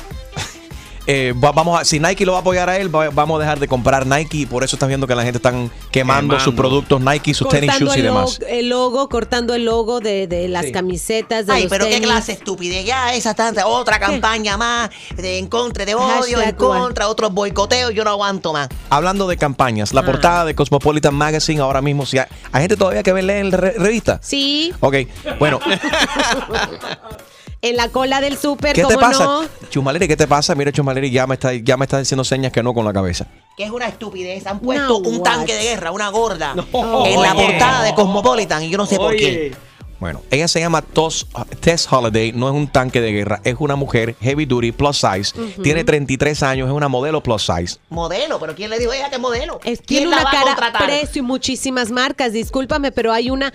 eh, 1.06 1.32
va- 1.42 1.52
vamos 1.52 1.80
a, 1.80 1.84
si 1.84 2.00
Nike 2.00 2.24
lo 2.26 2.32
va 2.32 2.38
a 2.38 2.40
apoyar 2.40 2.68
a 2.68 2.76
él, 2.78 2.94
va- 2.94 3.10
vamos 3.10 3.36
a 3.36 3.40
dejar 3.40 3.58
de 3.60 3.68
comprar 3.68 4.06
Nike 4.06 4.38
y 4.38 4.46
por 4.46 4.64
eso 4.64 4.76
estás 4.76 4.88
viendo 4.88 5.06
que 5.06 5.14
la 5.14 5.22
gente 5.22 5.38
están 5.38 5.70
quemando, 5.90 6.34
Quemando. 6.34 6.40
sus 6.40 6.54
productos 6.54 7.00
Nike, 7.00 7.32
sus 7.34 7.48
tenis 7.48 7.70
Cortando 7.70 7.92
shoes 7.92 7.98
y 7.98 8.02
demás. 8.02 8.38
logo, 8.40 8.52
el 8.52 8.68
logo, 8.68 9.08
cortando 9.08 9.54
el 9.54 9.64
logo 9.64 10.00
de, 10.00 10.26
de 10.26 10.48
las 10.48 10.66
Sí. 10.66 10.72
camisetas, 10.72 11.46
de 11.46 11.52
Ay, 11.52 11.62
los 11.64 11.70
pero 11.70 11.84
qué 11.86 11.92
tenis. 11.92 12.06
clase 12.08 12.32
estupidez. 12.32 12.84
Ya 12.84 13.14
esa 13.14 13.34
tanta, 13.34 13.66
otra 13.66 13.98
campaña 13.98 14.56
más 14.56 14.90
de 15.16 15.38
en 15.38 15.46
contra 15.46 15.84
de 15.84 15.94
odio, 15.94 16.08
Hashtag 16.38 16.48
en 16.48 16.54
contra, 16.56 17.08
otros 17.08 17.32
boicoteos. 17.32 17.92
Yo 17.94 18.04
no 18.04 18.10
aguanto 18.10 18.52
más. 18.52 18.68
Hablando 18.90 19.26
de 19.28 19.36
campañas, 19.36 19.94
la 19.94 20.00
Ah. 20.00 20.04
portada 20.06 20.44
de 20.44 20.54
Cosmopolitan 20.54 21.14
Magazine 21.14 21.60
ahora 21.60 21.80
mismo, 21.82 22.04
si 22.06 22.18
hay, 22.18 22.26
hay 22.52 22.62
gente 22.62 22.76
todavía 22.76 23.02
que 23.02 23.12
ve 23.12 23.22
leer 23.22 23.46
la 23.46 23.56
re- 23.56 23.74
revista. 23.78 24.18
Sí. 24.22 24.72
Ok, 24.80 24.96
bueno, 25.38 25.60
en 27.62 27.76
la 27.76 27.88
cola 27.88 28.20
del 28.20 28.36
súper, 28.36 28.74
¿Qué 28.74 28.82
te 28.82 28.94
¿cómo 28.94 29.00
pasa? 29.00 29.24
no? 29.24 29.44
Chumaleri, 29.70 30.06
¿qué 30.08 30.16
te 30.16 30.26
pasa? 30.26 30.54
Mira, 30.54 30.70
Chumaleri 30.72 31.10
ya 31.10 31.26
me 31.26 31.34
está, 31.34 31.52
ya 31.54 31.76
me 31.76 31.84
está 31.84 31.98
diciendo 31.98 32.22
señas 32.24 32.52
que 32.52 32.62
no 32.62 32.72
con 32.74 32.84
la 32.84 32.92
cabeza. 32.92 33.26
Que 33.56 33.64
es 33.64 33.70
una 33.70 33.86
estupidez. 33.88 34.46
Han 34.46 34.60
puesto 34.60 34.86
No, 34.88 34.96
un 34.98 35.16
what? 35.16 35.22
tanque 35.22 35.54
de 35.54 35.62
guerra, 35.62 35.90
una 35.90 36.08
gorda, 36.10 36.52
en 36.54 37.22
la 37.22 37.32
Oye. 37.32 37.46
portada 37.46 37.82
de 37.84 37.94
Cosmopolitan 37.94 38.62
y 38.62 38.68
yo 38.70 38.78
no 38.78 38.86
sé 38.86 38.96
por 38.96 39.16
qué. 39.16 39.54
Bueno, 39.98 40.20
ella 40.30 40.46
se 40.46 40.60
llama 40.60 40.82
Tos- 40.82 41.26
Tess 41.60 41.90
Holiday, 41.90 42.32
no 42.32 42.48
es 42.48 42.54
un 42.54 42.68
tanque 42.68 43.00
de 43.00 43.12
guerra, 43.12 43.40
es 43.44 43.56
una 43.58 43.76
mujer 43.76 44.14
heavy 44.20 44.44
duty, 44.44 44.72
plus 44.72 44.98
size, 44.98 45.32
Ujú. 45.40 45.62
tiene 45.62 45.84
33 45.84 46.42
años, 46.42 46.68
es 46.68 46.74
una 46.74 46.88
modelo 46.88 47.22
plus 47.22 47.46
size. 47.46 47.78
Modelo, 47.88 48.38
pero 48.38 48.54
¿quién 48.54 48.68
le 48.70 48.78
dijo 48.78 48.92
a 48.92 48.96
ella 48.96 49.08
que 49.08 49.14
es 49.16 49.20
modelo? 49.22 49.58
Es, 49.64 49.78
¿Quién 49.80 50.00
tiene 50.04 50.06
la 50.10 50.16
una 50.22 50.24
va 50.24 50.30
a 50.52 50.56
cara, 50.56 50.78
precio 50.84 51.20
y 51.20 51.24
muchísimas 51.24 51.90
marcas. 51.90 52.32
Discúlpame, 52.34 52.92
pero 52.92 53.12
hay 53.12 53.30
una 53.30 53.52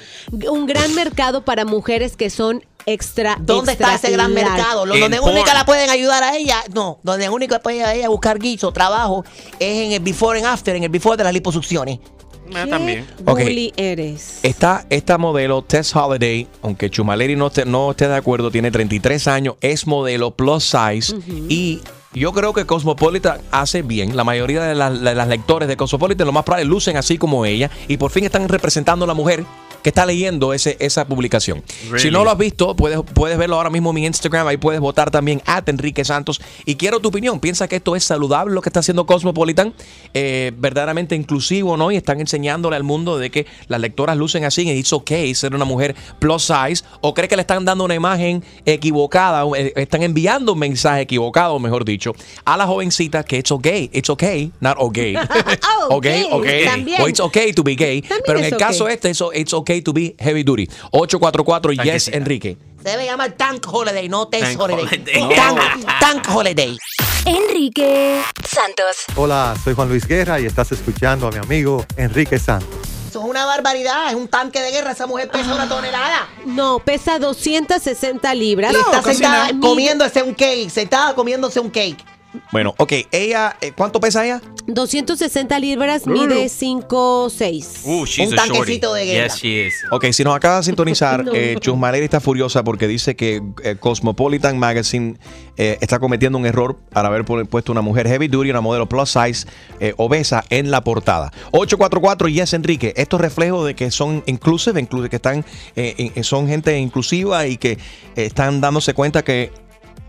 un 0.49 0.65
gran 0.65 0.95
mercado 0.95 1.45
para 1.45 1.63
mujeres 1.63 2.17
que 2.17 2.29
son 2.31 2.63
extra. 2.87 3.37
¿Dónde 3.39 3.73
extra 3.73 3.93
está 3.95 4.07
ese 4.07 4.15
gran 4.17 4.33
large. 4.33 4.49
mercado? 4.51 4.85
Lo- 4.87 4.97
donde 4.97 5.19
única 5.19 5.53
la 5.53 5.65
pueden 5.65 5.91
ayudar 5.91 6.23
a 6.23 6.35
ella, 6.35 6.63
no, 6.73 6.99
donde 7.03 7.29
único 7.29 7.59
puede 7.59 7.83
a 7.83 7.93
ella 7.93 8.09
buscar 8.09 8.39
guiso, 8.39 8.71
trabajo, 8.73 9.23
es 9.59 9.85
en 9.85 9.91
el 9.91 9.99
before 9.99 10.39
and 10.39 10.47
after, 10.47 10.75
en 10.75 10.83
el 10.83 10.89
before 10.89 11.15
de 11.17 11.23
las 11.23 11.33
liposucciones. 11.33 11.99
¿Qué 12.51 13.03
Ok. 13.25 13.39
bully 13.39 13.73
eres? 13.77 14.39
Esta, 14.43 14.85
esta 14.89 15.17
modelo, 15.17 15.61
Tess 15.61 15.95
Holiday, 15.95 16.47
aunque 16.61 16.89
Chumaleri 16.89 17.35
no 17.35 17.47
esté, 17.47 17.65
no 17.65 17.91
esté 17.91 18.07
de 18.07 18.15
acuerdo, 18.15 18.51
tiene 18.51 18.71
33 18.71 19.27
años, 19.27 19.55
es 19.61 19.87
modelo 19.87 20.31
plus 20.31 20.63
size 20.63 21.15
y 21.49 21.81
yo 22.13 22.33
creo 22.33 22.51
que 22.53 22.65
Cosmopolitan 22.65 23.39
hace 23.51 23.81
bien. 23.83 24.17
La 24.17 24.23
mayoría 24.25 24.63
de, 24.63 24.75
las- 24.75 24.99
de 25.01 25.15
las 25.15 25.27
lectores 25.27 25.69
de 25.69 25.77
Cosmopolitan 25.77 26.27
lo 26.27 26.33
más 26.33 26.43
probable 26.43 26.65
lucen 26.65 26.97
así 26.97 27.17
como 27.17 27.45
ella 27.45 27.71
y 27.87 27.97
por 27.97 28.11
fin 28.11 28.25
están 28.25 28.49
representando 28.49 29.05
a 29.05 29.07
la 29.07 29.13
mujer 29.13 29.45
que 29.81 29.89
está 29.89 30.05
leyendo 30.05 30.53
ese, 30.53 30.77
esa 30.79 31.05
publicación. 31.05 31.63
Really? 31.85 31.99
Si 31.99 32.11
no 32.11 32.23
lo 32.23 32.31
has 32.31 32.37
visto, 32.37 32.75
puedes, 32.75 32.99
puedes 33.13 33.37
verlo 33.37 33.55
ahora 33.55 33.69
mismo 33.69 33.89
en 33.89 33.95
mi 33.95 34.05
Instagram. 34.05 34.47
Ahí 34.47 34.57
puedes 34.57 34.79
votar 34.79 35.11
también 35.11 35.41
a 35.45 35.61
Enrique 35.65 36.03
Santos. 36.05 36.41
Y 36.65 36.75
quiero 36.75 36.99
tu 36.99 37.09
opinión. 37.09 37.39
¿Piensa 37.39 37.67
que 37.67 37.77
esto 37.77 37.95
es 37.95 38.03
saludable 38.03 38.53
lo 38.53 38.61
que 38.61 38.69
está 38.69 38.81
haciendo 38.81 39.05
Cosmopolitan? 39.05 39.73
Eh, 40.13 40.51
¿Verdaderamente 40.57 41.15
inclusivo, 41.15 41.77
no? 41.77 41.91
Y 41.91 41.95
están 41.95 42.19
enseñándole 42.19 42.75
al 42.75 42.83
mundo 42.83 43.17
de 43.17 43.29
que 43.29 43.45
las 43.67 43.79
lectoras 43.79 44.17
lucen 44.17 44.43
así 44.43 44.61
y 44.63 44.71
it's 44.71 44.93
okay 44.93 45.33
ser 45.33 45.55
una 45.55 45.65
mujer 45.65 45.95
plus 46.19 46.43
size. 46.43 46.83
¿O 47.01 47.13
cree 47.13 47.27
que 47.27 47.35
le 47.35 47.41
están 47.41 47.65
dando 47.65 47.85
una 47.85 47.95
imagen 47.95 48.43
equivocada? 48.65 49.45
o, 49.45 49.55
eh, 49.55 49.73
Están 49.75 50.03
enviando 50.03 50.53
un 50.53 50.59
mensaje 50.59 51.01
equivocado, 51.01 51.57
mejor 51.59 51.85
dicho, 51.85 52.13
a 52.45 52.57
la 52.57 52.67
jovencita 52.67 53.23
que 53.23 53.37
it's 53.37 53.51
okay. 53.51 53.89
It's 53.93 54.09
okay, 54.09 54.51
not 54.59 54.75
okay. 54.77 55.15
okay, 55.89 56.23
ok, 56.23 56.33
okay. 56.33 56.65
también. 56.65 57.01
O 57.01 57.07
it's 57.07 57.19
okay 57.19 57.53
to 57.53 57.63
be 57.63 57.75
gay. 57.75 58.03
Pero 58.25 58.39
en 58.39 58.45
el 58.45 58.57
caso 58.57 58.85
ok. 58.85 58.91
este, 58.91 59.11
it's 59.33 59.53
okay 59.53 59.70
to 59.79 59.93
be 59.93 60.15
heavy 60.19 60.43
duty. 60.43 60.67
844 60.91 61.73
Yes, 61.85 62.09
Enrique. 62.09 62.57
Se 62.83 62.89
debe 62.89 63.05
llamar 63.05 63.31
Tank 63.33 63.65
Holiday, 63.71 64.09
no 64.09 64.27
Tank 64.27 64.59
Holiday. 64.59 64.85
Holiday. 64.85 65.35
Tank, 65.35 65.59
Tank 65.99 66.27
Holiday. 66.29 66.77
Enrique 67.25 68.21
Santos. 68.43 69.05
Hola, 69.15 69.55
soy 69.63 69.75
Juan 69.75 69.87
Luis 69.87 70.07
Guerra 70.07 70.39
y 70.39 70.45
estás 70.47 70.71
escuchando 70.71 71.27
a 71.27 71.31
mi 71.31 71.37
amigo 71.37 71.85
Enrique 71.95 72.39
Santos. 72.39 72.69
Eso 73.07 73.19
es 73.19 73.25
una 73.25 73.45
barbaridad, 73.45 74.09
es 74.09 74.15
un 74.15 74.27
tanque 74.27 74.59
de 74.61 74.71
guerra. 74.71 74.93
Esa 74.93 75.05
mujer 75.05 75.29
pesa 75.29 75.53
una 75.53 75.67
tonelada. 75.67 76.27
No, 76.45 76.79
pesa 76.79 77.19
260 77.19 78.33
libras. 78.35 78.73
Y 78.73 78.77
está 78.77 79.03
sentada 79.03 79.51
comiéndose 79.59 80.23
un 80.23 80.33
cake, 80.33 80.69
sentada 80.69 81.13
comiéndose 81.13 81.59
un 81.59 81.69
cake. 81.69 81.97
Bueno, 82.51 82.73
ok, 82.77 82.93
ella, 83.11 83.57
eh, 83.61 83.73
¿cuánto 83.75 83.99
pesa 83.99 84.23
ella? 84.25 84.41
260 84.67 85.59
libras, 85.59 86.07
mide 86.07 86.47
5'6". 86.49 87.85
Ooh, 87.85 88.05
she's 88.05 88.27
Un 88.29 88.33
a 88.39 88.43
shorty. 88.45 88.53
tanquecito 88.53 88.93
de 88.93 89.05
guerra. 89.05 89.27
Yes, 89.27 89.41
she 89.41 89.67
is. 89.67 89.73
Ok, 89.91 90.05
si 90.11 90.23
nos 90.23 90.35
acaba 90.35 90.57
de 90.57 90.63
sintonizar, 90.63 91.25
No. 91.25 91.33
eh, 91.33 91.57
Chusmaleri 91.59 92.03
está 92.05 92.19
furiosa 92.19 92.63
porque 92.63 92.87
dice 92.87 93.15
que 93.15 93.41
eh, 93.63 93.75
Cosmopolitan 93.79 94.57
Magazine 94.57 95.17
eh, 95.57 95.77
está 95.81 95.99
cometiendo 95.99 96.37
un 96.37 96.45
error 96.45 96.77
al 96.93 97.05
haber 97.05 97.25
pu- 97.25 97.47
puesto 97.47 97.71
una 97.71 97.81
mujer 97.81 98.07
heavy 98.07 98.27
duty, 98.27 98.49
una 98.51 98.61
modelo 98.61 98.87
plus 98.87 99.09
size, 99.11 99.47
eh, 99.79 99.93
obesa 99.97 100.43
en 100.49 100.71
la 100.71 100.83
portada. 100.83 101.31
844 101.51 102.27
Yes 102.29 102.53
Enrique, 102.53 102.93
esto 102.95 103.17
es 103.17 103.21
reflejo 103.21 103.65
de 103.65 103.75
que 103.75 103.91
son 103.91 104.23
inclusive, 104.25 104.81
inclu- 104.81 105.09
que 105.09 105.15
están, 105.17 105.43
eh, 105.75 106.11
son 106.23 106.47
gente 106.47 106.77
inclusiva 106.77 107.45
y 107.47 107.57
que 107.57 107.71
eh, 107.73 107.77
están 108.15 108.61
dándose 108.61 108.93
cuenta 108.93 109.23
que 109.23 109.51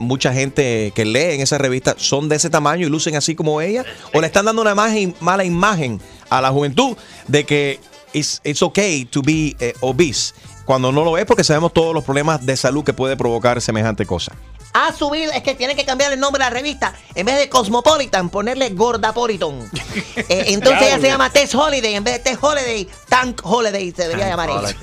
mucha 0.02 0.32
gente 0.32 0.92
que 0.94 1.04
lee 1.04 1.34
en 1.34 1.40
esa 1.40 1.58
revista 1.58 1.94
son 1.98 2.28
de 2.28 2.36
ese 2.36 2.50
tamaño 2.50 2.86
y 2.86 2.90
lucen 2.90 3.16
así 3.16 3.34
como 3.34 3.60
ella, 3.60 3.84
o 4.12 4.20
le 4.20 4.26
están 4.26 4.44
dando 4.44 4.62
una 4.62 4.72
imagen, 4.72 5.14
mala 5.20 5.44
imagen 5.44 6.00
a 6.30 6.40
la 6.40 6.50
juventud 6.50 6.96
de 7.28 7.44
que 7.44 7.80
it's, 8.12 8.40
it's 8.44 8.62
okay 8.62 9.04
to 9.04 9.22
be 9.22 9.56
eh, 9.60 9.74
obese, 9.80 10.34
cuando 10.64 10.92
no 10.92 11.04
lo 11.04 11.18
es 11.18 11.24
porque 11.24 11.44
sabemos 11.44 11.72
todos 11.72 11.94
los 11.94 12.04
problemas 12.04 12.44
de 12.44 12.56
salud 12.56 12.84
que 12.84 12.92
puede 12.92 13.16
provocar 13.16 13.60
semejante 13.60 14.06
cosa. 14.06 14.32
Ha 14.74 14.92
subido, 14.92 15.32
es 15.32 15.42
que 15.42 15.54
tiene 15.54 15.76
que 15.76 15.84
cambiar 15.84 16.12
el 16.12 16.20
nombre 16.20 16.42
de 16.42 16.48
la 16.48 16.54
revista. 16.54 16.94
En 17.14 17.26
vez 17.26 17.36
de 17.36 17.50
Cosmopolitan, 17.50 18.30
ponerle 18.30 18.70
Gordapolitan. 18.70 19.70
Eh, 20.16 20.44
entonces 20.48 20.82
ella 20.82 20.98
se 20.98 21.08
llama 21.08 21.28
Tess 21.30 21.54
Holiday. 21.54 21.94
En 21.94 22.04
vez 22.04 22.14
de 22.14 22.20
Tess 22.30 22.38
Holiday, 22.40 22.88
Tank 23.08 23.42
Holiday 23.44 23.92
se 23.92 24.04
debería 24.04 24.28
llamar 24.28 24.48
ella. 24.48 24.74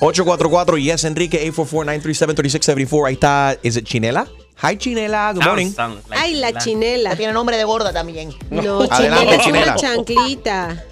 844 0.00 0.78
Yes 0.78 1.04
Enrique 1.04 1.52
844-937-3674. 1.52 3.06
Ahí 3.08 3.14
está, 3.14 3.58
¿es 3.62 3.76
it 3.76 3.84
Chinela? 3.84 4.26
Hi 4.62 4.76
Chinela, 4.76 5.32
good 5.34 5.44
morning. 5.44 5.72
Ay, 6.10 6.34
la 6.36 6.52
chinela. 6.52 7.14
Tiene 7.14 7.32
nombre 7.32 7.56
de 7.56 7.64
gorda 7.64 7.92
también. 7.92 8.30
No, 8.50 8.80
Adelante, 8.90 8.96
chinela 8.96 9.34
es 9.36 9.42
Chinela. 9.44 9.72
una 9.72 9.76
chanclita. 9.76 10.84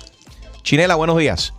Chinela, 0.62 0.94
buenos 0.96 1.16
días. 1.16 1.52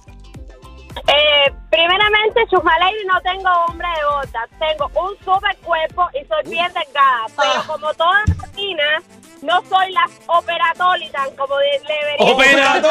Eh, 1.08 1.52
primeramente, 1.72 2.46
Chumaleri 2.50 3.06
no 3.06 3.20
tengo 3.22 3.50
hombre 3.68 3.88
de 3.88 4.06
bota. 4.06 4.48
Tengo 4.60 4.90
un 5.02 5.18
super 5.26 5.56
cuerpo 5.58 6.08
y 6.14 6.26
soy 6.28 6.44
bien 6.52 6.72
delgada. 6.74 7.26
Pero 7.36 7.64
como 7.68 7.94
todas 7.96 8.22
las 8.28 8.38
latinas, 8.38 9.04
no 9.42 9.62
soy 9.68 9.92
la 9.92 10.08
operatólitan 10.28 11.36
como 11.36 11.58
de- 11.58 11.82
debería. 11.88 12.82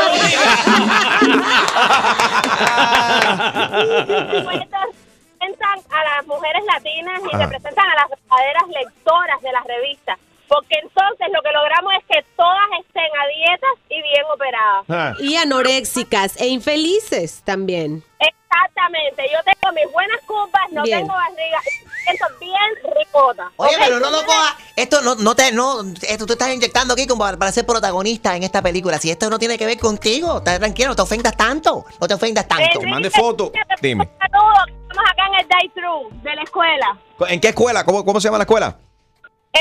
Representan 5.45 5.79
a 5.91 6.17
las 6.17 6.27
mujeres 6.27 6.63
latinas 6.65 7.21
y 7.23 7.35
Ajá. 7.35 7.45
representan 7.47 7.87
a 7.89 7.95
las 7.95 8.11
verdaderas 8.11 8.69
lectoras 8.69 9.43
de 9.43 9.53
las 9.53 9.65
revistas. 9.65 10.19
Porque 10.49 10.79
entonces 10.83 11.27
lo 11.33 11.43
que 11.43 11.51
logramos 11.53 11.93
es 11.99 12.05
que 12.05 12.25
todas 12.37 12.67
estén 12.81 13.11
a 13.19 13.27
dietas 13.29 13.71
y 13.89 14.03
bien 14.03 14.25
operadas. 14.33 15.21
Y 15.21 15.37
anoréxicas 15.37 16.41
e 16.41 16.49
infelices 16.49 17.43
también. 17.45 18.03
Exactamente, 18.21 19.25
yo 19.33 19.39
tengo 19.45 19.73
mis 19.75 19.91
buenas 19.93 20.21
curvas, 20.27 20.63
no 20.71 20.83
Bien. 20.83 20.99
tengo 21.01 21.15
barriga, 21.15 21.61
siento 22.05 22.27
bien 22.41 22.95
ricota. 22.99 23.51
Oye, 23.57 23.77
Ok, 23.77 23.83
pero 23.85 24.01
no 24.01 24.11
lo 24.11 24.21
tú 24.21 24.27
coja. 24.27 24.57
Esto 24.77 25.03
no, 25.03 25.15
no 25.17 25.35
te, 25.35 25.53
no, 25.53 25.81
esto 26.03 26.27
tú 26.27 26.33
estás 26.35 26.53
inyectando 26.55 26.95
aquí 26.95 27.07
como 27.07 27.25
para, 27.25 27.37
para 27.37 27.53
ser 27.53 27.67
protagonista 27.67 28.37
en 28.37 28.43
esta 28.43 28.63
película. 28.63 28.99
Si 28.99 29.11
esto 29.11 29.31
no 29.31 29.39
tiene 29.39 29.59
que 29.59 29.67
ver 29.67 29.79
contigo, 29.79 30.39
estás 30.39 30.59
tranquilo, 30.59 30.89
no 30.91 30.97
te 30.97 31.03
ofendas 31.03 31.37
tanto. 31.37 31.85
No 32.01 32.07
te 32.09 32.15
ofendas 32.15 32.47
tanto. 32.47 32.81
Mande 32.83 33.11
foto. 33.11 33.53
Dime. 33.81 34.09
Saludos, 34.19 34.65
estamos 34.69 35.11
acá 35.11 35.27
en 35.29 35.35
el 35.41 35.49
drive-thru 35.49 36.23
de 36.23 36.35
la 36.35 36.43
escuela. 36.43 36.99
¿En 37.29 37.41
qué 37.41 37.49
escuela? 37.49 37.85
¿Cómo, 37.85 38.05
cómo 38.05 38.21
se 38.21 38.29
llama 38.29 38.39
la 38.39 38.45
escuela? 38.45 38.79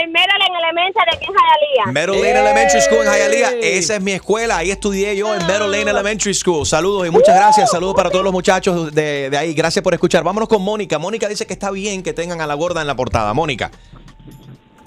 El 0.01 0.09
Maryland 0.11 0.55
Elementary 0.59 1.09
aquí 1.15 1.25
en 1.25 1.33
Hialeah. 1.33 1.91
Meadow 1.91 2.15
Lane 2.15 2.39
Elementary 2.39 2.81
School 2.81 3.05
en 3.05 3.13
Hialeah. 3.13 3.51
Esa 3.61 3.95
es 3.95 4.01
mi 4.01 4.13
escuela. 4.13 4.57
Ahí 4.57 4.71
estudié 4.71 5.15
yo 5.15 5.33
en 5.35 5.45
Meadow 5.45 5.67
Lane 5.69 5.89
Elementary 5.91 6.33
School. 6.33 6.65
Saludos 6.65 7.07
y 7.07 7.11
muchas 7.11 7.35
gracias. 7.35 7.69
Saludos 7.69 7.93
para 7.95 8.09
todos 8.09 8.23
los 8.23 8.33
muchachos 8.33 8.93
de, 8.93 9.29
de 9.29 9.37
ahí. 9.37 9.53
Gracias 9.53 9.83
por 9.83 9.93
escuchar. 9.93 10.23
Vámonos 10.23 10.49
con 10.49 10.63
Mónica. 10.63 10.97
Mónica 10.97 11.27
dice 11.27 11.45
que 11.45 11.53
está 11.53 11.69
bien 11.69 12.01
que 12.01 12.11
tengan 12.13 12.41
a 12.41 12.47
la 12.47 12.55
gorda 12.55 12.81
en 12.81 12.87
la 12.87 12.95
portada. 12.95 13.33
Mónica. 13.33 13.69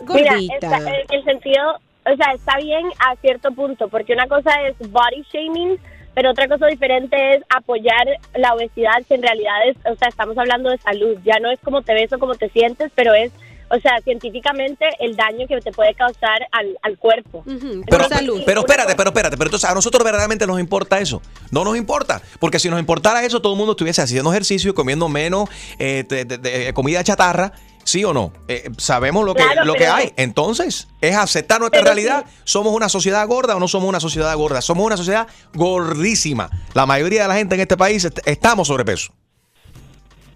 Mira, 0.09 0.37
está- 0.55 0.79
en 0.79 1.07
el 1.11 1.25
sentido, 1.25 1.75
o 2.05 2.16
sea, 2.16 2.33
está 2.35 2.59
bien 2.59 2.87
a 2.99 3.16
cierto 3.16 3.51
punto, 3.53 3.88
porque 3.88 4.12
una 4.12 4.27
cosa 4.29 4.51
es 4.62 4.77
body 4.90 5.25
shaming, 5.33 5.79
pero 6.14 6.31
otra 6.31 6.47
cosa 6.49 6.66
diferente 6.66 7.35
es 7.35 7.42
apoyar 7.49 8.07
la 8.35 8.55
obesidad, 8.55 9.03
que 9.09 9.14
en 9.16 9.23
realidad 9.23 9.55
es, 9.69 9.77
o 9.85 9.97
sea, 9.97 10.09
estamos 10.09 10.38
hablando 10.38 10.71
de 10.71 10.79
salud, 10.79 11.16
ya 11.25 11.38
no 11.40 11.51
es 11.51 11.59
como 11.61 11.83
te 11.83 11.92
ves 11.95 12.12
o 12.12 12.19
como 12.21 12.35
te 12.37 12.49
sientes, 12.51 12.90
pero 12.95 13.14
es, 13.14 13.33
o 13.70 13.81
sea, 13.81 13.92
científicamente 14.05 14.85
el 15.00 15.16
daño 15.16 15.46
que 15.48 15.61
te 15.61 15.72
puede 15.72 15.94
causar 15.94 16.46
al, 16.52 16.76
al 16.83 16.98
cuerpo. 16.98 17.42
Pero, 17.46 18.05
pero 18.44 18.61
espérate, 18.61 18.94
pero 18.96 19.11
espérate. 19.11 19.37
Pero 19.37 19.48
entonces 19.48 19.68
a 19.68 19.74
nosotros 19.74 20.02
verdaderamente 20.05 20.46
nos 20.46 20.61
importa 20.61 20.98
eso. 21.00 21.20
No 21.50 21.64
nos 21.64 21.76
importa. 21.76 22.22
Porque 22.38 22.59
si 22.59 22.68
nos 22.70 22.79
importara 22.81 23.24
eso, 23.24 23.40
todo 23.42 23.52
el 23.55 23.59
mundo 23.59 23.72
estuviese 23.72 24.02
haciendo 24.02 24.31
ejercicio, 24.31 24.74
comiendo 24.74 25.09
menos 25.09 25.48
eh, 25.79 26.05
de- 26.09 26.24
de- 26.24 26.38
de- 26.38 26.72
comida 26.74 27.02
chatarra. 27.05 27.52
¿Sí 27.85 28.02
o 28.05 28.12
no? 28.12 28.33
Eh, 28.48 28.68
sabemos 28.79 29.24
lo 29.24 29.33
que, 29.37 29.44
Claro, 29.44 29.64
lo 29.64 29.74
que 29.74 29.87
hay. 29.87 30.12
Entonces, 30.16 30.88
es 31.00 31.14
aceptar 31.14 31.61
nuestra 31.61 31.83
realidad. 31.83 32.24
¿Somos 32.42 32.72
una 32.74 32.88
sociedad 32.88 33.24
gorda 33.29 33.55
o 33.55 33.61
no 33.61 33.68
somos 33.68 33.88
una 33.88 34.00
sociedad 34.00 34.35
gorda? 34.37 34.61
Somos 34.61 34.85
una 34.85 34.96
sociedad 34.96 35.29
gordísima. 35.55 36.50
La 36.74 36.85
mayoría 36.87 37.22
de 37.22 37.29
la 37.29 37.35
gente 37.37 37.55
en 37.55 37.61
este 37.61 37.76
país 37.76 38.05
est- 38.05 38.18
estamos 38.26 38.66
sobrepeso. 38.68 39.12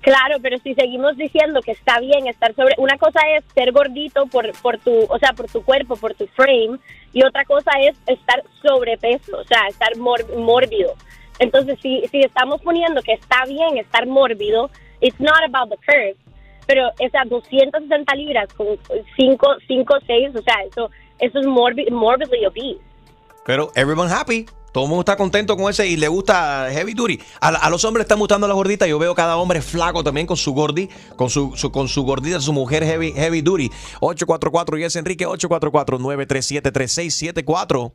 Claro, 0.00 0.36
pero 0.40 0.56
si 0.58 0.74
seguimos 0.74 1.16
diciendo 1.16 1.60
que 1.60 1.72
está 1.72 2.00
bien 2.00 2.26
estar 2.26 2.54
sobre, 2.54 2.74
una 2.78 2.96
cosa 2.96 3.20
es 3.36 3.44
ser 3.54 3.70
gordito 3.72 4.26
por 4.26 4.50
por 4.62 4.78
tu, 4.78 5.04
o 5.08 5.18
sea, 5.18 5.32
por 5.34 5.46
tu 5.50 5.62
cuerpo, 5.62 5.96
por 5.96 6.14
tu 6.14 6.26
frame, 6.28 6.78
y 7.12 7.22
otra 7.22 7.44
cosa 7.44 7.70
es 7.80 7.96
estar 8.06 8.42
sobrepeso, 8.62 9.36
o 9.38 9.44
sea, 9.44 9.66
estar 9.68 9.94
mor- 9.98 10.34
mórbido. 10.36 10.94
Entonces, 11.38 11.78
si 11.82 12.02
si 12.10 12.20
estamos 12.20 12.60
poniendo 12.62 13.02
que 13.02 13.12
está 13.12 13.44
bien 13.46 13.76
estar 13.78 14.06
mórbido, 14.06 14.70
it's 15.00 15.20
not 15.20 15.42
about 15.46 15.68
the 15.70 15.76
curve. 15.86 16.16
pero 16.66 16.88
sea, 17.10 17.24
260 17.26 18.14
libras 18.14 18.48
con 18.54 18.66
5, 19.16 19.56
5, 19.66 19.94
6, 20.06 20.36
o 20.36 20.42
sea, 20.42 20.54
eso, 20.64 20.88
eso 21.18 21.40
es 21.40 21.46
morbi- 21.46 21.90
morbidly 21.90 22.46
obese. 22.46 22.80
Pero 23.44 23.70
everyone 23.74 24.08
happy. 24.10 24.46
Todo 24.72 24.84
el 24.84 24.88
mundo 24.88 25.00
está 25.02 25.16
contento 25.16 25.56
con 25.56 25.70
ese 25.70 25.86
y 25.86 25.96
le 25.96 26.08
gusta 26.08 26.68
heavy 26.72 26.94
duty. 26.94 27.18
A, 27.40 27.48
a 27.48 27.70
los 27.70 27.84
hombres 27.84 28.04
están 28.04 28.18
gustando 28.18 28.46
las 28.46 28.54
gorditas. 28.54 28.88
Yo 28.88 28.98
veo 28.98 29.14
cada 29.14 29.36
hombre 29.36 29.60
flaco 29.62 30.02
también 30.04 30.26
con 30.26 30.36
su 30.36 30.52
gordi, 30.52 30.88
con 31.16 31.30
su, 31.30 31.52
su- 31.56 31.70
con 31.72 31.88
su 31.88 32.02
gordita, 32.04 32.40
su 32.40 32.52
mujer 32.52 32.84
heavy, 32.84 33.12
heavy 33.12 33.40
duty. 33.42 33.70
844 34.00 34.78
y 34.78 34.84
es 34.84 34.96
Enrique 34.96 35.26
844-937-3674. 35.26 37.92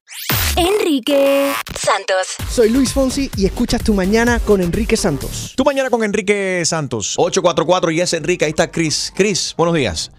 Enrique 0.58 1.52
Santos. 1.78 2.28
Soy 2.50 2.70
Luis 2.70 2.94
Fonsi 2.94 3.30
y 3.38 3.46
escuchas 3.46 3.84
Tu 3.84 3.94
Mañana 3.94 4.40
con 4.40 4.62
Enrique 4.62 4.98
Santos. 4.98 5.54
Tu 5.56 5.64
mañana 5.64 5.90
con 5.90 6.04
Enrique 6.04 6.64
Santos. 6.66 7.14
844 7.18 7.92
y 7.92 8.02
es 8.02 8.14
Enrique. 8.14 8.46
Ahí 8.46 8.52
está 8.52 8.72
Chris. 8.72 9.12
Chris, 9.16 9.54
buenos 9.58 9.76
días. 9.76 10.12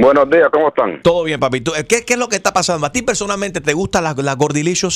Buenos 0.00 0.30
días, 0.30 0.48
¿cómo 0.52 0.68
están? 0.68 1.02
Todo 1.02 1.24
bien, 1.24 1.40
papi. 1.40 1.60
¿Tú- 1.60 1.72
¿Qué, 1.88 2.04
qué 2.04 2.12
es 2.12 2.18
lo 2.18 2.28
que 2.28 2.36
está 2.36 2.52
pasando? 2.52 2.86
¿A 2.86 2.92
ti 2.92 3.02
personalmente 3.02 3.60
te 3.60 3.72
gustan 3.72 4.04
las, 4.04 4.16
las? 4.16 4.36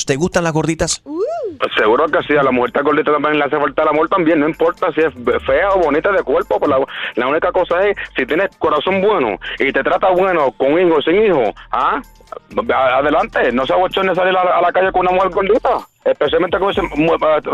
¿Te 0.05 0.15
gustan 0.15 0.45
las 0.45 0.53
gorditas? 0.53 1.03
Pues 1.03 1.71
seguro 1.77 2.05
que 2.07 2.19
sí, 2.23 2.37
a 2.37 2.41
la 2.43 2.51
mujer 2.51 2.69
está 2.69 2.81
gordita 2.83 3.11
también 3.11 3.37
le 3.37 3.43
hace 3.43 3.57
falta 3.59 3.81
el 3.83 3.89
amor 3.89 4.07
también, 4.07 4.39
no 4.39 4.47
importa 4.47 4.91
si 4.93 5.01
es 5.01 5.13
fea 5.45 5.71
o 5.71 5.79
bonita 5.79 6.09
de 6.13 6.23
cuerpo, 6.23 6.57
pues 6.57 6.69
la, 6.69 6.79
la 7.15 7.27
única 7.27 7.51
cosa 7.51 7.85
es 7.85 7.97
si 8.15 8.25
tienes 8.25 8.49
corazón 8.57 9.01
bueno 9.01 9.37
y 9.59 9.71
te 9.73 9.83
trata 9.83 10.09
bueno 10.11 10.53
con 10.53 10.71
hijo 10.79 10.95
o 10.97 11.01
sin 11.01 11.21
hijo, 11.21 11.53
¿ah? 11.71 12.01
Adelante, 12.97 13.51
no 13.51 13.65
se 13.65 13.73
abochone 13.73 14.15
salir 14.15 14.35
a 14.35 14.43
la, 14.43 14.57
a 14.57 14.61
la 14.61 14.71
calle 14.71 14.91
con 14.91 15.01
una 15.01 15.11
mujer 15.11 15.29
gordita, 15.31 15.77
especialmente 16.05 16.57
con 16.59 16.71
ese, 16.71 16.81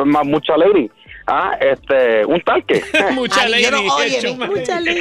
ma- 0.06 0.24
mucha 0.24 0.56
lady, 0.56 0.90
¿ah? 1.30 1.58
Este, 1.60 2.26
un 2.26 2.42
tanque. 2.42 2.84
Mucha 3.14 3.42
Ay, 3.42 3.64
yo 3.64 3.72
no- 3.72 3.78
lady, 3.78 3.90
óyeme. 3.90 4.48
Mucha 4.48 4.80
lady. 4.80 5.00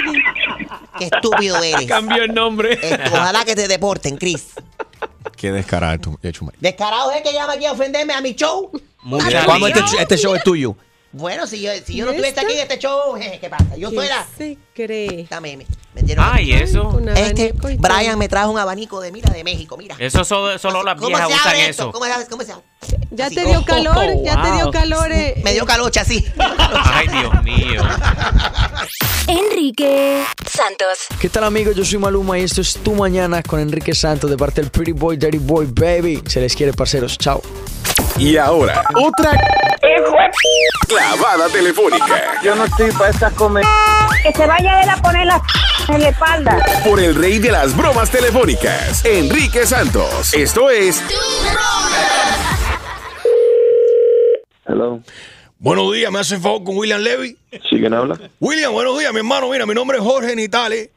Qué 0.98 1.04
estúpido 1.04 1.62
eres. 1.62 1.86
Cambió 1.86 2.22
el 2.22 2.34
nombre. 2.34 2.74
Esto, 2.74 3.10
ojalá 3.14 3.44
que 3.44 3.54
te 3.54 3.68
deporten, 3.68 4.16
Chris. 4.16 4.52
Qué 5.36 5.52
descarado 5.52 6.18
eh. 6.22 6.32
Descarado 6.58 7.12
es 7.12 7.22
que 7.22 7.32
llama 7.32 7.52
aquí 7.54 7.66
a 7.66 7.72
ofenderme 7.72 8.12
a 8.12 8.20
mi 8.20 8.34
show. 8.34 8.70
Mucha 9.02 9.44
¿Cuándo 9.44 9.68
este, 9.68 9.80
este 10.00 10.16
show 10.16 10.34
es 10.34 10.42
tuyo? 10.42 10.76
Bueno, 11.10 11.46
si 11.46 11.62
yo, 11.62 11.70
si 11.84 11.94
yo 11.96 12.04
no 12.04 12.12
¿Y 12.12 12.16
estuviese 12.16 12.40
aquí 12.40 12.52
en 12.52 12.58
este 12.60 12.78
show, 12.78 13.14
jeje, 13.18 13.40
¿qué 13.40 13.48
pasa? 13.48 13.76
Yo 13.76 13.88
¿Qué 13.90 13.96
fuera. 13.96 14.26
se 14.36 14.58
cree? 14.74 15.26
Dame, 15.30 15.56
me, 15.56 15.66
me 15.94 16.02
dieron- 16.02 16.26
Ay, 16.30 16.52
eso. 16.52 17.00
Este. 17.16 17.54
Brian 17.78 18.18
me 18.18 18.28
trajo 18.28 18.50
un 18.50 18.58
abanico 18.58 19.00
de, 19.00 19.10
mira, 19.10 19.32
de 19.32 19.42
México, 19.42 19.76
mira. 19.78 19.96
Eso 19.98 20.22
solo, 20.24 20.58
solo 20.58 20.82
las 20.82 20.96
¿Cómo 20.96 21.08
viejas 21.08 21.28
se 21.28 21.34
usan 21.34 21.46
abre 21.48 21.60
eso. 21.62 21.70
esto? 21.70 21.92
¿Cómo 21.92 22.04
se 22.04 22.12
abre? 22.12 22.26
¿Cómo 22.28 22.42
se 22.44 22.52
abre? 22.52 22.64
Ya 23.10 23.26
Así. 23.26 23.34
te 23.36 23.46
dio 23.46 23.60
Oh, 23.60 23.64
calor, 23.64 24.22
ya 24.22 24.42
te 24.42 24.52
dio 24.52 24.64
wow. 24.64 24.70
calor. 24.72 25.10
eh, 25.12 25.40
Me 25.42 25.52
dio 25.54 25.64
calocha, 25.64 26.02
así. 26.02 26.24
Ay, 26.38 27.08
Dios 27.08 27.42
mío. 27.42 27.82
Enrique 29.26 30.24
Santos. 30.50 31.06
¿Qué 31.20 31.28
tal 31.28 31.44
amigos? 31.44 31.74
Yo 31.74 31.84
soy 31.84 31.98
Maluma 31.98 32.38
y 32.38 32.42
esto 32.44 32.60
es 32.60 32.74
Tu 32.74 32.92
Mañana 32.94 33.42
con 33.42 33.60
Enrique 33.60 33.94
Santos 33.94 34.30
de 34.30 34.36
parte 34.36 34.60
del 34.60 34.70
Pretty 34.70 34.92
Boy, 34.92 35.16
Dirty 35.16 35.38
Boy, 35.38 35.66
Baby. 35.70 36.22
Se 36.26 36.40
les 36.40 36.54
quiere, 36.54 36.72
parceros. 36.72 37.16
Chao. 37.18 37.42
Y 38.18 38.36
ahora, 38.36 38.84
otra 38.96 39.30
clavada 40.88 41.48
telefónica 41.48 42.40
Yo 42.42 42.54
no 42.54 42.64
estoy 42.64 42.90
para 42.92 43.10
estas 43.10 43.32
comer. 43.34 43.64
Que 44.22 44.32
se 44.32 44.46
vaya 44.46 44.82
él 44.82 44.88
a 44.88 44.96
poner 44.96 45.26
la 45.26 45.42
en 45.88 46.02
la 46.02 46.08
espalda. 46.10 46.58
por 46.84 47.00
el 47.00 47.14
rey 47.14 47.38
de 47.38 47.50
las 47.50 47.74
bromas 47.74 48.10
telefónicas, 48.10 49.04
Enrique 49.06 49.64
Santos. 49.64 50.34
Esto 50.34 50.68
es 50.68 51.02
Hello. 54.66 55.00
Buenos 55.58 55.92
días, 55.92 56.12
¿me 56.12 56.20
hace 56.20 56.38
favor 56.38 56.62
con 56.62 56.76
William 56.76 57.00
Levy? 57.00 57.36
¿Sí 57.50 57.78
quién 57.80 57.94
habla? 57.94 58.18
William, 58.38 58.72
buenos 58.72 58.98
días, 58.98 59.12
mi 59.12 59.18
hermano. 59.18 59.48
Mira, 59.50 59.66
mi 59.66 59.74
nombre 59.74 59.96
es 59.98 60.04
Jorge 60.04 60.36
Nitales. 60.36 60.90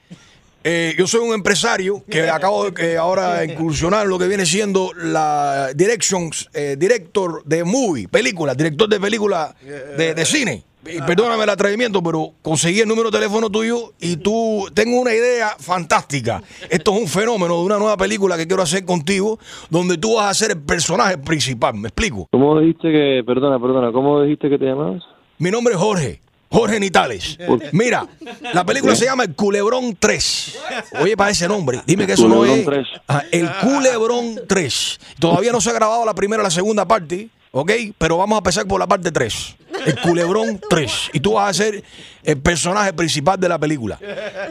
Eh, 0.63 0.93
yo 0.97 1.07
soy 1.07 1.21
un 1.21 1.33
empresario 1.33 2.03
que 2.09 2.29
acabo 2.29 2.65
de 2.65 2.73
que 2.73 2.97
ahora 2.97 3.43
incursionar 3.51 4.03
en 4.03 4.09
lo 4.09 4.19
que 4.19 4.27
viene 4.27 4.45
siendo 4.45 4.91
la 4.95 5.69
directions, 5.73 6.49
eh, 6.53 6.75
director 6.77 7.43
de 7.45 7.63
movie, 7.63 8.07
película, 8.07 8.53
director 8.53 8.87
de 8.87 8.99
película 8.99 9.55
de, 9.97 10.13
de 10.13 10.25
cine. 10.25 10.63
Y 10.83 10.99
perdóname 11.01 11.43
el 11.43 11.49
atrevimiento, 11.49 12.01
pero 12.01 12.31
conseguí 12.41 12.79
el 12.79 12.87
número 12.87 13.11
de 13.11 13.19
teléfono 13.19 13.51
tuyo 13.51 13.93
y 13.99 14.17
tú 14.17 14.67
tengo 14.73 14.99
una 14.99 15.13
idea 15.13 15.49
fantástica. 15.59 16.41
Esto 16.71 16.95
es 16.95 17.01
un 17.01 17.07
fenómeno 17.07 17.59
de 17.59 17.65
una 17.65 17.77
nueva 17.77 17.97
película 17.97 18.35
que 18.35 18.47
quiero 18.47 18.63
hacer 18.63 18.83
contigo, 18.83 19.37
donde 19.69 19.99
tú 19.99 20.15
vas 20.15 20.31
a 20.31 20.33
ser 20.33 20.57
el 20.57 20.63
personaje 20.63 21.19
principal. 21.19 21.75
¿Me 21.75 21.89
explico? 21.89 22.27
¿Cómo 22.31 22.59
dijiste 22.59 22.91
que, 22.91 23.21
perdona, 23.23 23.59
perdona, 23.59 23.91
cómo 23.91 24.23
dijiste 24.23 24.49
que 24.49 24.57
te 24.57 24.65
llamabas? 24.65 25.03
Mi 25.37 25.51
nombre 25.51 25.75
es 25.75 25.79
Jorge. 25.79 26.21
Jorge 26.51 26.79
Nitales. 26.79 27.37
Mira, 27.71 28.05
la 28.53 28.65
película 28.65 28.95
se 28.95 29.05
llama 29.05 29.23
El 29.23 29.35
Culebrón 29.35 29.95
3. 29.97 30.59
Oye, 30.99 31.15
para 31.15 31.31
ese 31.31 31.47
nombre. 31.47 31.81
Dime 31.85 32.05
que 32.05 32.13
eso 32.13 32.27
no 32.27 32.45
es. 32.45 32.65
3. 32.65 32.87
Ah, 33.07 33.23
el 33.31 33.49
Culebrón 33.61 34.41
3. 34.47 34.99
Todavía 35.19 35.53
no 35.53 35.61
se 35.61 35.69
ha 35.69 35.73
grabado 35.73 36.05
la 36.05 36.13
primera 36.13 36.41
o 36.41 36.43
la 36.43 36.51
segunda 36.51 36.85
parte, 36.85 37.29
¿ok? 37.51 37.71
Pero 37.97 38.17
vamos 38.17 38.35
a 38.35 38.39
empezar 38.39 38.67
por 38.67 38.79
la 38.79 38.87
parte 38.87 39.11
3. 39.11 39.55
El 39.85 39.99
Culebrón 40.01 40.59
3. 40.69 41.11
Y 41.13 41.21
tú 41.21 41.33
vas 41.33 41.49
a 41.49 41.53
ser 41.53 41.83
el 42.23 42.37
personaje 42.39 42.91
principal 42.91 43.39
de 43.39 43.47
la 43.47 43.57
película. 43.57 43.97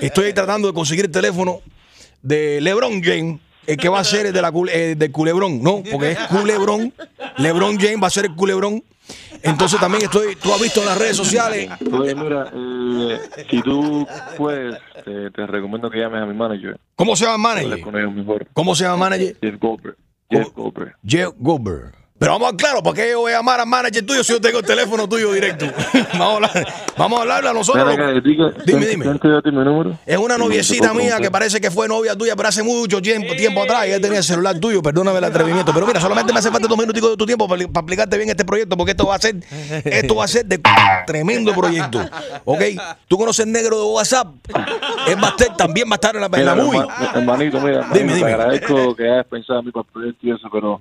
Estoy 0.01 0.33
tratando 0.33 0.69
de 0.69 0.75
conseguir 0.75 1.05
el 1.05 1.11
teléfono 1.11 1.61
de 2.23 2.61
LeBron 2.63 3.03
James. 3.03 3.41
El 3.67 3.77
que 3.77 3.89
va 3.89 4.01
a 4.01 4.05
ser 4.05 4.27
el 4.27 4.33
de 4.33 4.43
la, 4.43 4.53
eh, 4.73 4.95
del 4.97 5.13
culebrón, 5.13 5.63
¿no? 5.63 5.83
Porque 5.91 6.13
es 6.13 6.19
culebrón. 6.29 6.93
LeBron 7.39 7.79
James 7.79 8.03
va 8.03 8.07
a 8.07 8.11
ser 8.11 8.27
el 8.27 8.35
culebrón. 8.35 8.83
Entonces 9.43 9.81
también 9.81 10.05
estoy, 10.05 10.37
tú 10.37 10.53
has 10.53 10.61
visto 10.61 10.81
en 10.81 10.87
las 10.87 10.99
redes 10.99 11.17
sociales 11.17 11.69
Oye, 11.93 12.15
mira, 12.15 12.53
eh, 12.55 13.19
si 13.51 13.61
tú 13.63 14.07
puedes, 14.37 14.79
te, 15.05 15.31
te 15.31 15.47
recomiendo 15.47 15.91
que 15.91 15.99
llames 15.99 16.23
a 16.23 16.27
mi 16.27 16.35
manager. 16.35 16.79
¿Cómo 16.95 17.17
se 17.17 17.25
llama 17.25 17.55
el 17.55 17.67
manager? 17.67 17.85
con 17.85 17.97
ellos 17.99 18.13
mejor. 18.13 18.47
¿Cómo 18.53 18.75
se 18.75 18.85
llama 18.85 18.95
el 18.95 19.01
manager? 19.01 19.37
Jeff 19.41 19.61
Goldberg. 19.61 19.97
Jeff 20.31 20.49
Goldberg. 20.55 20.97
Jeff 21.05 21.31
Goldberg. 21.39 22.00
Pero 22.21 22.33
vamos 22.33 22.53
a 22.53 22.57
claro, 22.57 22.83
¿por 22.83 22.95
qué 22.95 23.09
yo 23.13 23.21
voy 23.21 23.33
a 23.33 23.37
llamar 23.37 23.61
al 23.61 23.67
manager 23.67 24.05
tuyo 24.05 24.23
si 24.23 24.35
yo 24.35 24.41
tengo 24.43 24.59
el 24.59 24.65
teléfono 24.67 25.09
tuyo 25.09 25.33
directo? 25.33 25.65
vamos, 26.19 26.21
a 26.21 26.35
hablar, 26.37 26.67
vamos 26.99 27.19
a 27.19 27.23
hablarle 27.23 27.49
a 27.49 27.53
nosotros. 27.55 27.97
Dime, 27.97 28.53
Dime, 28.67 28.87
dime. 28.87 29.05
¿quién 29.07 29.19
te 29.19 29.29
dio 29.29 29.39
a 29.39 29.43
ti 29.43 29.51
mi 29.51 29.65
número? 29.65 29.97
Es 30.05 30.19
una 30.19 30.37
noviecita 30.37 30.93
mía 30.93 31.17
que 31.19 31.31
parece 31.31 31.63
que 31.63 31.71
fue 31.71 31.89
novia 31.89 32.15
tuya, 32.15 32.37
pero 32.37 32.51
hace 32.51 32.63
mucho 32.63 33.01
tiempo, 33.01 33.35
tiempo 33.37 33.63
atrás. 33.63 33.89
Y 33.89 33.93
él 33.93 34.03
tenía 34.03 34.19
el 34.19 34.25
celular 34.25 34.59
tuyo, 34.61 34.83
perdóname 34.83 35.17
el 35.17 35.25
atrevimiento. 35.25 35.73
Pero 35.73 35.87
mira, 35.87 35.99
solamente 35.99 36.31
me 36.31 36.41
hace 36.41 36.51
falta 36.51 36.69
dos 36.69 36.77
minuticos 36.77 37.09
de 37.13 37.17
tu 37.17 37.25
tiempo 37.25 37.49
para, 37.49 37.67
para 37.69 37.81
explicarte 37.81 38.19
bien 38.19 38.29
este 38.29 38.45
proyecto, 38.45 38.77
porque 38.77 38.91
esto 38.91 39.07
va 39.07 39.15
a 39.15 39.19
ser, 39.19 39.37
esto 39.87 40.15
va 40.15 40.25
a 40.25 40.29
ser 40.29 40.45
de 40.45 40.61
tremendo 41.07 41.55
proyecto. 41.55 42.05
¿Ok? 42.45 42.61
¿Tú 43.09 43.17
conoces 43.17 43.47
el 43.47 43.53
negro 43.53 43.79
de 43.79 43.85
WhatsApp? 43.95 44.29
Estar, 45.09 45.57
también 45.57 45.89
va 45.89 45.93
a 45.93 45.95
estar 45.95 46.15
en 46.15 46.21
la, 46.21 46.27
en 46.31 46.45
la 46.45 46.55
movie. 46.55 46.81
herma- 46.81 47.13
hermanito, 47.15 47.61
mira, 47.63 47.89
Dime, 47.95 48.15
dime. 48.15 48.27
te 48.29 48.35
agradezco 48.35 48.95
que 48.95 49.09
hayas 49.11 49.27
pensado 49.27 49.61
en 49.61 49.65
mí 49.65 49.73
para 49.73 49.87
el 49.87 49.93
proyecto 49.93 50.27
y 50.27 50.31
eso, 50.33 50.49
pero 50.53 50.81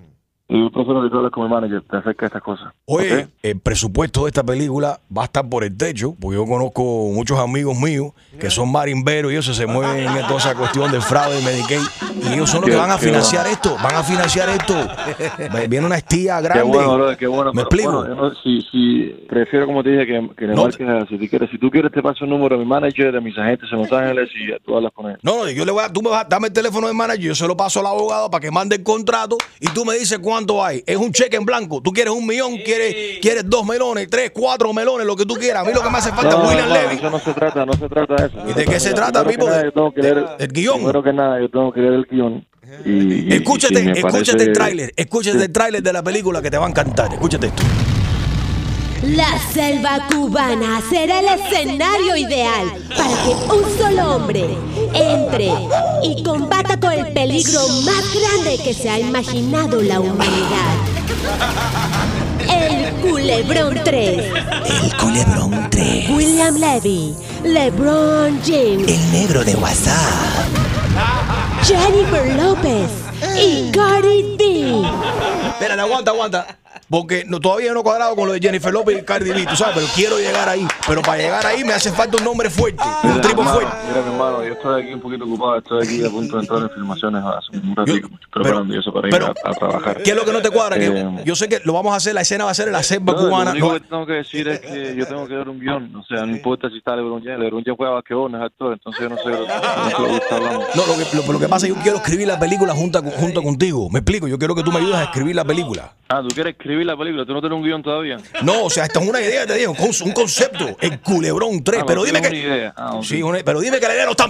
yo 0.50 0.72
prefiero 0.72 1.04
que 1.04 1.10
tú 1.10 1.18
hables 1.18 1.32
con 1.32 1.44
mi 1.44 1.50
manager 1.50 1.84
te 1.90 1.98
acerca 1.98 2.22
de 2.22 2.28
estas 2.28 2.42
cosas. 2.42 2.74
Oye, 2.86 3.28
el 3.44 3.60
presupuesto 3.60 4.24
de 4.24 4.30
esta 4.30 4.44
película 4.44 5.00
va 5.16 5.22
a 5.22 5.26
estar 5.26 5.48
por 5.48 5.64
el 5.64 5.76
techo, 5.78 6.16
porque 6.20 6.38
yo 6.38 6.46
conozco 6.46 6.82
muchos 7.14 7.38
amigos 7.38 7.78
míos 7.80 8.12
que 8.40 8.50
son 8.50 8.72
marimberos 8.72 9.32
y 9.32 9.36
ellos 9.36 9.56
se 9.56 9.66
mueven 9.68 10.08
en 10.08 10.28
toda 10.28 10.38
esa 10.40 10.56
cuestión 10.56 10.92
del 10.92 11.02
fraude 11.02 11.40
y 11.40 11.44
Medicaid. 11.44 11.82
Y 12.30 12.34
ellos 12.34 12.50
son 12.50 12.62
los 12.62 12.70
que 12.70 12.76
van 12.76 12.92
a 12.92 12.98
financiar 12.98 13.48
esto, 13.48 13.76
van 13.82 13.96
a 13.96 14.04
financiar 14.04 14.50
esto. 14.50 14.74
Viene 15.70 15.86
una 15.86 15.98
estía 15.98 16.38
Qué 16.38 16.44
grande. 16.44 16.64
bueno, 16.64 16.96
brother, 16.96 17.18
qué 17.18 17.28
bueno. 17.28 17.54
¿Me 17.54 17.62
explico? 17.62 17.92
bueno, 17.92 18.08
yo 18.08 18.16
no- 18.16 18.36
si, 18.44 18.62
si, 18.72 19.26
prefiero, 19.30 19.66
como 19.68 19.84
te 19.84 19.92
dije, 19.92 20.06
que, 20.08 20.30
que 20.36 20.48
le 20.48 20.56
No 20.56 20.64
marques 20.64 20.88
a- 20.88 21.06
si, 21.08 21.18
tú 21.18 21.26
quieres, 21.30 21.50
si 21.52 21.58
tú 21.58 21.70
quieres, 21.70 21.92
te 21.92 22.02
paso 22.02 22.24
el 22.26 22.30
número 22.32 22.58
de 22.58 22.64
mi 22.64 22.70
manager, 22.70 23.12
de 23.12 23.22
mis 23.22 23.38
agentes 23.38 23.70
en 23.72 23.80
Los 23.80 23.92
Ángeles 23.92 24.30
y 24.36 24.52
tú 24.66 24.76
hablas 24.76 24.92
con 24.94 25.10
él. 25.12 25.18
No, 25.22 25.38
no, 25.46 25.50
yo 25.50 25.64
le 25.66 25.72
voy 25.72 25.84
a, 25.84 25.92
tú 25.94 26.02
me 26.02 26.10
vas 26.10 26.26
a 26.26 26.28
dame 26.28 26.48
el 26.48 26.54
teléfono 26.54 26.88
del 26.88 26.96
manager, 26.96 27.22
yo 27.22 27.36
se 27.36 27.48
lo 27.48 27.56
paso 27.56 27.80
al 27.80 27.86
abogado 27.86 28.30
para 28.30 28.42
que 28.42 28.52
mande 28.52 28.76
el 28.78 28.84
contrato 28.84 29.38
y 29.60 29.68
tú 29.70 29.86
me 29.86 29.94
dices 29.96 30.20
cuánto 30.40 30.64
hay. 30.64 30.84
Es 30.86 30.96
un 30.98 31.12
cheque 31.12 31.36
en 31.38 31.46
blanco. 31.46 31.82
Tú 31.82 31.92
quieres 31.92 32.14
un 32.14 32.26
millón, 32.26 32.56
quieres, 32.64 33.20
quieres 33.22 33.44
dos 33.50 33.66
melones, 33.66 34.08
tres, 34.10 34.32
cuatro 34.34 34.72
melones, 34.74 35.06
lo 35.06 35.16
que 35.16 35.26
tú 35.26 35.36
quieras. 35.36 35.64
A 35.64 35.66
mí 35.66 35.74
lo 35.74 35.82
que 35.84 35.90
me 35.90 35.98
hace 35.98 36.12
falta 36.12 36.30
es 36.30 36.36
No, 36.38 36.48
William 36.48 36.70
no, 36.70 36.74
Levy. 36.76 36.96
Eso 36.96 37.10
no 37.10 37.20
se 37.20 37.34
trata, 37.34 37.66
no 37.66 37.74
se 37.74 37.90
trata 37.90 38.16
de 38.16 38.28
eso. 38.28 38.38
¿Y 38.50 38.54
de 38.54 38.66
qué 38.66 38.80
se 38.80 38.94
trata, 38.94 39.26
Pipo? 39.26 39.46
nada, 39.48 39.64
yo 39.66 39.72
tengo 39.74 39.94
que 39.94 40.02
leer 40.02 40.26
el 40.40 40.48
guion. 40.48 40.76
Primero 40.78 41.04
que 41.04 41.14
nada, 41.14 41.40
yo 41.42 41.50
tengo 41.50 41.72
que 41.74 41.80
leer 41.82 41.94
el 41.94 42.06
guion. 42.10 42.48
Y, 42.86 43.30
y- 43.30 43.34
Escúchate, 43.34 43.84
y 43.84 43.90
escúchate 43.90 44.32
parece- 44.32 44.44
el 44.44 44.52
tráiler, 44.54 44.94
escúchate 44.96 45.44
el 45.44 45.52
tráiler 45.52 45.82
de 45.84 45.92
la 45.94 46.04
película 46.04 46.42
que 46.42 46.52
te 46.52 46.58
va 46.58 46.68
a 46.68 46.70
encantar. 46.70 47.12
Escúchate 47.14 47.48
esto. 47.48 47.64
La 49.02 49.40
selva 49.54 50.08
cubana 50.10 50.82
será 50.90 51.20
el 51.20 51.28
escenario 51.28 52.18
ideal 52.18 52.68
para 52.90 53.16
que 53.24 53.30
un 53.56 53.78
solo 53.78 54.16
hombre 54.16 54.58
entre 54.94 55.52
y 56.04 56.22
combata 56.22 56.78
con 56.78 56.92
el 56.92 57.14
peligro 57.14 57.66
más 57.86 58.04
grande 58.14 58.60
que 58.62 58.74
se 58.74 58.90
ha 58.90 59.00
imaginado 59.00 59.82
la 59.82 60.02
humanidad. 60.02 60.76
El 62.50 62.94
Culebrón 62.96 63.80
3. 63.86 64.34
El 64.84 64.98
culebrón 64.98 65.70
3. 65.70 66.10
William 66.10 66.56
Levy, 66.58 67.16
LeBron 67.44 68.42
James, 68.46 68.88
El 68.88 69.12
negro 69.14 69.46
de 69.46 69.56
WhatsApp. 69.56 70.46
Jennifer 71.64 72.36
López 72.36 72.90
y 73.42 73.72
Cardi 73.72 74.36
B. 74.38 74.84
Espérate, 75.48 75.82
aguanta, 75.82 76.12
aguanta. 76.12 76.59
Porque 76.90 77.24
no, 77.28 77.40
todavía 77.40 77.72
no 77.74 77.82
he 77.82 77.84
cuadrado 77.84 78.16
con 78.16 78.28
lo 78.28 78.34
de 78.34 78.40
Jennifer 78.40 78.74
López 78.74 78.98
y 79.00 79.04
Cardi 79.04 79.30
B, 79.32 79.46
tú 79.46 79.56
sabes, 79.56 79.76
pero 79.76 79.88
quiero 79.96 80.18
llegar 80.18 80.50
ahí. 80.50 80.68
Pero 80.88 81.02
para 81.02 81.18
llegar 81.18 81.46
ahí 81.46 81.64
me 81.64 81.74
hace 81.74 81.92
falta 81.92 82.18
un 82.18 82.24
nombre 82.24 82.50
fuerte, 82.50 82.82
un 83.04 83.10
Mira, 83.12 83.22
tipo 83.22 83.42
hermano, 83.42 83.60
fuerte. 83.60 83.78
mira, 83.88 84.02
mi 84.02 84.12
hermano, 84.14 84.44
yo 84.44 84.54
estoy 84.54 84.82
aquí 84.84 84.94
un 84.94 85.00
poquito 85.02 85.26
ocupado, 85.26 85.58
estoy 85.58 85.84
aquí 85.84 86.06
a 86.06 86.10
punto 86.10 86.36
de 86.38 86.42
entrar 86.42 86.62
en 86.64 86.70
filmaciones 86.72 87.24
hace 87.24 87.58
un 87.58 87.76
ratito, 87.76 88.08
preparando 88.34 88.74
y 88.76 88.80
eso 88.80 88.92
para 88.92 89.08
ir 89.08 89.12
pero- 89.14 89.28
a, 89.28 89.50
a 89.50 89.54
trabajar. 89.54 90.02
¿Qué 90.04 90.10
es 90.12 90.16
lo 90.16 90.26
que 90.26 90.32
no 90.34 90.42
te 90.42 90.50
cuadra? 90.50 90.78
Que 90.80 90.86
Eh, 90.88 91.10
yo 91.26 91.36
sé 91.36 91.48
que 91.48 91.62
lo 91.64 91.74
vamos 91.74 91.94
a 91.94 91.98
hacer, 91.98 92.16
la 92.16 92.22
escena 92.22 92.46
va 92.46 92.52
a 92.52 92.56
ser 92.56 92.68
en 92.68 92.74
la 92.74 92.82
selva 92.84 93.14
no, 93.14 93.20
cubana. 93.20 93.54
Lo 93.54 93.68
único 93.68 93.68
No, 93.68 93.74
que 93.74 93.88
tengo 93.88 94.06
que 94.08 94.14
decir 94.14 94.48
es 94.48 94.60
que 94.60 94.96
yo 94.96 95.06
tengo 95.06 95.28
que 95.28 95.36
ver 95.36 95.48
un 95.50 95.60
guion, 95.60 95.96
o 95.96 96.04
sea, 96.06 96.26
no 96.26 96.32
importa 96.36 96.70
si 96.70 96.78
está 96.78 96.96
LeBron 96.96 97.24
James, 97.24 97.40
LeBron 97.40 97.64
James 97.64 97.78
juega 97.78 97.94
basquetbol, 97.94 98.32
no 98.32 98.38
es 98.40 98.44
actor, 98.46 98.74
entonces 98.74 99.02
yo 99.04 99.10
no 99.10 99.18
sé, 99.18 99.30
no 99.30 99.36
sé 99.90 100.02
lo 100.02 100.08
que 100.08 100.16
está 100.18 100.36
hablando. 100.38 100.60
no, 100.74 100.86
lo, 100.88 100.94
que, 100.98 101.16
lo, 101.28 101.34
lo 101.34 101.40
que 101.40 101.48
pasa 101.48 101.68
es 101.68 101.72
que 101.74 101.78
yo 101.78 101.84
quiero 101.84 101.98
escribir 101.98 102.28
la 102.28 102.40
película 102.40 102.74
junto, 102.74 103.02
junto 103.04 103.44
contigo. 103.44 103.90
Me 103.92 104.00
explico, 104.00 104.28
yo 104.28 104.40
quiero 104.40 104.56
que 104.56 104.64
tú 104.64 104.72
me 104.72 104.80
ayudes 104.80 104.96
a 104.96 105.04
escribir 105.04 105.36
la 105.36 105.46
película. 105.46 105.94
Ah, 106.12 106.22
¿tú 106.24 106.30
quieres 106.30 106.56
escribir 106.60 106.86
la 106.86 106.98
película? 106.98 107.26
¿Tú 107.26 107.34
no 107.34 107.40
tienes 107.40 107.56
un 107.58 107.64
guion 107.64 107.82
todavía? 107.82 108.18
No, 108.44 108.66
o 108.66 108.70
sea, 108.70 108.84
esta 108.86 109.00
es 109.00 109.08
una 109.08 109.22
idea, 109.22 109.48
te 109.48 109.54
digo, 109.56 109.74
con- 109.74 109.90
un 110.04 110.12
concepto, 110.12 110.76
el 110.82 111.00
culebrón 111.00 111.64
3, 111.64 111.82
Ah, 111.82 111.86
pero 111.88 112.04
dime 112.04 112.22
que... 112.22 112.28
una 112.28 112.38
idea. 112.38 112.74
Ah. 112.76 113.00
Sí, 113.02 113.24
una- 113.24 113.40
pero 113.46 113.62
dime 113.62 113.80
que 113.80 113.88
la 113.88 113.94
idea 113.94 114.06
no 114.06 114.12
está... 114.12 114.26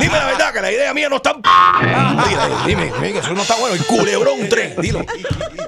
Dime 0.00 0.12
la 0.12 0.26
verdad, 0.26 0.33
que 0.54 0.60
la 0.62 0.72
idea 0.72 0.94
mía 0.94 1.08
no 1.08 1.16
está... 1.16 1.34
Dime, 1.34 2.54
dime, 2.66 2.92
dime 2.96 3.12
que 3.12 3.18
eso 3.18 3.34
no 3.34 3.42
está 3.42 3.56
bueno, 3.56 3.74
el 3.74 3.84
culebrón 3.84 4.48
3, 4.48 4.76
dilo. 4.78 5.00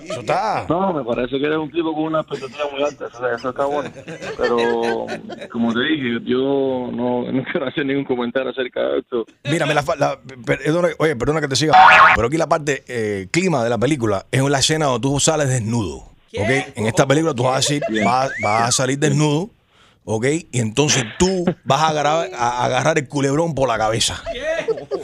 Eso 0.02 0.20
está... 0.20 0.64
No, 0.68 0.92
me 0.92 1.04
parece 1.04 1.38
que 1.38 1.44
eres 1.46 1.58
un 1.58 1.70
tipo 1.70 1.92
con 1.94 2.04
una 2.04 2.20
expectativa 2.20 2.64
muy 2.72 2.82
alta, 2.82 3.06
eso 3.34 3.50
está 3.50 3.64
bueno. 3.66 3.90
Pero, 4.38 5.06
como 5.50 5.72
te 5.74 5.80
dije, 5.80 6.18
yo 6.24 6.90
no, 6.92 7.30
no 7.30 7.44
quiero 7.50 7.66
hacer 7.66 7.84
ningún 7.84 8.04
comentario 8.04 8.50
acerca 8.50 8.80
de 8.80 8.98
esto. 9.00 9.26
Mira, 9.44 9.66
me 9.66 9.74
la, 9.74 9.84
la- 9.98 10.18
perdona, 10.44 10.88
oye, 10.98 11.16
perdona 11.16 11.40
que 11.40 11.48
te 11.48 11.56
siga, 11.56 11.74
pero 12.14 12.28
aquí 12.28 12.36
la 12.36 12.48
parte 12.48 12.84
eh, 12.88 13.28
clima 13.30 13.62
de 13.64 13.70
la 13.70 13.78
película 13.78 14.26
es 14.30 14.42
la 14.42 14.58
escena 14.60 14.86
donde 14.86 15.00
tú 15.08 15.20
sales 15.20 15.48
desnudo. 15.48 16.04
¿Ok? 16.38 16.50
En 16.74 16.86
esta 16.86 17.06
película 17.06 17.32
tú 17.34 17.44
vas 17.44 17.54
a, 17.54 17.56
decir, 17.56 17.82
vas, 18.04 18.30
vas 18.42 18.68
a 18.68 18.72
salir 18.72 18.98
desnudo, 18.98 19.48
¿ok? 20.04 20.26
Y 20.52 20.60
entonces 20.60 21.04
tú 21.18 21.44
vas 21.64 21.80
a 21.80 21.88
agarrar, 21.88 22.28
a 22.36 22.64
agarrar 22.64 22.98
el 22.98 23.08
culebrón 23.08 23.54
por 23.54 23.68
la 23.68 23.78
cabeza. 23.78 24.22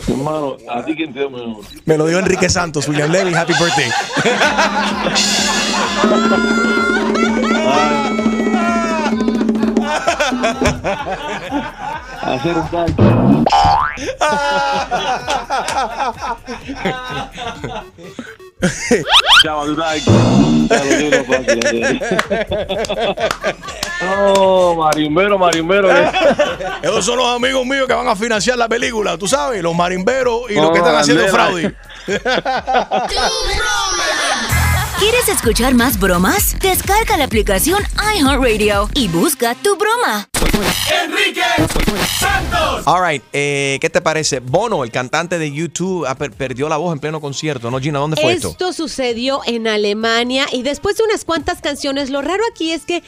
Hermano, 0.09 0.57
¿a 0.70 0.84
ti 0.84 0.95
quién 0.95 1.12
te 1.12 1.20
dio 1.20 1.30
mejor? 1.30 1.64
Me 1.84 1.97
lo 1.97 2.07
dijo 2.07 2.18
Enrique 2.18 2.49
Santos, 2.49 2.88
William 2.88 3.11
Levy, 3.11 3.34
happy 3.34 3.53
birthday. 3.55 3.90
Hacer 12.22 12.57
un 12.57 12.68
tanque. 12.70 13.03
Chava, 19.42 19.64
tú 19.64 19.72
estás 19.72 19.92
aquí. 19.92 20.68
Ya 20.70 20.84
lo 20.84 20.96
digo, 20.96 21.24
fácil. 21.24 21.60
No, 24.00 24.74
marimbero, 24.78 25.38
marimbero. 25.38 25.88
Esos 26.82 27.04
son 27.04 27.18
los 27.18 27.28
amigos 27.28 27.66
míos 27.66 27.86
que 27.86 27.94
van 27.94 28.08
a 28.08 28.16
financiar 28.16 28.56
la 28.56 28.68
película, 28.68 29.18
tú 29.18 29.26
sabes, 29.26 29.62
los 29.62 29.74
marimberos 29.74 30.42
y 30.50 30.54
los 30.54 30.70
que 30.70 30.78
están 30.78 30.96
haciendo 30.96 31.24
bandera. 31.24 31.44
fraude. 31.44 31.74
¿Quieres 34.98 35.28
escuchar 35.28 35.74
más 35.74 35.98
bromas? 35.98 36.56
Descarga 36.60 37.16
la 37.16 37.24
aplicación 37.24 37.82
iHeartRadio 38.16 38.88
y 38.94 39.08
busca 39.08 39.56
tu 39.56 39.76
broma. 39.76 40.28
Enrique 41.05 41.42
Santos. 42.18 42.86
All 42.86 43.03
right, 43.07 43.22
eh, 43.32 43.78
¿qué 43.80 43.90
te 43.90 44.00
parece? 44.00 44.40
Bono, 44.40 44.84
el 44.84 44.90
cantante 44.90 45.38
de 45.38 45.53
YouTube, 45.53 46.07
perdió 46.36 46.68
la 46.68 46.76
voz 46.76 46.92
en 46.92 47.00
pleno 47.00 47.20
concierto, 47.20 47.70
¿no, 47.70 47.78
Gina? 47.78 47.98
¿Dónde 47.98 48.20
fue 48.20 48.32
esto? 48.32 48.50
Esto 48.50 48.72
sucedió 48.72 49.40
en 49.46 49.68
Alemania 49.68 50.46
y 50.53 50.62
después 50.62 50.96
de 50.96 51.05
unas 51.05 51.24
cuantas 51.24 51.61
canciones, 51.61 52.11
lo 52.11 52.22
raro 52.22 52.42
aquí 52.53 52.72
es 52.72 52.84
que 52.84 53.03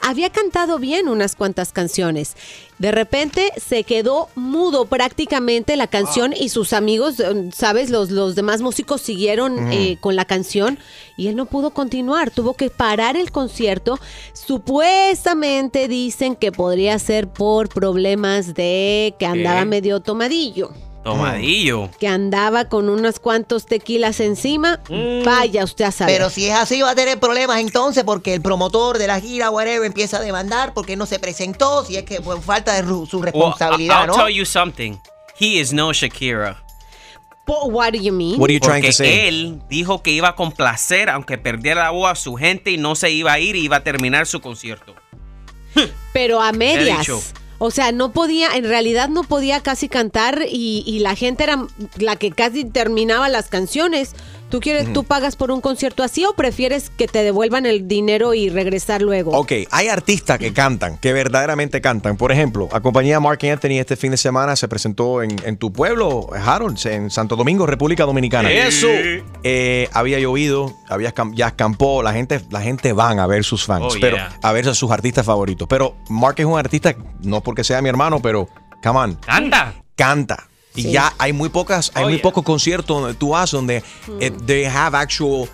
había 0.00 0.30
cantado 0.30 0.78
bien 0.78 1.08
unas 1.08 1.36
cuantas 1.36 1.72
canciones. 1.72 2.36
De 2.78 2.90
repente 2.92 3.52
se 3.58 3.84
quedó 3.84 4.28
mudo 4.34 4.86
prácticamente 4.86 5.76
la 5.76 5.86
canción 5.86 6.32
y 6.34 6.48
sus 6.48 6.72
amigos, 6.72 7.20
eh, 7.20 7.50
sabes, 7.54 7.90
los, 7.90 8.10
los 8.10 8.34
demás 8.34 8.62
músicos 8.62 9.02
siguieron 9.02 9.66
Mm. 9.66 9.72
eh, 9.72 9.98
con 10.00 10.16
la 10.16 10.24
canción 10.24 10.78
y 11.16 11.28
él 11.28 11.36
no 11.36 11.46
pudo 11.46 11.70
continuar, 11.70 12.30
tuvo 12.30 12.54
que 12.54 12.70
parar 12.70 13.16
el 13.16 13.30
concierto. 13.30 13.98
Supuestamente 14.32 15.88
dicen 15.88 16.36
que 16.36 16.52
podría 16.52 16.98
ser 16.98 17.28
por 17.28 17.68
problemas 17.68 18.54
de 18.54 19.14
que 19.18 19.26
andaba 19.26 19.64
medio 19.64 20.00
tomadillo 20.00 20.70
Tomadillo. 21.14 21.90
que 21.98 22.08
andaba 22.08 22.66
con 22.66 22.88
unos 22.88 23.18
cuantos 23.20 23.66
tequilas 23.66 24.20
encima, 24.20 24.80
Mm. 24.88 25.24
vaya 25.24 25.64
usted 25.64 25.84
a 25.86 25.92
saber. 25.92 26.14
Pero 26.16 26.30
si 26.30 26.46
es 26.46 26.54
así, 26.54 26.80
va 26.82 26.90
a 26.90 26.94
tener 26.94 27.18
problemas 27.18 27.60
entonces 27.60 28.04
porque 28.04 28.34
el 28.34 28.40
promotor 28.42 28.98
de 28.98 29.06
la 29.06 29.20
gira, 29.20 29.50
whatever, 29.50 29.84
empieza 29.86 30.18
a 30.18 30.20
demandar 30.20 30.72
porque 30.74 30.96
no 30.96 31.06
se 31.06 31.18
presentó, 31.18 31.84
si 31.84 31.96
es 31.96 32.04
que 32.04 32.20
fue 32.22 32.40
falta 32.40 32.74
de 32.74 32.86
su 32.88 33.16
Well, 33.18 33.22
responsabilidad, 33.24 34.00
I'll 34.02 34.06
¿no? 34.16 34.24
tell 34.24 34.34
you 34.34 34.44
something. 34.44 34.96
He 35.38 35.58
is 35.60 35.72
no 35.72 35.92
Shakira. 35.92 36.62
What 37.46 37.92
do 37.94 37.98
you 37.98 38.12
mean? 38.12 38.38
What 38.40 38.48
are 38.48 38.52
you 38.54 38.60
trying 38.60 38.82
Porque 38.82 38.88
to 38.88 38.92
say? 38.92 39.26
él 39.28 39.60
dijo 39.68 40.02
que 40.02 40.12
iba 40.12 40.28
a 40.28 40.36
complacer, 40.36 41.10
aunque 41.10 41.36
perdiera 41.36 41.82
la 41.84 41.90
voz 41.90 42.08
a 42.12 42.14
su 42.14 42.36
gente 42.36 42.70
y 42.70 42.76
no 42.76 42.94
se 42.94 43.10
iba 43.10 43.32
a 43.32 43.40
ir 43.40 43.56
y 43.56 43.62
iba 43.64 43.76
a 43.78 43.82
terminar 43.82 44.26
su 44.28 44.40
concierto. 44.40 44.94
Pero 46.12 46.40
a 46.40 46.52
medias. 46.52 47.32
O 47.62 47.70
sea, 47.70 47.92
no 47.92 48.10
podía, 48.10 48.56
en 48.56 48.64
realidad 48.64 49.10
no 49.10 49.22
podía 49.22 49.60
casi 49.60 49.90
cantar 49.90 50.46
y, 50.50 50.82
y 50.86 51.00
la 51.00 51.14
gente 51.14 51.44
era 51.44 51.66
la 51.98 52.16
que 52.16 52.30
casi 52.32 52.64
terminaba 52.64 53.28
las 53.28 53.48
canciones. 53.48 54.14
¿Tú 54.50 54.60
quieres, 54.60 54.92
tú 54.92 55.04
pagas 55.04 55.36
por 55.36 55.50
un 55.50 55.60
concierto 55.60 56.02
así 56.02 56.24
o 56.24 56.34
prefieres 56.34 56.90
que 56.90 57.06
te 57.06 57.22
devuelvan 57.22 57.66
el 57.66 57.86
dinero 57.86 58.34
y 58.34 58.48
regresar 58.50 59.00
luego? 59.00 59.30
Ok, 59.32 59.52
hay 59.70 59.88
artistas 59.88 60.38
que 60.38 60.52
cantan, 60.52 60.98
que 60.98 61.12
verdaderamente 61.12 61.80
cantan. 61.80 62.16
Por 62.16 62.32
ejemplo, 62.32 62.68
la 62.72 62.80
compañía 62.80 63.20
Mark 63.20 63.38
Anthony 63.44 63.78
este 63.78 63.96
fin 63.96 64.10
de 64.10 64.16
semana 64.16 64.56
se 64.56 64.66
presentó 64.68 65.22
en, 65.22 65.36
en 65.44 65.56
tu 65.56 65.72
pueblo, 65.72 66.28
Harold, 66.34 66.78
en 66.86 67.10
Santo 67.10 67.36
Domingo, 67.36 67.64
República 67.66 68.04
Dominicana. 68.04 68.50
Eso. 68.50 68.88
Eh, 69.44 69.88
había 69.92 70.18
llovido, 70.18 70.74
había 70.88 71.14
ya 71.32 71.46
escampó, 71.48 72.02
la 72.02 72.12
gente, 72.12 72.40
la 72.50 72.60
gente 72.60 72.92
van 72.92 73.20
a 73.20 73.26
ver 73.26 73.44
sus 73.44 73.64
fans, 73.64 73.84
Oh, 73.88 73.94
pero 74.00 74.16
yeah. 74.16 74.36
a 74.42 74.52
ver 74.52 74.68
a 74.68 74.74
sus 74.74 74.90
artistas 74.90 75.24
favoritos. 75.24 75.68
Pero 75.68 75.96
Mark 76.08 76.34
es 76.38 76.44
un 76.46 76.58
artista, 76.58 76.94
no 77.22 77.40
porque 77.40 77.62
sea 77.64 77.80
mi 77.82 77.88
hermano, 77.88 78.20
pero 78.20 78.48
come 78.82 78.98
on, 78.98 79.14
Canta. 79.14 79.74
canta. 79.94 80.46
Y 80.74 80.82
Sí. 80.82 80.92
ya 80.92 81.12
hay 81.18 81.32
muy 81.32 81.48
pocas, 81.48 81.90
hay 81.94 82.04
Oh, 82.04 82.06
muy 82.08 82.16
yeah. 82.18 82.22
pocos 82.22 82.44
conciertos 82.44 83.00
donde 83.00 83.14
tú 83.14 83.30
vas 83.30 83.50
donde 83.50 83.82
eh, 84.20 84.30
they 84.46 84.64
have 84.64 84.96
actual, 84.96 85.48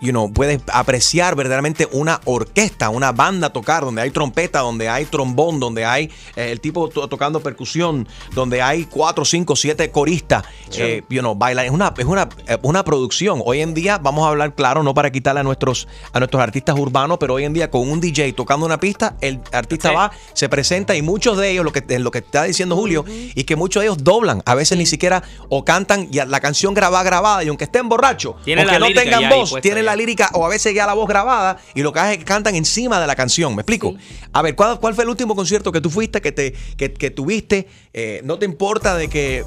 you 0.00 0.10
know, 0.10 0.32
puedes 0.32 0.60
apreciar 0.72 1.34
verdaderamente 1.34 1.88
una 1.92 2.20
orquesta, 2.24 2.88
una 2.90 3.12
banda 3.12 3.50
tocar, 3.50 3.84
donde 3.84 4.02
hay 4.02 4.10
trompeta, 4.10 4.60
donde 4.60 4.88
hay 4.88 5.04
trombón, 5.06 5.58
donde 5.58 5.84
hay 5.84 6.10
eh, 6.36 6.50
el 6.52 6.60
tipo 6.60 6.88
to- 6.88 7.08
tocando 7.08 7.40
percusión, 7.40 8.06
donde 8.34 8.62
hay 8.62 8.84
cuatro, 8.84 9.24
cinco, 9.24 9.56
siete 9.56 9.90
coristas, 9.90 10.44
eh, 10.76 11.02
you 11.08 11.20
know, 11.20 11.34
baila. 11.34 11.64
Es 11.64 11.70
una, 11.72 11.92
es 11.96 12.04
una, 12.04 12.28
eh, 12.46 12.58
una 12.62 12.84
producción. 12.84 13.42
Hoy 13.44 13.60
en 13.60 13.74
día, 13.74 13.98
vamos 13.98 14.24
a 14.24 14.28
hablar 14.28 14.54
claro, 14.54 14.82
no 14.82 14.94
para 14.94 15.10
quitarle 15.10 15.40
a 15.40 15.44
nuestros, 15.44 15.88
a 16.12 16.18
nuestros 16.20 16.42
artistas 16.42 16.78
urbanos, 16.78 17.18
pero 17.18 17.34
hoy 17.34 17.44
en 17.44 17.52
día 17.52 17.70
con 17.70 17.88
un 17.90 18.00
DJ 18.00 18.32
tocando 18.34 18.66
una 18.66 18.78
pista, 18.78 19.16
el 19.20 19.40
artista 19.52 19.90
va, 19.92 20.12
se 20.32 20.48
presenta 20.48 20.94
y 20.96 21.02
muchos 21.02 21.36
de 21.38 21.50
ellos, 21.50 21.64
lo 21.64 21.72
que, 21.72 21.98
lo 21.98 22.10
que 22.10 22.18
está 22.18 22.44
diciendo 22.44 22.76
Julio, 22.76 23.04
y 23.08 23.44
que 23.44 23.56
muchos 23.56 23.80
de 23.80 23.86
ellos 23.88 24.04
doblan. 24.04 24.42
A 24.46 24.54
veces 24.54 24.78
ni 24.78 24.86
siquiera 24.86 25.22
o 25.48 25.64
cantan 25.64 26.08
ya 26.10 26.24
la 26.24 26.40
canción 26.40 26.72
grabada, 26.74 27.02
grabada, 27.02 27.42
y 27.42 27.48
aunque 27.48 27.64
estén 27.64 27.88
borrachos, 27.88 28.36
aunque 28.62 28.78
no 28.78 28.86
tengan 29.02 29.20
voz, 29.40 29.50
tienen. 29.60 29.87
La 29.88 29.96
lírica 29.96 30.30
o 30.34 30.44
a 30.44 30.48
veces 30.48 30.74
ya 30.74 30.86
la 30.86 30.94
voz 30.94 31.08
grabada 31.08 31.58
y 31.74 31.82
lo 31.82 31.92
que 31.92 32.00
hacen 32.00 32.12
es 32.12 32.18
que 32.18 32.24
cantan 32.24 32.54
encima 32.54 33.00
de 33.00 33.06
la 33.06 33.16
canción. 33.16 33.54
¿Me 33.54 33.62
explico? 33.62 33.94
A 34.32 34.42
ver, 34.42 34.54
¿cuál, 34.54 34.78
cuál 34.80 34.94
fue 34.94 35.04
el 35.04 35.10
último 35.10 35.34
concierto 35.34 35.72
que 35.72 35.80
tú 35.80 35.90
fuiste, 35.90 36.20
que 36.20 36.32
te 36.32 36.52
que, 36.76 36.92
que 36.92 37.10
tuviste? 37.10 37.66
Eh, 37.92 38.20
no 38.24 38.38
te 38.38 38.44
importa 38.46 38.96
de 38.96 39.08
que. 39.08 39.44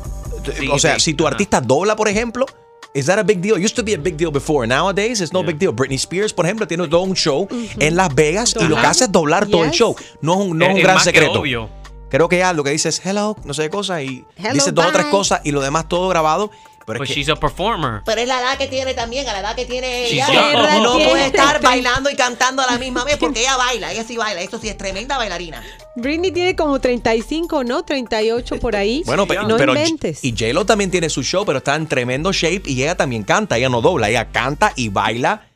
Sí, 0.58 0.68
o 0.72 0.80
sea, 0.80 0.96
sí. 0.96 1.02
si 1.12 1.14
tu 1.14 1.28
artista 1.28 1.62
dobla, 1.62 1.96
por 1.96 2.08
ejemplo. 2.08 2.46
Is 2.94 3.06
that 3.06 3.18
a 3.20 3.24
big 3.24 3.40
deal? 3.40 3.58
Used 3.58 3.76
to 3.76 3.84
be 3.86 3.94
a 3.94 3.98
big 3.98 4.18
deal 4.18 4.32
before. 4.32 4.68
Nowadays, 4.68 5.22
it's 5.22 5.32
no 5.32 5.44
big 5.44 5.58
deal. 5.58 5.72
Britney 5.72 5.96
Spears, 5.98 6.34
por 6.34 6.44
ejemplo, 6.46 6.68
tiene 6.68 6.86
todo 6.90 7.04
un 7.04 7.16
show 7.16 7.48
en 7.80 7.96
Las 7.96 8.14
Vegas 8.14 8.54
y 8.60 8.66
lo 8.66 8.76
que 8.76 8.86
hace 8.86 9.06
es 9.06 9.12
doblar 9.14 9.48
todo 9.48 9.64
el 9.64 9.72
show. 9.72 9.96
No 10.22 10.34
es 10.34 10.40
un, 10.50 10.58
no 10.58 10.66
es 10.66 10.72
Es- 10.72 10.76
un 10.76 10.82
gran 10.84 10.96
más 10.96 11.04
que 11.06 11.12
secreto. 11.12 11.40
obvio. 11.40 11.70
Creo 12.10 12.28
que 12.28 12.40
ya 12.40 12.52
lo 12.52 12.66
que 12.66 12.72
dice 12.72 12.90
es 12.90 13.00
hello, 13.06 13.38
no 13.46 13.54
sé 13.54 13.62
qué 13.64 13.70
cosa, 13.70 14.04
y 14.04 14.26
Hello, 14.36 14.54
dice 14.54 14.74
dos 14.74 14.86
o 14.86 14.92
tres 14.92 15.06
cosas 15.06 15.40
y 15.46 15.52
lo 15.52 15.62
demás 15.62 15.88
todo 15.88 16.10
grabado. 16.10 16.52
Pero 16.86 16.98
Pues 16.98 17.10
es 17.10 17.16
que, 17.16 17.22
she's 17.22 17.30
a 17.30 17.36
performer. 17.36 18.02
Pero 18.06 18.22
es 18.22 18.28
la 18.28 18.40
edad 18.42 18.58
que 18.58 18.68
tiene 18.68 18.94
también, 18.94 19.28
a 19.30 19.34
la 19.34 19.40
edad 19.40 19.56
que 19.56 19.66
tiene 19.66 20.06
She's 20.10 20.28
ella. 20.28 20.52
young. 20.52 20.84
No 20.84 20.94
puede 20.94 21.28
estar 21.28 21.62
bailando 21.62 22.10
y 22.10 22.16
cantando 22.16 22.62
a 22.62 22.72
la 22.72 22.78
misma 22.80 23.04
vez 23.04 23.18
porque 23.18 23.40
ella 23.42 23.56
baila, 23.58 23.92
ella 23.92 24.04
sí 24.04 24.18
baila. 24.18 24.42
Esto 24.42 24.60
sí 24.60 24.68
es 24.70 24.78
tremenda 24.78 25.18
bailarina. 25.18 25.64
Britney 25.96 26.32
tiene 26.32 26.56
como 26.56 26.80
35, 26.80 27.64
¿no? 27.64 27.84
38 27.84 28.60
por 28.60 28.76
ahí. 28.76 29.04
Bueno, 29.06 29.28
pe- 29.28 29.36
no 29.48 29.58
pero 29.58 29.74
inventes. 29.76 30.24
y 30.24 30.32
J-Lo 30.32 30.66
también 30.66 30.90
tiene 30.90 31.10
su 31.10 31.22
show, 31.24 31.46
pero 31.46 31.60
está 31.60 31.76
en 31.76 31.88
tremendo 31.88 32.32
shape 32.34 32.64
y 32.66 32.82
ella 32.84 32.96
también 32.96 33.24
canta, 33.24 33.58
ella 33.58 33.70
no 33.70 33.82
dobla, 33.82 34.10
ella 34.10 34.30
canta 34.32 34.74
y 34.76 34.90
baila. 34.90 35.48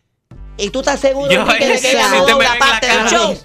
¿Y 0.57 0.69
tú 0.69 0.79
estás 0.81 0.99
seguro 0.99 1.31
Yo, 1.31 1.43
de 1.45 1.57
que 1.57 1.91
ella 1.91 2.09
no 2.09 2.25
dobla 2.27 2.55
parte 2.59 2.87
del 2.87 3.07
show? 3.07 3.37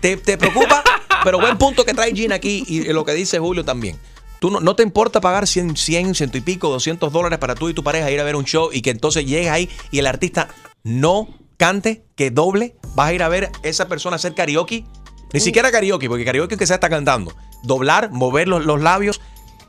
¿Te, 0.00 0.16
te 0.16 0.36
preocupa? 0.36 0.82
pero 1.24 1.38
buen 1.38 1.56
punto 1.58 1.84
que 1.84 1.92
trae 1.94 2.12
Gina 2.14 2.34
aquí 2.36 2.64
y 2.66 2.84
lo 2.92 3.04
que 3.04 3.12
dice 3.12 3.38
Julio 3.38 3.64
también. 3.64 3.98
Tú 4.40 4.50
no, 4.50 4.60
no 4.60 4.74
te 4.74 4.82
importa 4.82 5.20
pagar 5.20 5.46
100, 5.46 5.76
100, 5.76 6.14
ciento 6.14 6.38
y 6.38 6.40
pico, 6.40 6.68
200 6.70 7.12
dólares 7.12 7.38
para 7.38 7.54
tú 7.54 7.68
y 7.68 7.74
tu 7.74 7.84
pareja 7.84 8.10
ir 8.10 8.20
a 8.20 8.24
ver 8.24 8.36
un 8.36 8.44
show 8.44 8.70
y 8.72 8.82
que 8.82 8.90
entonces 8.90 9.26
llegues 9.26 9.50
ahí 9.50 9.68
y 9.90 9.98
el 9.98 10.06
artista 10.06 10.48
no 10.82 11.28
cante, 11.60 12.06
que 12.16 12.30
doble, 12.30 12.74
vas 12.94 13.08
a 13.08 13.12
ir 13.12 13.22
a 13.22 13.28
ver 13.28 13.50
esa 13.62 13.86
persona 13.86 14.16
hacer 14.16 14.34
karaoke. 14.34 14.84
Ni 15.32 15.40
siquiera 15.40 15.70
karaoke, 15.70 16.08
porque 16.08 16.24
karaoke 16.24 16.54
es 16.54 16.58
que 16.58 16.66
se 16.66 16.74
está 16.74 16.88
cantando. 16.88 17.34
Doblar, 17.62 18.10
mover 18.10 18.48
los, 18.48 18.64
los 18.64 18.80
labios 18.80 19.20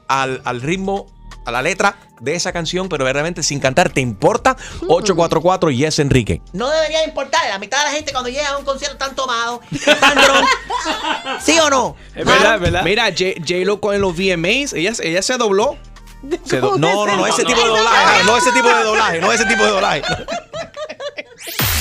al, 0.07 0.41
al 0.45 0.61
ritmo, 0.61 1.07
a 1.45 1.51
la 1.51 1.61
letra 1.61 1.95
de 2.19 2.35
esa 2.35 2.51
canción, 2.53 2.87
pero 2.89 3.03
verdaderamente 3.03 3.41
sin 3.43 3.59
cantar. 3.59 3.89
¿Te 3.89 4.01
importa? 4.01 4.55
844 4.87 5.71
Yes 5.71 5.99
Enrique. 5.99 6.41
No 6.53 6.69
debería 6.69 7.03
importar. 7.05 7.41
La 7.49 7.57
mitad 7.59 7.79
de 7.79 7.85
la 7.85 7.91
gente 7.91 8.11
cuando 8.11 8.29
llega 8.29 8.49
a 8.49 8.57
un 8.57 8.65
concierto 8.65 8.93
están 8.95 9.15
tomados, 9.15 9.59
están 9.71 10.15
drunk. 10.15 10.47
¿Sí 11.41 11.57
o 11.59 11.69
no? 11.69 11.95
Es 12.15 12.25
verdad, 12.25 12.55
es 12.55 12.61
verdad. 12.61 12.83
Mira, 12.83 13.05
J- 13.09 13.35
J-Lo 13.39 13.79
con 13.81 13.99
los 13.99 14.13
VMAs, 14.15 14.73
ella, 14.73 14.91
ella 15.01 15.21
se 15.21 15.37
dobló. 15.37 15.77
Se 16.45 16.59
do- 16.59 16.77
no, 16.77 17.07
no, 17.07 17.17
no, 17.17 17.25
ese 17.25 17.43
tipo 17.43 17.59
de 17.59 17.67
doblaje. 17.67 18.23
No 18.25 18.37
ese 18.37 18.51
tipo 18.51 18.67
de 18.67 18.83
doblaje, 18.83 19.19
no 19.21 19.31
ese 19.31 19.45
tipo 19.45 19.63
de 19.63 19.69
doblaje. 19.69 20.03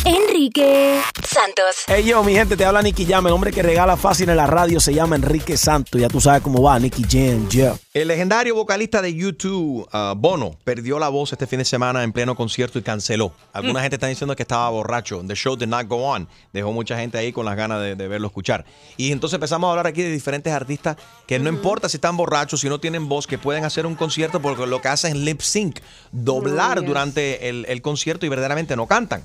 Enrique 0.07 0.98
Santos. 1.22 1.76
Hey 1.86 2.05
yo, 2.05 2.22
mi 2.24 2.32
gente, 2.32 2.57
te 2.57 2.64
habla 2.64 2.80
Nicky 2.80 3.05
Jam. 3.05 3.26
El 3.26 3.32
hombre 3.34 3.53
que 3.53 3.62
regala 3.62 3.98
fácil 3.98 4.30
en 4.30 4.36
la 4.38 4.46
radio 4.46 4.80
se 4.80 4.94
llama 4.94 5.16
Enrique 5.16 5.59
Santos. 5.59 6.01
Ya 6.01 6.09
tú 6.09 6.20
sabes 6.22 6.40
cómo 6.42 6.62
va, 6.62 6.78
Nicky 6.78 7.05
Jam, 7.09 7.48
yeah. 7.51 7.76
El 7.92 8.09
legendario 8.09 8.55
vocalista 8.55 9.03
de 9.03 9.14
YouTube, 9.14 9.86
uh, 9.92 10.14
Bono, 10.16 10.57
perdió 10.64 10.98
la 10.98 11.11
voz 11.11 11.32
este 11.32 11.46
fin 11.46 11.59
de 11.59 11.64
semana 11.66 12.03
en 12.03 12.12
pleno 12.12 12.34
concierto 12.34 12.78
y 12.78 12.82
canceló. 12.82 13.32
Alguna 13.53 13.80
Mm. 13.80 13.82
gente 13.82 13.96
está 13.96 14.07
diciendo 14.07 14.34
que 14.34 14.42
estaba 14.42 14.70
borracho. 14.70 15.22
The 15.26 15.34
show 15.34 15.55
did 15.55 15.68
not 15.68 15.86
go 15.86 15.96
on. 16.09 16.26
Dejó 16.55 16.72
mucha 16.72 16.96
gente 16.96 17.18
ahí 17.18 17.30
con 17.32 17.44
las 17.44 17.57
ganas 17.57 17.82
de, 17.82 17.94
de 17.94 18.09
verlo 18.09 18.28
escuchar. 18.28 18.64
Y 18.96 19.12
entonces 19.12 19.34
empezamos 19.34 19.68
a 19.68 19.70
hablar 19.72 19.86
aquí 19.86 20.03
de 20.03 20.11
diferentes 20.11 20.53
artistas 20.53 20.96
que 21.26 21.38
no 21.38 21.51
importa 21.51 21.88
si 21.90 21.98
están 21.98 22.16
borrachos, 22.16 22.61
si 22.61 22.68
no 22.70 22.80
tienen 22.80 23.07
voz, 23.09 23.26
que 23.26 23.36
pueden 23.36 23.64
hacer 23.66 23.84
un 23.84 23.96
concierto 23.96 24.40
porque 24.40 24.66
lo 24.66 24.80
que 24.80 24.88
hacen 24.88 25.12
es 25.14 25.18
lip 25.22 25.40
sync, 25.42 25.80
doblar 26.11 26.78
Oh, 26.78 26.80
yes. 26.80 26.88
durante 26.88 27.48
el, 27.51 27.66
el 27.68 27.82
concierto 27.82 28.24
y 28.24 28.30
verdaderamente 28.30 28.74
no 28.76 28.86
cantan. 28.86 29.24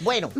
Bueno, 0.00 0.30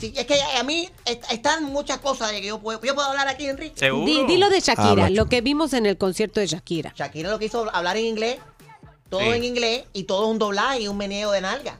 sí, 0.00 0.12
es 0.16 0.26
que 0.26 0.38
a 0.58 0.62
mí 0.62 0.88
est- 1.04 1.24
están 1.30 1.64
muchas 1.64 1.98
cosas 1.98 2.32
de 2.32 2.40
que 2.40 2.48
yo 2.48 2.58
puedo, 2.58 2.80
yo 2.82 2.94
puedo 2.94 3.08
hablar 3.08 3.28
aquí, 3.28 3.46
Enrique. 3.46 3.90
Di- 3.90 4.24
dilo 4.26 4.48
de 4.50 4.60
Shakira, 4.60 4.88
Habla. 5.06 5.10
lo 5.10 5.26
que 5.26 5.40
vimos 5.40 5.72
en 5.72 5.86
el 5.86 5.96
concierto 5.96 6.40
de 6.40 6.46
Shakira. 6.46 6.92
Shakira 6.96 7.30
lo 7.30 7.38
que 7.38 7.46
hizo 7.46 7.68
hablar 7.74 7.96
en 7.96 8.06
inglés, 8.06 8.38
todo 9.08 9.20
Sí. 9.20 9.28
en 9.28 9.44
inglés 9.44 9.84
y 9.92 10.04
todo 10.04 10.26
un 10.28 10.38
doblaje 10.38 10.80
y 10.80 10.88
un 10.88 10.96
meneo 10.96 11.30
de 11.30 11.40
nalga. 11.40 11.78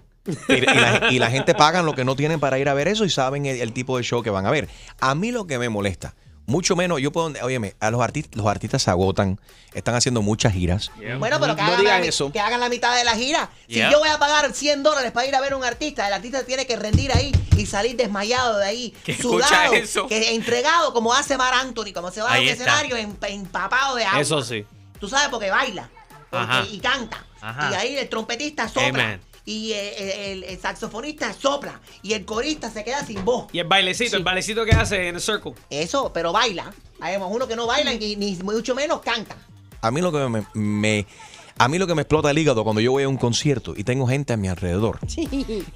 Y, 0.49 0.55
y 0.55 0.61
la, 0.61 1.09
y 1.13 1.19
la 1.21 1.31
gente 1.31 1.55
pagan 1.55 1.87
lo 1.87 1.95
que 1.95 2.05
no 2.05 2.17
tienen 2.17 2.41
para 2.41 2.59
ir 2.59 2.69
a 2.69 2.75
ver 2.75 2.89
eso 2.89 3.05
y 3.05 3.11
saben 3.11 3.47
el, 3.47 3.61
el 3.61 3.73
tipo 3.73 3.97
de 3.97 4.03
show 4.05 4.23
que 4.23 4.31
van 4.31 4.45
a 4.47 4.51
ver. 4.51 4.69
A 5.01 5.15
mí 5.15 5.31
lo 5.33 5.47
que 5.47 5.59
me 5.59 5.69
molesta, 5.69 6.15
mucho 6.47 6.77
menos, 6.77 7.01
yo 7.01 7.11
puedo, 7.13 7.33
óyeme, 7.43 7.75
a 7.81 7.91
los 7.91 8.01
artistas, 8.01 8.37
los 8.37 8.47
artistas 8.47 8.83
se 8.83 8.91
agotan, 8.91 9.39
están 9.75 9.95
haciendo 9.95 10.23
muchas 10.23 10.53
giras. 10.53 10.91
Bueno, 11.19 11.39
pero 11.41 11.57
que, 11.57 11.63
No 11.63 11.69
hagan 11.69 11.81
digan 11.81 12.01
la, 12.01 12.07
eso. 12.07 12.31
que 12.33 12.41
hagan 12.41 12.61
la 12.61 12.69
mitad 12.69 12.97
de 12.97 13.05
la 13.05 13.15
gira. 13.17 13.51
Si 13.69 13.75
yo 13.81 13.99
voy 13.99 14.09
a 14.09 14.19
pagar 14.19 14.53
100 14.53 14.83
dólares 14.83 15.13
para 15.13 15.27
ir 15.27 15.35
a 15.35 15.41
ver 15.41 15.53
a 15.53 15.57
un 15.57 15.65
artista, 15.65 16.07
el 16.07 16.13
artista 16.15 16.45
tiene 16.45 16.67
que 16.67 16.77
rendir 16.77 17.13
ahí 17.13 17.33
y 17.57 17.67
salir 17.67 17.97
desmayado 17.97 18.59
de 18.59 18.67
ahí, 18.67 18.95
¿Qué 19.05 19.17
sudado, 19.17 19.53
escucha 19.75 19.77
eso? 19.77 20.07
que 20.07 20.35
entregado 20.35 20.93
como 20.93 21.13
hace 21.13 21.37
Mar 21.37 21.53
Anthony, 21.55 21.93
como 21.93 22.11
se 22.11 22.23
va 22.23 22.31
a 22.31 22.35
Ahí 22.35 22.45
un 22.47 22.53
está. 22.53 22.65
escenario 22.65 22.97
em- 22.97 23.17
empapado 23.29 23.97
de 23.97 24.05
agua. 24.05 24.21
Eso 24.21 24.43
sí. 24.43 24.65
Tú 25.01 25.09
sabes 25.09 25.29
porque 25.29 25.51
baila 25.51 25.91
porque- 26.31 26.69
y 26.73 26.79
canta. 26.79 27.25
Ajá. 27.41 27.71
Y 27.71 27.75
ahí 27.75 27.97
el 27.97 28.09
trompetista 28.09 28.69
sopla. 28.69 28.89
Amen. 28.89 29.21
Y 29.47 29.73
eh, 29.73 30.33
el, 30.33 30.45
el 30.45 30.61
saxofonista 30.61 31.33
sopla. 31.33 31.81
Y 32.03 32.13
el 32.13 32.25
corista 32.27 32.69
se 32.71 32.85
queda 32.85 33.05
sin 33.07 33.25
voz. 33.25 33.47
Y 33.53 33.61
el 33.61 33.67
bailecito, 33.67 34.17
el 34.17 34.25
bailecito 34.25 34.65
que 34.67 34.73
hace 34.73 35.09
en 35.09 35.15
el 35.15 35.21
circle. 35.21 35.55
Eso, 35.71 36.13
pero 36.13 36.33
baila. 36.33 36.75
Hay 37.01 37.17
uno 37.17 37.47
que 37.49 37.57
no 37.57 37.67
baila 37.67 37.95
y 37.95 38.17
ni 38.17 38.35
mucho 38.37 38.75
menos 38.75 39.01
canta. 39.01 39.37
A 39.81 39.91
mí 39.91 40.01
lo 40.01 40.11
que 40.11 40.19
me, 40.29 40.45
me- 40.55 41.07
a 41.59 41.69
mí 41.69 41.79
lo 41.79 41.87
que 41.87 41.95
me 41.95 42.03
explota 42.03 42.31
el 42.31 42.39
hígado 42.39 42.63
cuando 42.65 42.81
yo 42.81 42.93
voy 42.93 43.05
a 43.05 43.09
un 43.09 43.17
concierto 43.17 43.75
y 43.77 43.85
tengo 43.85 44.07
gente 44.07 44.33
a 44.33 44.37
mi 44.37 44.49
alrededor 44.49 44.99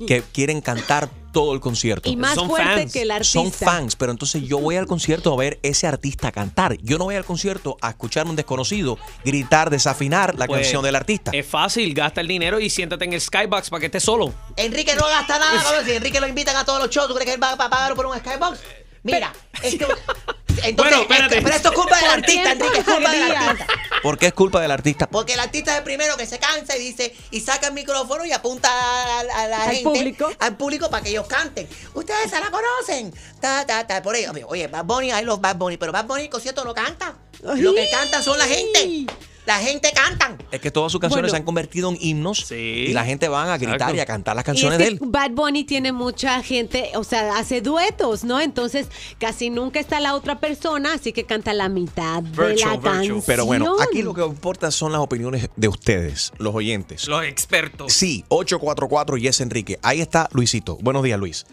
que 0.06 0.22
quieren 0.32 0.60
cantar 0.60 1.08
todo 1.32 1.54
el 1.54 1.60
concierto. 1.60 2.10
Y 2.10 2.16
más 2.16 2.34
Son 2.34 2.48
fuerte 2.48 2.74
fans. 2.82 2.92
que 2.92 3.02
el 3.02 3.10
artista. 3.12 3.32
Son 3.40 3.52
fans, 3.52 3.94
pero 3.96 4.10
entonces 4.10 4.42
yo 4.42 4.58
voy 4.58 4.76
al 4.76 4.86
concierto 4.86 5.32
a 5.32 5.36
ver 5.36 5.60
ese 5.62 5.86
artista 5.86 6.32
cantar. 6.32 6.76
Yo 6.78 6.98
no 6.98 7.04
voy 7.04 7.14
al 7.14 7.24
concierto 7.24 7.76
a 7.80 7.90
escuchar 7.90 8.26
a 8.26 8.30
un 8.30 8.36
desconocido 8.36 8.98
gritar, 9.24 9.70
desafinar 9.70 10.34
la 10.36 10.46
Pues, 10.46 10.62
canción 10.62 10.82
del 10.82 10.96
artista. 10.96 11.30
Es 11.32 11.46
fácil, 11.46 11.94
gasta 11.94 12.20
el 12.20 12.26
dinero 12.28 12.58
y 12.58 12.68
siéntate 12.68 13.04
en 13.04 13.12
el 13.12 13.20
skybox 13.20 13.70
para 13.70 13.80
que 13.80 13.86
estés 13.86 14.02
solo. 14.02 14.34
Enrique 14.56 14.94
no 14.96 15.06
gasta 15.06 15.38
nada, 15.38 15.62
cabrón. 15.62 15.84
Si 15.84 15.92
Enrique 15.92 16.20
lo 16.20 16.26
invitan 16.26 16.56
a 16.56 16.64
todos 16.64 16.80
los 16.80 16.90
shows, 16.90 17.06
¿tú 17.06 17.14
crees 17.14 17.26
que 17.28 17.34
él 17.34 17.42
va 17.42 17.52
a 17.52 17.56
pagar 17.56 17.94
por 17.94 18.06
un 18.06 18.18
skybox? 18.18 18.58
Mira, 19.02 19.32
es 19.62 19.76
que- 19.76 19.86
entonces, 20.64 20.76
Bueno, 20.96 21.02
espérate. 21.02 21.34
esto- 21.36 21.44
pero 21.44 21.56
esto 21.56 21.68
es 21.70 21.74
culpa 21.74 21.96
del 21.96 22.04
¿Por 22.06 22.14
artista, 22.18 22.52
Enrique, 22.52 22.78
es 22.78 22.84
culpa 22.84 23.10
del 23.12 23.22
artista. 23.36 23.66
¿Por 24.02 24.18
qué 24.18 24.26
es 24.26 24.32
culpa 24.32 24.60
del 24.60 24.70
artista? 24.70 25.06
Porque 25.08 25.34
el 25.34 25.40
artista 25.40 25.72
es 25.72 25.78
el 25.78 25.84
primero 25.84 26.16
que 26.16 26.26
se 26.26 26.38
cansa 26.38 26.76
y 26.76 26.80
dice, 26.80 27.14
y 27.30 27.40
saca 27.40 27.66
el 27.68 27.74
micrófono 27.74 28.24
y 28.24 28.32
apunta 28.32 28.68
a, 28.70 29.20
a 29.20 29.46
la 29.48 29.62
Al 29.64 29.70
gente, 29.70 29.82
público. 29.84 30.30
al 30.38 30.56
público 30.56 30.88
para 30.90 31.02
que 31.02 31.10
ellos 31.10 31.26
canten. 31.26 31.68
Ustedes 31.94 32.30
se 32.30 32.40
la 32.40 32.50
conocen. 32.50 33.12
Ta, 33.40 33.66
ta, 33.66 33.86
ta. 33.86 34.02
Por 34.02 34.16
ello, 34.16 34.32
oye, 34.48 34.66
Bad 34.68 34.84
Bunny, 34.84 35.10
I 35.10 35.22
love 35.24 35.40
Bad 35.40 35.56
Bunny, 35.56 35.76
pero 35.76 35.92
Bad 35.92 36.06
Bunny, 36.06 36.22
el 36.24 36.30
concierto 36.30 36.64
no 36.64 36.72
canta. 36.74 37.14
Lo 37.42 37.74
que 37.74 37.88
cantan 37.90 38.22
son 38.22 38.38
la 38.38 38.46
gente. 38.46 39.06
La 39.46 39.58
gente 39.58 39.90
cantan. 39.94 40.36
Es 40.50 40.60
que 40.60 40.70
todas 40.70 40.92
sus 40.92 41.00
canciones 41.00 41.22
Bueno. 41.24 41.30
se 41.30 41.36
han 41.38 41.44
convertido 41.44 41.88
en 41.90 41.96
himnos 42.00 42.50
y 42.52 42.92
la 42.92 43.04
gente 43.04 43.28
va 43.28 43.52
a 43.52 43.56
gritar 43.56 43.74
Exacto. 43.74 43.96
y 43.96 44.00
a 44.00 44.06
cantar 44.06 44.36
las 44.36 44.44
Y 44.44 44.46
canciones 44.46 44.78
es 44.78 44.86
de 44.86 44.92
él. 44.92 44.98
Bad 45.02 45.30
Bunny 45.30 45.64
tiene 45.64 45.92
mucha 45.92 46.42
gente, 46.42 46.90
o 46.94 47.04
sea, 47.04 47.36
hace 47.38 47.60
duetos, 47.60 48.22
¿no? 48.22 48.40
Entonces 48.40 48.88
casi 49.18 49.50
nunca 49.50 49.80
está 49.80 49.98
la 49.98 50.14
otra 50.14 50.38
persona, 50.38 50.94
así 50.94 51.12
que 51.12 51.24
canta 51.24 51.52
la 51.54 51.68
mitad 51.68 52.22
de 52.22 52.56
la 52.56 52.80
canción. 52.80 53.22
Pero 53.26 53.46
bueno, 53.46 53.76
aquí 53.80 54.02
lo 54.02 54.14
que 54.14 54.22
importa 54.24 54.70
son 54.70 54.92
las 54.92 55.00
opiniones 55.00 55.48
de 55.56 55.68
ustedes, 55.68 56.32
los 56.38 56.54
oyentes. 56.54 57.08
Los 57.08 57.24
expertos. 57.24 57.92
Sí, 57.92 58.24
844 58.28 59.16
Yes 59.16 59.40
Enrique. 59.40 59.78
Ahí 59.82 60.00
está 60.00 60.28
Luisito. 60.32 60.76
Buenos 60.82 61.02
días, 61.02 61.18
Luis. 61.18 61.46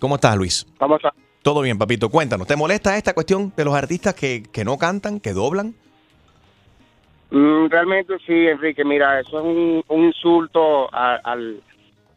¿Cómo 0.00 0.14
estás, 0.16 0.36
Luis? 0.36 0.66
¿Cómo 0.78 0.96
estás? 0.96 1.12
Todo 1.42 1.60
bien, 1.60 1.78
papito. 1.78 2.08
Cuéntanos, 2.08 2.46
¿te 2.46 2.56
molesta 2.56 2.96
esta 2.96 3.12
cuestión 3.14 3.52
de 3.56 3.64
los 3.64 3.74
artistas 3.74 4.14
que, 4.14 4.42
que 4.50 4.64
no 4.64 4.78
cantan, 4.78 5.20
que 5.20 5.32
doblan? 5.32 5.74
Mm, 7.30 7.66
realmente 7.68 8.14
sí, 8.26 8.46
Enrique, 8.48 8.84
mira, 8.84 9.20
eso 9.20 9.38
es 9.38 9.44
un, 9.44 9.84
un 9.88 10.04
insulto 10.04 10.92
a, 10.92 11.14
al, 11.22 11.60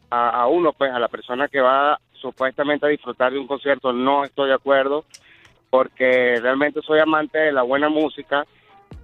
a, 0.10 0.42
a 0.42 0.48
uno, 0.48 0.74
pues, 0.74 0.92
a 0.92 1.00
la 1.00 1.08
persona 1.08 1.48
que 1.48 1.60
va 1.62 2.00
supuestamente 2.14 2.86
a 2.86 2.90
disfrutar 2.90 3.32
de 3.32 3.40
un 3.40 3.48
concierto. 3.48 3.94
No 3.94 4.24
estoy 4.24 4.50
de 4.50 4.56
acuerdo, 4.56 5.06
porque 5.70 6.40
realmente 6.42 6.82
soy 6.82 7.00
amante 7.00 7.38
de 7.38 7.52
la 7.52 7.62
buena 7.62 7.90
música 7.90 8.46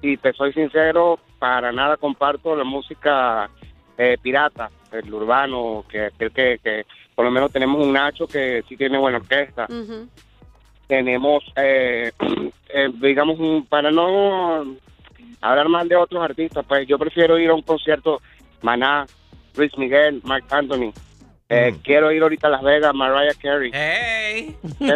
y 0.01 0.17
te 0.17 0.33
soy 0.33 0.53
sincero, 0.53 1.19
para 1.37 1.71
nada 1.71 1.97
comparto 1.97 2.55
la 2.55 2.63
música 2.63 3.49
eh, 3.97 4.17
pirata, 4.21 4.69
el 4.91 5.13
urbano, 5.13 5.83
que, 5.89 6.09
que, 6.17 6.29
que, 6.29 6.59
que 6.63 6.85
por 7.15 7.25
lo 7.25 7.31
menos 7.31 7.51
tenemos 7.51 7.83
un 7.85 7.91
Nacho 7.93 8.25
que 8.27 8.63
sí 8.67 8.77
tiene 8.77 8.97
buena 8.97 9.17
orquesta 9.17 9.67
tenemos, 10.87 11.43
eh, 11.55 12.11
eh, 12.69 12.89
digamos, 13.01 13.39
un- 13.39 13.65
para 13.65 13.91
no 13.91 14.63
hablar 15.41 15.69
mal 15.69 15.87
de 15.87 15.95
otros 15.95 16.23
artistas, 16.23 16.65
pues 16.67 16.87
yo 16.87 16.97
prefiero 16.97 17.37
ir 17.37 17.49
a 17.49 17.53
un 17.53 17.61
concierto 17.61 18.21
Maná, 18.61 19.05
Luis 19.55 19.71
Miguel, 19.77 20.21
Mark 20.23 20.45
Anthony. 20.49 20.91
Eh, 21.49 21.75
Quiero 21.83 22.11
ir 22.11 22.21
ahorita 22.21 22.47
a 22.47 22.51
Las 22.51 22.61
Vegas, 22.61 22.93
Mariah 22.93 23.33
Carey. 23.41 23.71
Hey. 23.73 24.55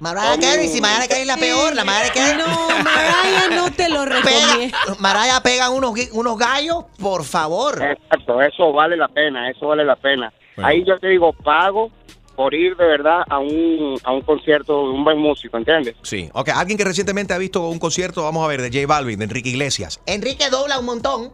Mariah 0.00 0.38
Carey, 0.40 0.68
si 0.68 0.80
Mariah 0.80 1.08
Carey 1.08 1.22
es 1.22 1.26
la 1.26 1.36
peor, 1.36 1.74
la 1.74 1.84
Mariah 1.84 2.12
Carey. 2.12 2.38
No, 2.38 2.68
Mariah 2.84 3.56
no 3.56 3.72
te 3.72 3.88
lo 3.88 4.04
recomiendo. 4.04 4.76
Pega, 4.86 4.96
Mariah 5.00 5.40
pega 5.42 5.70
unos, 5.70 5.92
unos 6.12 6.38
gallos, 6.38 6.84
por 7.00 7.24
favor. 7.24 7.82
Exacto, 7.82 8.40
eso 8.40 8.72
vale 8.72 8.96
la 8.96 9.08
pena, 9.08 9.50
eso 9.50 9.66
vale 9.66 9.84
la 9.84 9.96
pena. 9.96 10.32
Ahí 10.56 10.84
yo 10.84 10.98
te 10.98 11.08
digo, 11.08 11.32
pago 11.32 11.90
por 12.38 12.54
ir 12.54 12.76
de 12.76 12.84
verdad 12.84 13.22
a 13.28 13.40
un, 13.40 13.98
a 14.04 14.12
un 14.12 14.22
concierto 14.22 14.84
de 14.84 14.90
un 14.90 15.02
buen 15.02 15.18
músico, 15.18 15.56
¿entiendes? 15.56 15.96
Sí. 16.02 16.30
Ok, 16.34 16.50
alguien 16.50 16.78
que 16.78 16.84
recientemente 16.84 17.34
ha 17.34 17.38
visto 17.38 17.68
un 17.68 17.80
concierto, 17.80 18.22
vamos 18.22 18.44
a 18.44 18.46
ver, 18.46 18.62
de 18.62 18.68
J 18.68 18.86
Balvin, 18.86 19.18
de 19.18 19.24
Enrique 19.24 19.48
Iglesias, 19.48 20.00
Enrique 20.06 20.48
dobla 20.48 20.78
un 20.78 20.86
montón. 20.86 21.32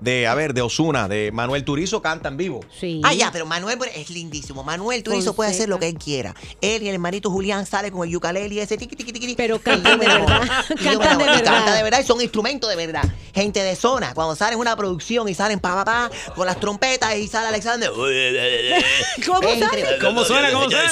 De, 0.00 0.26
a 0.26 0.34
ver, 0.34 0.54
de 0.54 0.62
Osuna, 0.62 1.08
de 1.08 1.30
Manuel 1.32 1.64
Turizo, 1.64 2.02
canta 2.02 2.28
en 2.28 2.36
vivo. 2.36 2.60
Sí. 2.78 3.00
Ah, 3.04 3.12
ya, 3.14 3.30
pero 3.32 3.46
Manuel 3.46 3.78
es 3.94 4.10
lindísimo. 4.10 4.62
Manuel 4.64 5.02
Turizo 5.02 5.34
puede 5.34 5.50
hacer 5.50 5.68
lo 5.68 5.78
que 5.78 5.88
él 5.88 5.94
quiera. 5.98 6.34
Él 6.60 6.82
y 6.82 6.88
el 6.88 6.94
hermanito 6.94 7.30
Julián 7.30 7.66
sale 7.66 7.90
con 7.90 8.06
el 8.08 8.14
ukulele 8.14 8.54
y 8.54 8.60
ese 8.60 8.76
tiqui 8.76 8.96
tiqui 8.96 9.12
tiqui. 9.12 9.34
Pero 9.34 9.58
cantan 9.58 9.98
de 9.98 10.06
verdad. 10.06 10.42
Cantan 10.82 11.18
de 11.18 11.24
verdad. 11.24 11.44
Canta 11.44 11.74
de 11.74 11.82
verdad 11.82 12.00
y 12.00 12.04
son 12.04 12.20
instrumentos 12.20 12.68
de 12.70 12.76
verdad. 12.76 13.04
Gente 13.34 13.62
de 13.62 13.74
zona, 13.76 14.14
cuando 14.14 14.36
salen 14.36 14.58
una 14.58 14.76
producción 14.76 15.28
y 15.28 15.34
salen 15.34 15.58
pa 15.60 15.74
pa 15.74 15.84
pa 15.84 16.10
con 16.34 16.46
las 16.46 16.60
trompetas 16.60 17.14
y 17.16 17.26
sale 17.26 17.48
Alexander. 17.48 17.90
¿Cómo 19.26 19.40
sale? 19.40 19.98
¿Cómo 20.00 20.24
suena? 20.24 20.52
¿Cómo 20.52 20.68
suena? 20.70 20.84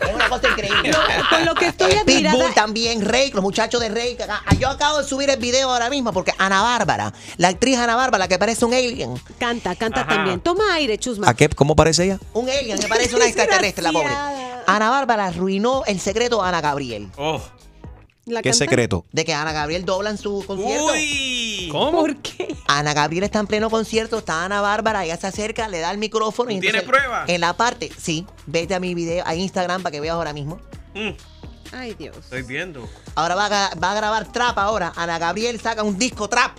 Es 0.00 0.14
una 0.14 0.28
cosa 0.28 0.48
increíble. 0.48 0.90
Con 1.30 1.44
lo 1.44 1.54
que 1.54 1.66
estoy 1.66 1.92
Eh, 1.92 2.02
Pitbull 2.04 2.26
admirada. 2.26 2.54
también, 2.54 3.04
Rey, 3.04 3.30
los 3.32 3.42
muchachos 3.42 3.80
de 3.80 3.88
Rey. 3.88 4.14
acá- 4.20 4.42
Yo 4.58 4.68
acabo 4.68 4.98
de 4.98 5.04
subir 5.08 5.30
el 5.30 5.38
video 5.38 5.70
ahora 5.70 5.88
mismo 5.90 6.12
porque 6.12 6.32
Ana 6.38 6.62
Bárbara, 6.62 7.12
la 7.36 7.49
actriz 7.50 7.78
Ana 7.78 7.94
Bárbara, 7.96 8.26
que 8.28 8.38
parece 8.38 8.64
un 8.64 8.74
alien. 8.74 9.14
Canta, 9.38 9.74
canta 9.76 10.00
Ajá. 10.02 10.08
también. 10.08 10.40
Toma 10.40 10.74
aire, 10.74 10.98
Chusma. 10.98 11.28
¿A 11.28 11.34
qué? 11.34 11.48
¿Cómo 11.50 11.76
parece 11.76 12.04
ella? 12.04 12.18
Un 12.32 12.48
alien, 12.48 12.78
que 12.78 12.88
parece 12.88 13.14
una 13.16 13.24
extraterrestre, 13.26 13.82
la 13.82 13.92
pobre. 13.92 14.12
Ana 14.66 14.90
Bárbara 14.90 15.26
arruinó 15.26 15.84
el 15.86 16.00
secreto 16.00 16.42
a 16.42 16.48
Ana 16.48 16.60
Gabriel. 16.60 17.08
Oh. 17.16 17.40
¿La 18.26 18.42
¿Qué 18.42 18.50
canta? 18.50 18.64
secreto? 18.64 19.04
De 19.10 19.24
que 19.24 19.32
Ana 19.34 19.52
Gabriel 19.52 19.84
dobla 19.84 20.10
en 20.10 20.18
su 20.18 20.44
concierto. 20.46 20.92
¿Cómo? 21.72 21.98
¿Por 22.00 22.16
qué? 22.18 22.54
Ana 22.68 22.94
Gabriel 22.94 23.24
está 23.24 23.40
en 23.40 23.46
pleno 23.48 23.70
concierto, 23.70 24.18
está 24.18 24.44
Ana 24.44 24.60
Bárbara, 24.60 25.04
ella 25.04 25.16
se 25.16 25.26
acerca, 25.26 25.66
le 25.68 25.80
da 25.80 25.90
el 25.90 25.98
micrófono. 25.98 26.50
y 26.50 26.60
¿Tienes 26.60 26.82
entonces, 26.82 26.88
prueba? 27.02 27.24
En 27.26 27.40
la 27.40 27.54
parte, 27.56 27.90
sí, 27.98 28.26
vete 28.46 28.74
a 28.74 28.80
mi 28.80 28.94
video, 28.94 29.24
a 29.26 29.34
Instagram 29.34 29.82
para 29.82 29.90
que 29.90 30.00
veas 30.00 30.14
ahora 30.14 30.32
mismo. 30.32 30.60
Ay, 31.72 31.94
Dios. 31.94 32.16
Estoy 32.18 32.42
viendo. 32.42 32.88
Ahora 33.14 33.34
va 33.34 33.46
a, 33.46 33.74
va 33.76 33.92
a 33.92 33.94
grabar 33.94 34.30
trap 34.30 34.58
ahora. 34.58 34.92
Ana 34.96 35.18
Gabriel 35.18 35.60
saca 35.60 35.82
un 35.82 35.98
disco 35.98 36.28
trap 36.28 36.58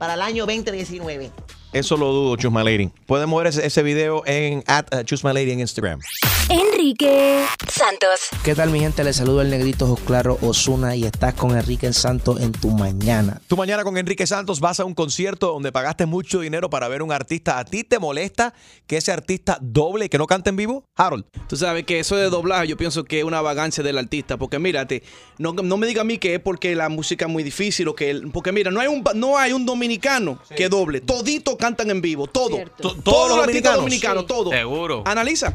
para 0.00 0.14
el 0.14 0.22
año 0.22 0.46
2019. 0.46 1.30
Eso 1.72 1.96
lo 1.96 2.12
dudo, 2.12 2.34
Choose 2.36 2.50
My 2.56 2.64
Lady. 2.64 2.90
Pueden 3.06 3.28
mover 3.28 3.46
ese, 3.46 3.64
ese 3.64 3.84
video 3.84 4.24
en 4.26 4.64
at 4.66 4.92
uh, 4.92 5.04
Choose 5.04 5.24
My 5.24 5.32
Lady 5.32 5.52
en 5.52 5.60
Instagram. 5.60 6.00
Enrique 6.48 7.44
Santos. 7.72 8.22
¿Qué 8.42 8.56
tal 8.56 8.70
mi 8.70 8.80
gente? 8.80 9.04
Les 9.04 9.14
saludo 9.14 9.40
el 9.40 9.50
negrito 9.50 9.84
Ojos 9.84 10.00
Claro 10.04 10.36
Osuna 10.42 10.96
y 10.96 11.04
estás 11.04 11.34
con 11.34 11.56
Enrique 11.56 11.92
Santos 11.92 12.40
en 12.40 12.50
tu 12.50 12.70
mañana. 12.70 13.40
Tú 13.46 13.56
mañana 13.56 13.84
con 13.84 13.96
Enrique 13.96 14.26
Santos 14.26 14.58
vas 14.58 14.80
a 14.80 14.84
un 14.84 14.94
concierto 14.94 15.46
donde 15.52 15.70
pagaste 15.70 16.06
mucho 16.06 16.40
dinero 16.40 16.68
para 16.70 16.88
ver 16.88 17.02
un 17.02 17.12
artista. 17.12 17.60
¿A 17.60 17.64
ti 17.64 17.84
te 17.84 18.00
molesta 18.00 18.52
que 18.88 18.96
ese 18.96 19.12
artista 19.12 19.56
doble 19.60 20.06
y 20.06 20.08
que 20.08 20.18
no 20.18 20.26
cante 20.26 20.50
en 20.50 20.56
vivo? 20.56 20.82
Harold. 20.96 21.24
Tú 21.48 21.56
sabes 21.56 21.84
que 21.84 22.00
eso 22.00 22.16
de 22.16 22.30
doblaje 22.30 22.66
yo 22.66 22.76
pienso 22.76 23.04
que 23.04 23.20
es 23.20 23.24
una 23.24 23.42
vagancia 23.42 23.84
del 23.84 23.96
artista, 23.96 24.36
porque 24.38 24.58
mírate, 24.58 25.04
no, 25.38 25.52
no 25.52 25.76
me 25.76 25.86
diga 25.86 26.00
a 26.00 26.04
mí 26.04 26.18
que 26.18 26.34
es 26.34 26.40
porque 26.40 26.74
la 26.74 26.88
música 26.88 27.26
es 27.26 27.30
muy 27.30 27.44
difícil 27.44 27.86
o 27.86 27.94
que, 27.94 28.10
el- 28.10 28.28
porque 28.32 28.50
mira, 28.50 28.72
no 28.72 28.80
hay 28.80 28.88
un, 28.88 29.04
no 29.14 29.38
hay 29.38 29.52
un 29.52 29.64
dominicano 29.64 30.40
que 30.56 30.68
doble, 30.68 31.00
todito 31.00 31.56
cantan 31.60 31.90
en 31.90 32.00
vivo, 32.00 32.26
todo, 32.26 32.48
todos 32.56 32.76
To- 32.76 32.94
los 32.94 33.04
todos 33.04 33.28
los 33.36 33.38
artistas 33.46 33.76
dominicanos. 33.76 34.26
dominicanos, 34.26 34.26
todo. 34.26 34.50
Seguro. 34.50 35.02
Analiza. 35.06 35.54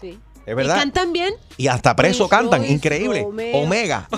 Sí. 0.00 0.18
Es 0.46 0.52
¿Y 0.52 0.54
verdad. 0.54 0.76
cantan 0.76 1.12
bien? 1.12 1.34
Y 1.56 1.66
hasta 1.66 1.96
preso 1.96 2.28
cantan. 2.28 2.64
Increíble. 2.70 3.22
Omega. 3.26 3.58
Omega. 3.58 4.08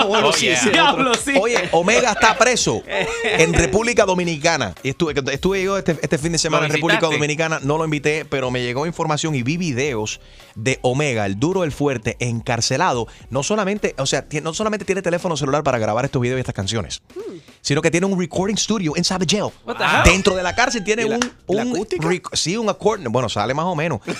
Bueno, 0.08 0.28
Oh, 0.28 0.32
sí, 0.32 0.46
yeah. 0.46 0.54
ese 0.54 0.70
Diablo, 0.70 1.12
sí. 1.14 1.34
Oye, 1.38 1.68
Omega 1.72 2.12
está 2.12 2.38
preso 2.38 2.82
en 3.24 3.52
República 3.52 4.06
Dominicana. 4.06 4.74
Y 4.82 4.88
estuve, 4.90 5.12
estuve 5.32 5.62
yo 5.62 5.76
este, 5.76 5.98
este 6.00 6.16
fin 6.16 6.32
de 6.32 6.38
semana 6.38 6.64
en 6.64 6.72
¿Lo 6.72 6.76
República? 6.76 7.00
Dominicana. 7.06 7.60
No 7.62 7.76
lo 7.76 7.84
invité, 7.84 8.24
pero 8.24 8.50
me 8.50 8.62
llegó 8.62 8.86
información 8.86 9.34
y 9.34 9.42
vi 9.42 9.58
videos 9.58 10.20
de 10.58 10.78
Omega, 10.82 11.24
el 11.24 11.38
duro, 11.38 11.62
el 11.64 11.72
fuerte, 11.72 12.16
encarcelado. 12.20 13.06
No 13.30 13.42
solamente, 13.42 13.94
o 13.98 14.06
sea, 14.06 14.26
no 14.42 14.52
solamente 14.52 14.84
tiene 14.84 15.02
teléfono 15.02 15.36
celular 15.36 15.62
para 15.62 15.78
grabar 15.78 16.04
estos 16.04 16.20
videos 16.20 16.38
y 16.38 16.40
estas 16.40 16.54
canciones, 16.54 17.00
sino 17.60 17.80
que 17.80 17.90
tiene 17.90 18.06
un 18.06 18.18
recording 18.18 18.56
studio 18.56 18.92
inside 18.96 19.24
the 19.24 19.36
jail. 19.36 19.52
Dentro 20.04 20.34
de 20.34 20.42
la 20.42 20.54
cárcel 20.54 20.82
tiene 20.84 21.04
¿Y 21.04 21.08
la- 21.08 21.16
un, 21.46 21.70
un 21.70 21.86
sí, 22.32 22.56
un 22.56 22.68
acorde. 22.68 23.04
Bueno, 23.08 23.28
sale 23.28 23.54
más 23.54 23.66
o 23.66 23.74
menos. 23.76 24.00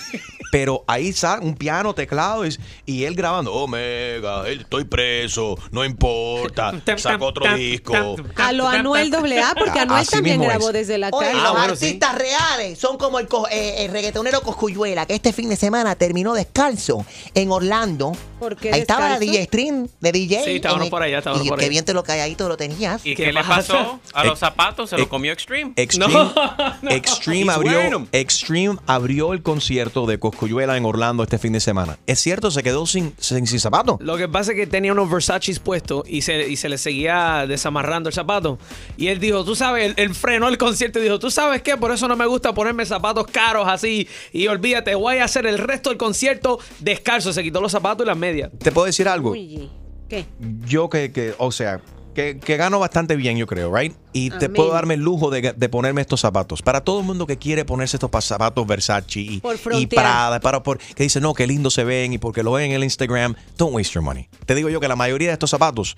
Pero 0.50 0.82
ahí 0.86 1.12
sale 1.12 1.44
un 1.44 1.54
piano, 1.54 1.92
teclado 1.94 2.46
y, 2.46 2.56
y 2.86 3.04
él 3.04 3.14
grabando. 3.14 3.52
Omega, 3.52 4.48
estoy 4.48 4.84
preso, 4.84 5.58
no 5.72 5.84
importa. 5.84 6.72
Saco 6.96 7.26
otro 7.26 7.54
disco. 7.54 8.16
A 8.36 8.52
lo 8.52 8.66
Anuel 8.66 9.12
AA, 9.14 9.54
porque 9.58 9.78
Anuel 9.80 10.00
Así 10.00 10.10
también 10.12 10.40
grabó 10.40 10.68
es. 10.68 10.72
desde 10.74 10.96
la 10.96 11.10
Oye, 11.12 11.26
calle. 11.32 11.42
los 11.42 11.52
bueno, 11.52 11.76
sí. 11.76 11.84
artistas 11.86 12.14
reales 12.16 12.78
son 12.78 12.96
como 12.96 13.18
el, 13.18 13.28
co- 13.28 13.46
eh, 13.50 13.84
el 13.84 13.90
reggaetonero 13.90 14.40
Coscuyuela, 14.40 15.04
que 15.04 15.14
este 15.14 15.34
fin 15.34 15.50
de 15.50 15.56
semana 15.56 15.94
terminó 15.96 16.27
descalzo 16.34 17.04
en 17.34 17.50
Orlando. 17.50 18.12
¿Por 18.38 18.56
qué 18.56 18.72
Ahí 18.72 18.80
estaba 18.80 19.18
descalzo? 19.18 19.32
DJ 19.32 19.44
Stream 19.44 19.88
de 20.00 20.12
DJ. 20.12 20.44
Sí, 20.44 20.50
estábamos 20.56 20.82
en 20.82 20.84
el- 20.86 20.90
por 20.90 21.02
allá, 21.02 21.18
estábamos 21.18 21.44
y 21.46 21.48
por 21.48 21.58
qué 21.58 21.64
allá. 21.64 21.70
bien 21.70 21.84
te 21.84 21.92
lo 21.94 22.02
calladito 22.04 22.48
lo 22.48 22.56
tenías. 22.56 23.04
¿Y 23.04 23.14
¿Qué 23.14 23.24
qué, 23.24 23.32
le 23.32 23.42
pasó 23.42 24.00
a 24.12 24.24
los 24.24 24.38
zapatos? 24.38 24.90
¿Se 24.90 24.98
lo 24.98 25.08
comió 25.08 25.32
Extreme? 25.32 25.72
Extreme, 25.76 26.12
No, 26.12 26.32
no. 26.82 26.90
Extreme 26.90 27.52
abrió, 27.52 27.80
'em. 27.80 28.06
Extreme 28.12 28.76
abrió 28.86 29.32
el 29.32 29.42
concierto 29.42 30.06
de 30.06 30.18
Coscuyuela 30.18 30.76
en 30.76 30.84
Orlando 30.84 31.22
este 31.22 31.38
fin 31.38 31.52
de 31.52 31.60
semana. 31.60 31.98
Es 32.06 32.20
cierto, 32.20 32.50
se 32.50 32.62
quedó 32.62 32.86
sin, 32.86 33.14
sin, 33.18 33.46
sin 33.46 33.60
zapatos. 33.60 33.96
Lo 34.00 34.16
que 34.16 34.28
pasa 34.28 34.52
es 34.52 34.56
que 34.56 34.66
tenía 34.66 34.92
unos 34.92 35.10
Versace 35.10 35.58
puestos 35.60 36.04
y 36.06 36.22
se, 36.22 36.48
y 36.48 36.56
se 36.56 36.68
le 36.68 36.78
seguía 36.78 37.44
desamarrando 37.48 38.08
el 38.08 38.14
zapato. 38.14 38.58
Y 38.96 39.08
él 39.08 39.18
dijo, 39.18 39.44
tú 39.44 39.54
sabes, 39.56 39.86
él, 39.86 39.94
él 39.96 40.14
frenó 40.14 40.48
el 40.48 40.58
concierto 40.58 40.98
y 40.98 41.02
dijo, 41.02 41.18
tú 41.18 41.30
sabes 41.30 41.62
qué, 41.62 41.76
por 41.76 41.90
eso 41.92 42.06
no 42.08 42.16
me 42.16 42.26
gusta 42.26 42.52
ponerme 42.54 42.84
zapatos 42.86 43.26
caros 43.26 43.66
así. 43.68 44.06
Y 44.32 44.46
olvídate, 44.46 44.94
voy 44.94 45.18
a 45.18 45.24
hacer 45.24 45.46
el 45.46 45.58
resto 45.58 45.88
del 45.90 45.98
concierto 45.98 46.58
descalzo. 46.80 47.32
Se 47.32 47.42
quitó 47.42 47.60
los 47.60 47.72
zapatos 47.72 48.04
y 48.04 48.08
las 48.08 48.16
¿Te 48.58 48.72
puedo 48.72 48.86
decir 48.86 49.08
algo? 49.08 49.30
Uy, 49.32 49.70
¿Qué? 50.08 50.24
Yo 50.66 50.88
que, 50.88 51.12
que 51.12 51.34
o 51.38 51.52
sea, 51.52 51.80
que, 52.14 52.38
que 52.40 52.56
gano 52.56 52.78
bastante 52.80 53.14
bien, 53.14 53.36
yo 53.36 53.46
creo, 53.46 53.72
¿right? 53.74 53.94
Y 54.12 54.30
te 54.30 54.46
Amén. 54.46 54.54
puedo 54.54 54.72
darme 54.72 54.94
el 54.94 55.00
lujo 55.00 55.30
de, 55.30 55.52
de 55.52 55.68
ponerme 55.68 56.00
estos 56.00 56.20
zapatos. 56.20 56.62
Para 56.62 56.80
todo 56.82 57.00
el 57.00 57.06
mundo 57.06 57.26
que 57.26 57.36
quiere 57.36 57.64
ponerse 57.64 57.96
estos 57.96 58.10
pa- 58.10 58.20
zapatos 58.20 58.66
Versace 58.66 59.20
y, 59.20 59.40
Por 59.40 59.56
y. 59.74 59.86
Prada, 59.86 60.40
para, 60.40 60.62
por, 60.62 60.78
que 60.78 61.02
dice, 61.04 61.20
no, 61.20 61.34
qué 61.34 61.46
lindo 61.46 61.70
se 61.70 61.84
ven 61.84 62.12
y 62.14 62.18
porque 62.18 62.42
lo 62.42 62.52
ven 62.52 62.70
en 62.70 62.72
el 62.76 62.84
Instagram, 62.84 63.34
don't 63.56 63.74
waste 63.74 63.92
your 63.94 64.02
money. 64.02 64.28
Te 64.46 64.54
digo 64.54 64.68
yo 64.68 64.80
que 64.80 64.88
la 64.88 64.96
mayoría 64.96 65.28
de 65.28 65.34
estos 65.34 65.50
zapatos 65.50 65.96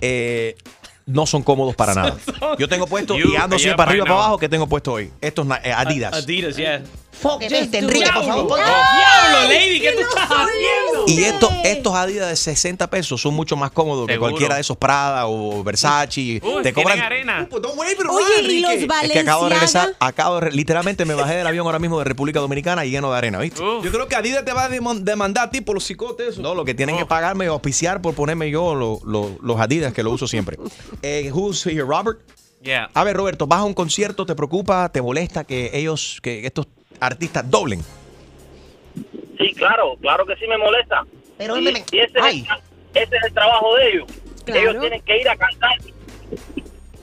eh, 0.00 0.56
no 1.06 1.24
son 1.24 1.42
cómodos 1.42 1.74
para 1.76 1.94
nada. 1.94 2.16
Yo 2.58 2.68
tengo 2.68 2.86
puesto 2.86 3.16
You- 3.16 3.32
y 3.32 3.36
ando 3.36 3.58
siempre 3.58 3.76
para 3.76 3.90
I 3.90 3.94
arriba 3.94 4.04
para 4.06 4.16
abajo 4.18 4.38
que 4.38 4.48
tengo 4.48 4.66
puesto 4.66 4.92
hoy. 4.94 5.10
Estos 5.20 5.46
eh, 5.62 5.72
Adidas. 5.72 6.12
Adidas, 6.14 6.56
yeah. 6.56 6.82
Enrique, 7.78 8.04
it. 8.04 8.12
por 8.14 8.24
favor. 8.24 8.48
ponte- 8.48 8.64
¡Diablo, 8.64 9.48
lady! 9.48 9.80
¿Qué 9.80 9.92
tú 9.92 10.00
estás 10.00 10.28
haciendo? 10.30 11.04
Y 11.06 11.24
estos, 11.24 11.52
estos 11.64 11.94
Adidas 11.94 12.28
de 12.28 12.36
60 12.36 12.88
pesos 12.90 13.20
son 13.20 13.34
mucho 13.34 13.56
más 13.56 13.70
cómodos 13.70 14.06
que 14.06 14.14
Seguro. 14.14 14.30
cualquiera 14.30 14.54
de 14.56 14.60
esos 14.60 14.76
Prada 14.76 15.26
o 15.26 15.62
Versace. 15.64 16.40
Uy, 16.42 16.62
te 16.62 16.72
cobran 16.72 17.00
arena. 17.00 17.46
Pues 17.50 17.62
it 17.62 17.98
Oye, 18.08 18.52
¿y 18.52 18.60
los 18.60 18.70
Enrique. 18.72 18.86
Es 19.06 19.12
que 19.12 19.18
acabo 19.20 19.44
de 19.44 19.50
regresar, 19.50 19.82
Balenciaga? 19.82 20.06
acabo 20.08 20.40
de 20.40 20.50
literalmente 20.52 21.04
me 21.04 21.14
bajé 21.14 21.36
del 21.36 21.46
avión 21.46 21.66
ahora 21.66 21.78
mismo 21.78 21.98
de 21.98 22.04
República 22.04 22.40
Dominicana 22.40 22.84
y 22.84 22.90
lleno 22.90 23.10
de 23.10 23.18
arena, 23.18 23.38
¿viste? 23.38 23.62
Uf. 23.62 23.84
Yo 23.84 23.90
creo 23.92 24.08
que 24.08 24.16
Adidas 24.16 24.44
te 24.44 24.52
va 24.52 24.64
a 24.64 24.70
deman- 24.70 25.00
demandar 25.02 25.48
a 25.48 25.50
ti 25.50 25.60
por 25.60 25.74
los 25.74 25.84
cicotes. 25.86 26.28
eso. 26.34 26.42
No, 26.42 26.54
lo 26.54 26.64
que 26.64 26.74
tienen 26.74 26.96
que 26.96 27.06
pagarme 27.06 27.48
o 27.48 27.52
auspiciar 27.52 28.00
por 28.02 28.14
ponerme 28.14 28.50
yo 28.50 28.74
lo- 28.74 29.00
lo- 29.04 29.36
los 29.42 29.60
Adidas 29.60 29.92
que 29.92 30.02
lo 30.02 30.10
uso 30.10 30.26
siempre. 30.26 30.58
Eh, 31.02 31.30
who's 31.32 31.64
here, 31.66 31.82
Robert? 31.82 32.18
Yeah. 32.62 32.90
A 32.94 33.04
ver, 33.04 33.16
Roberto, 33.16 33.46
vas 33.46 33.60
a 33.60 33.64
un 33.64 33.74
concierto, 33.74 34.26
¿te 34.26 34.34
preocupa, 34.34 34.88
te 34.90 35.00
molesta 35.00 35.44
que 35.44 35.70
ellos, 35.74 36.18
que 36.22 36.44
estos 36.46 36.66
artistas 37.00 37.48
doblen? 37.50 37.82
Sí, 39.38 39.52
claro, 39.54 39.96
claro 40.00 40.24
que 40.26 40.36
sí 40.36 40.46
me 40.46 40.56
molesta. 40.56 41.04
Pero 41.38 41.56
y, 41.58 41.62
me- 41.62 41.84
y 41.92 41.98
ese, 42.00 42.18
es 42.18 42.24
el, 42.24 42.46
ese 42.94 43.16
es 43.16 43.24
el 43.24 43.32
trabajo 43.34 43.74
de 43.76 43.90
ellos. 43.90 44.06
Claro. 44.44 44.60
Ellos 44.70 44.80
tienen 44.80 45.02
que 45.02 45.20
ir 45.20 45.28
a 45.28 45.36
cantar. 45.36 45.72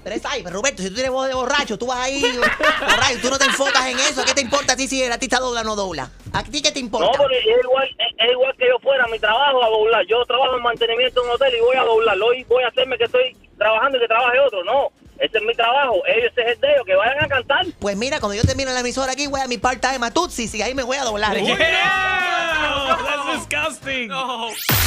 Pero 0.03 0.15
es, 0.17 0.25
ay, 0.25 0.43
Roberto, 0.43 0.81
si 0.81 0.89
tú 0.89 0.95
tienes 0.95 1.11
voz 1.11 1.27
de 1.29 1.33
borracho, 1.33 1.77
tú 1.77 1.85
vas 1.87 1.99
ahí, 1.99 2.21
borracho, 2.81 3.19
tú 3.21 3.29
no 3.29 3.37
te 3.37 3.45
enfocas 3.45 3.85
en 3.87 3.97
eso. 3.99 4.23
¿Qué 4.25 4.33
te 4.33 4.41
importa 4.41 4.73
a 4.73 4.75
ti 4.75 4.87
si 4.87 5.01
el 5.01 5.11
artista 5.11 5.39
dobla 5.39 5.61
o 5.61 5.63
no 5.63 5.75
dobla? 5.77 6.09
¿A 6.33 6.43
ti 6.43 6.61
qué 6.61 6.71
te 6.71 6.79
importa? 6.79 7.05
No, 7.05 7.11
porque 7.13 7.37
es 7.39 7.45
igual, 7.63 7.87
es, 7.87 8.07
es 8.17 8.31
igual 8.31 8.53
que 8.57 8.67
yo 8.67 8.79
fuera 8.79 9.05
a 9.05 9.07
mi 9.07 9.19
trabajo 9.19 9.63
a 9.63 9.69
doblar. 9.69 10.05
Yo 10.07 10.25
trabajo 10.25 10.57
en 10.57 10.63
mantenimiento 10.63 11.21
en 11.21 11.29
un 11.29 11.35
hotel 11.35 11.53
y 11.55 11.61
voy 11.61 11.77
a 11.77 11.83
doblar. 11.83 12.17
Hoy 12.21 12.43
voy 12.49 12.63
a 12.63 12.67
hacerme 12.67 12.97
que 12.97 13.05
estoy 13.05 13.37
trabajando 13.57 13.97
y 13.97 14.01
que 14.01 14.07
trabaje 14.07 14.39
otro. 14.39 14.63
No, 14.65 14.91
ese 15.23 15.37
es 15.37 15.43
mi 15.43 15.55
trabajo. 15.55 16.01
Ellos 16.05 16.31
ese 16.31 16.41
es 16.41 16.55
el 16.55 16.61
de 16.61 16.71
ellos, 16.73 16.85
que 16.85 16.95
vayan 16.95 17.23
a 17.23 17.27
cantar. 17.27 17.65
Pues 17.79 17.95
mira, 17.95 18.19
cuando 18.19 18.35
yo 18.35 18.43
termine 18.43 18.73
la 18.73 18.81
emisora 18.81 19.13
aquí, 19.13 19.27
voy 19.27 19.39
a 19.39 19.47
mi 19.47 19.57
part-time 19.57 20.05
a 20.05 20.11
Tutsi 20.11 20.49
y 20.53 20.61
ahí 20.61 20.75
me 20.75 20.83
voy 20.83 20.97
a 20.97 21.03
doblar. 21.03 21.37
That's 21.37 23.49
disgusting. 23.49 24.11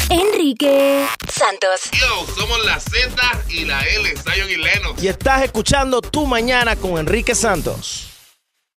Enrique 0.09 1.05
Santos. 1.27 1.89
Yo, 1.91 2.25
somos 2.35 2.63
la 2.65 2.79
Z 2.79 3.09
y 3.49 3.65
la 3.65 3.81
L, 3.81 4.13
Zion 4.15 4.49
y 4.49 4.57
Lennox. 4.57 5.03
Y 5.03 5.07
estás 5.07 5.43
escuchando 5.43 6.01
Tu 6.01 6.25
Mañana 6.25 6.75
con 6.75 6.97
Enrique 6.97 7.33
Santos. 7.33 8.06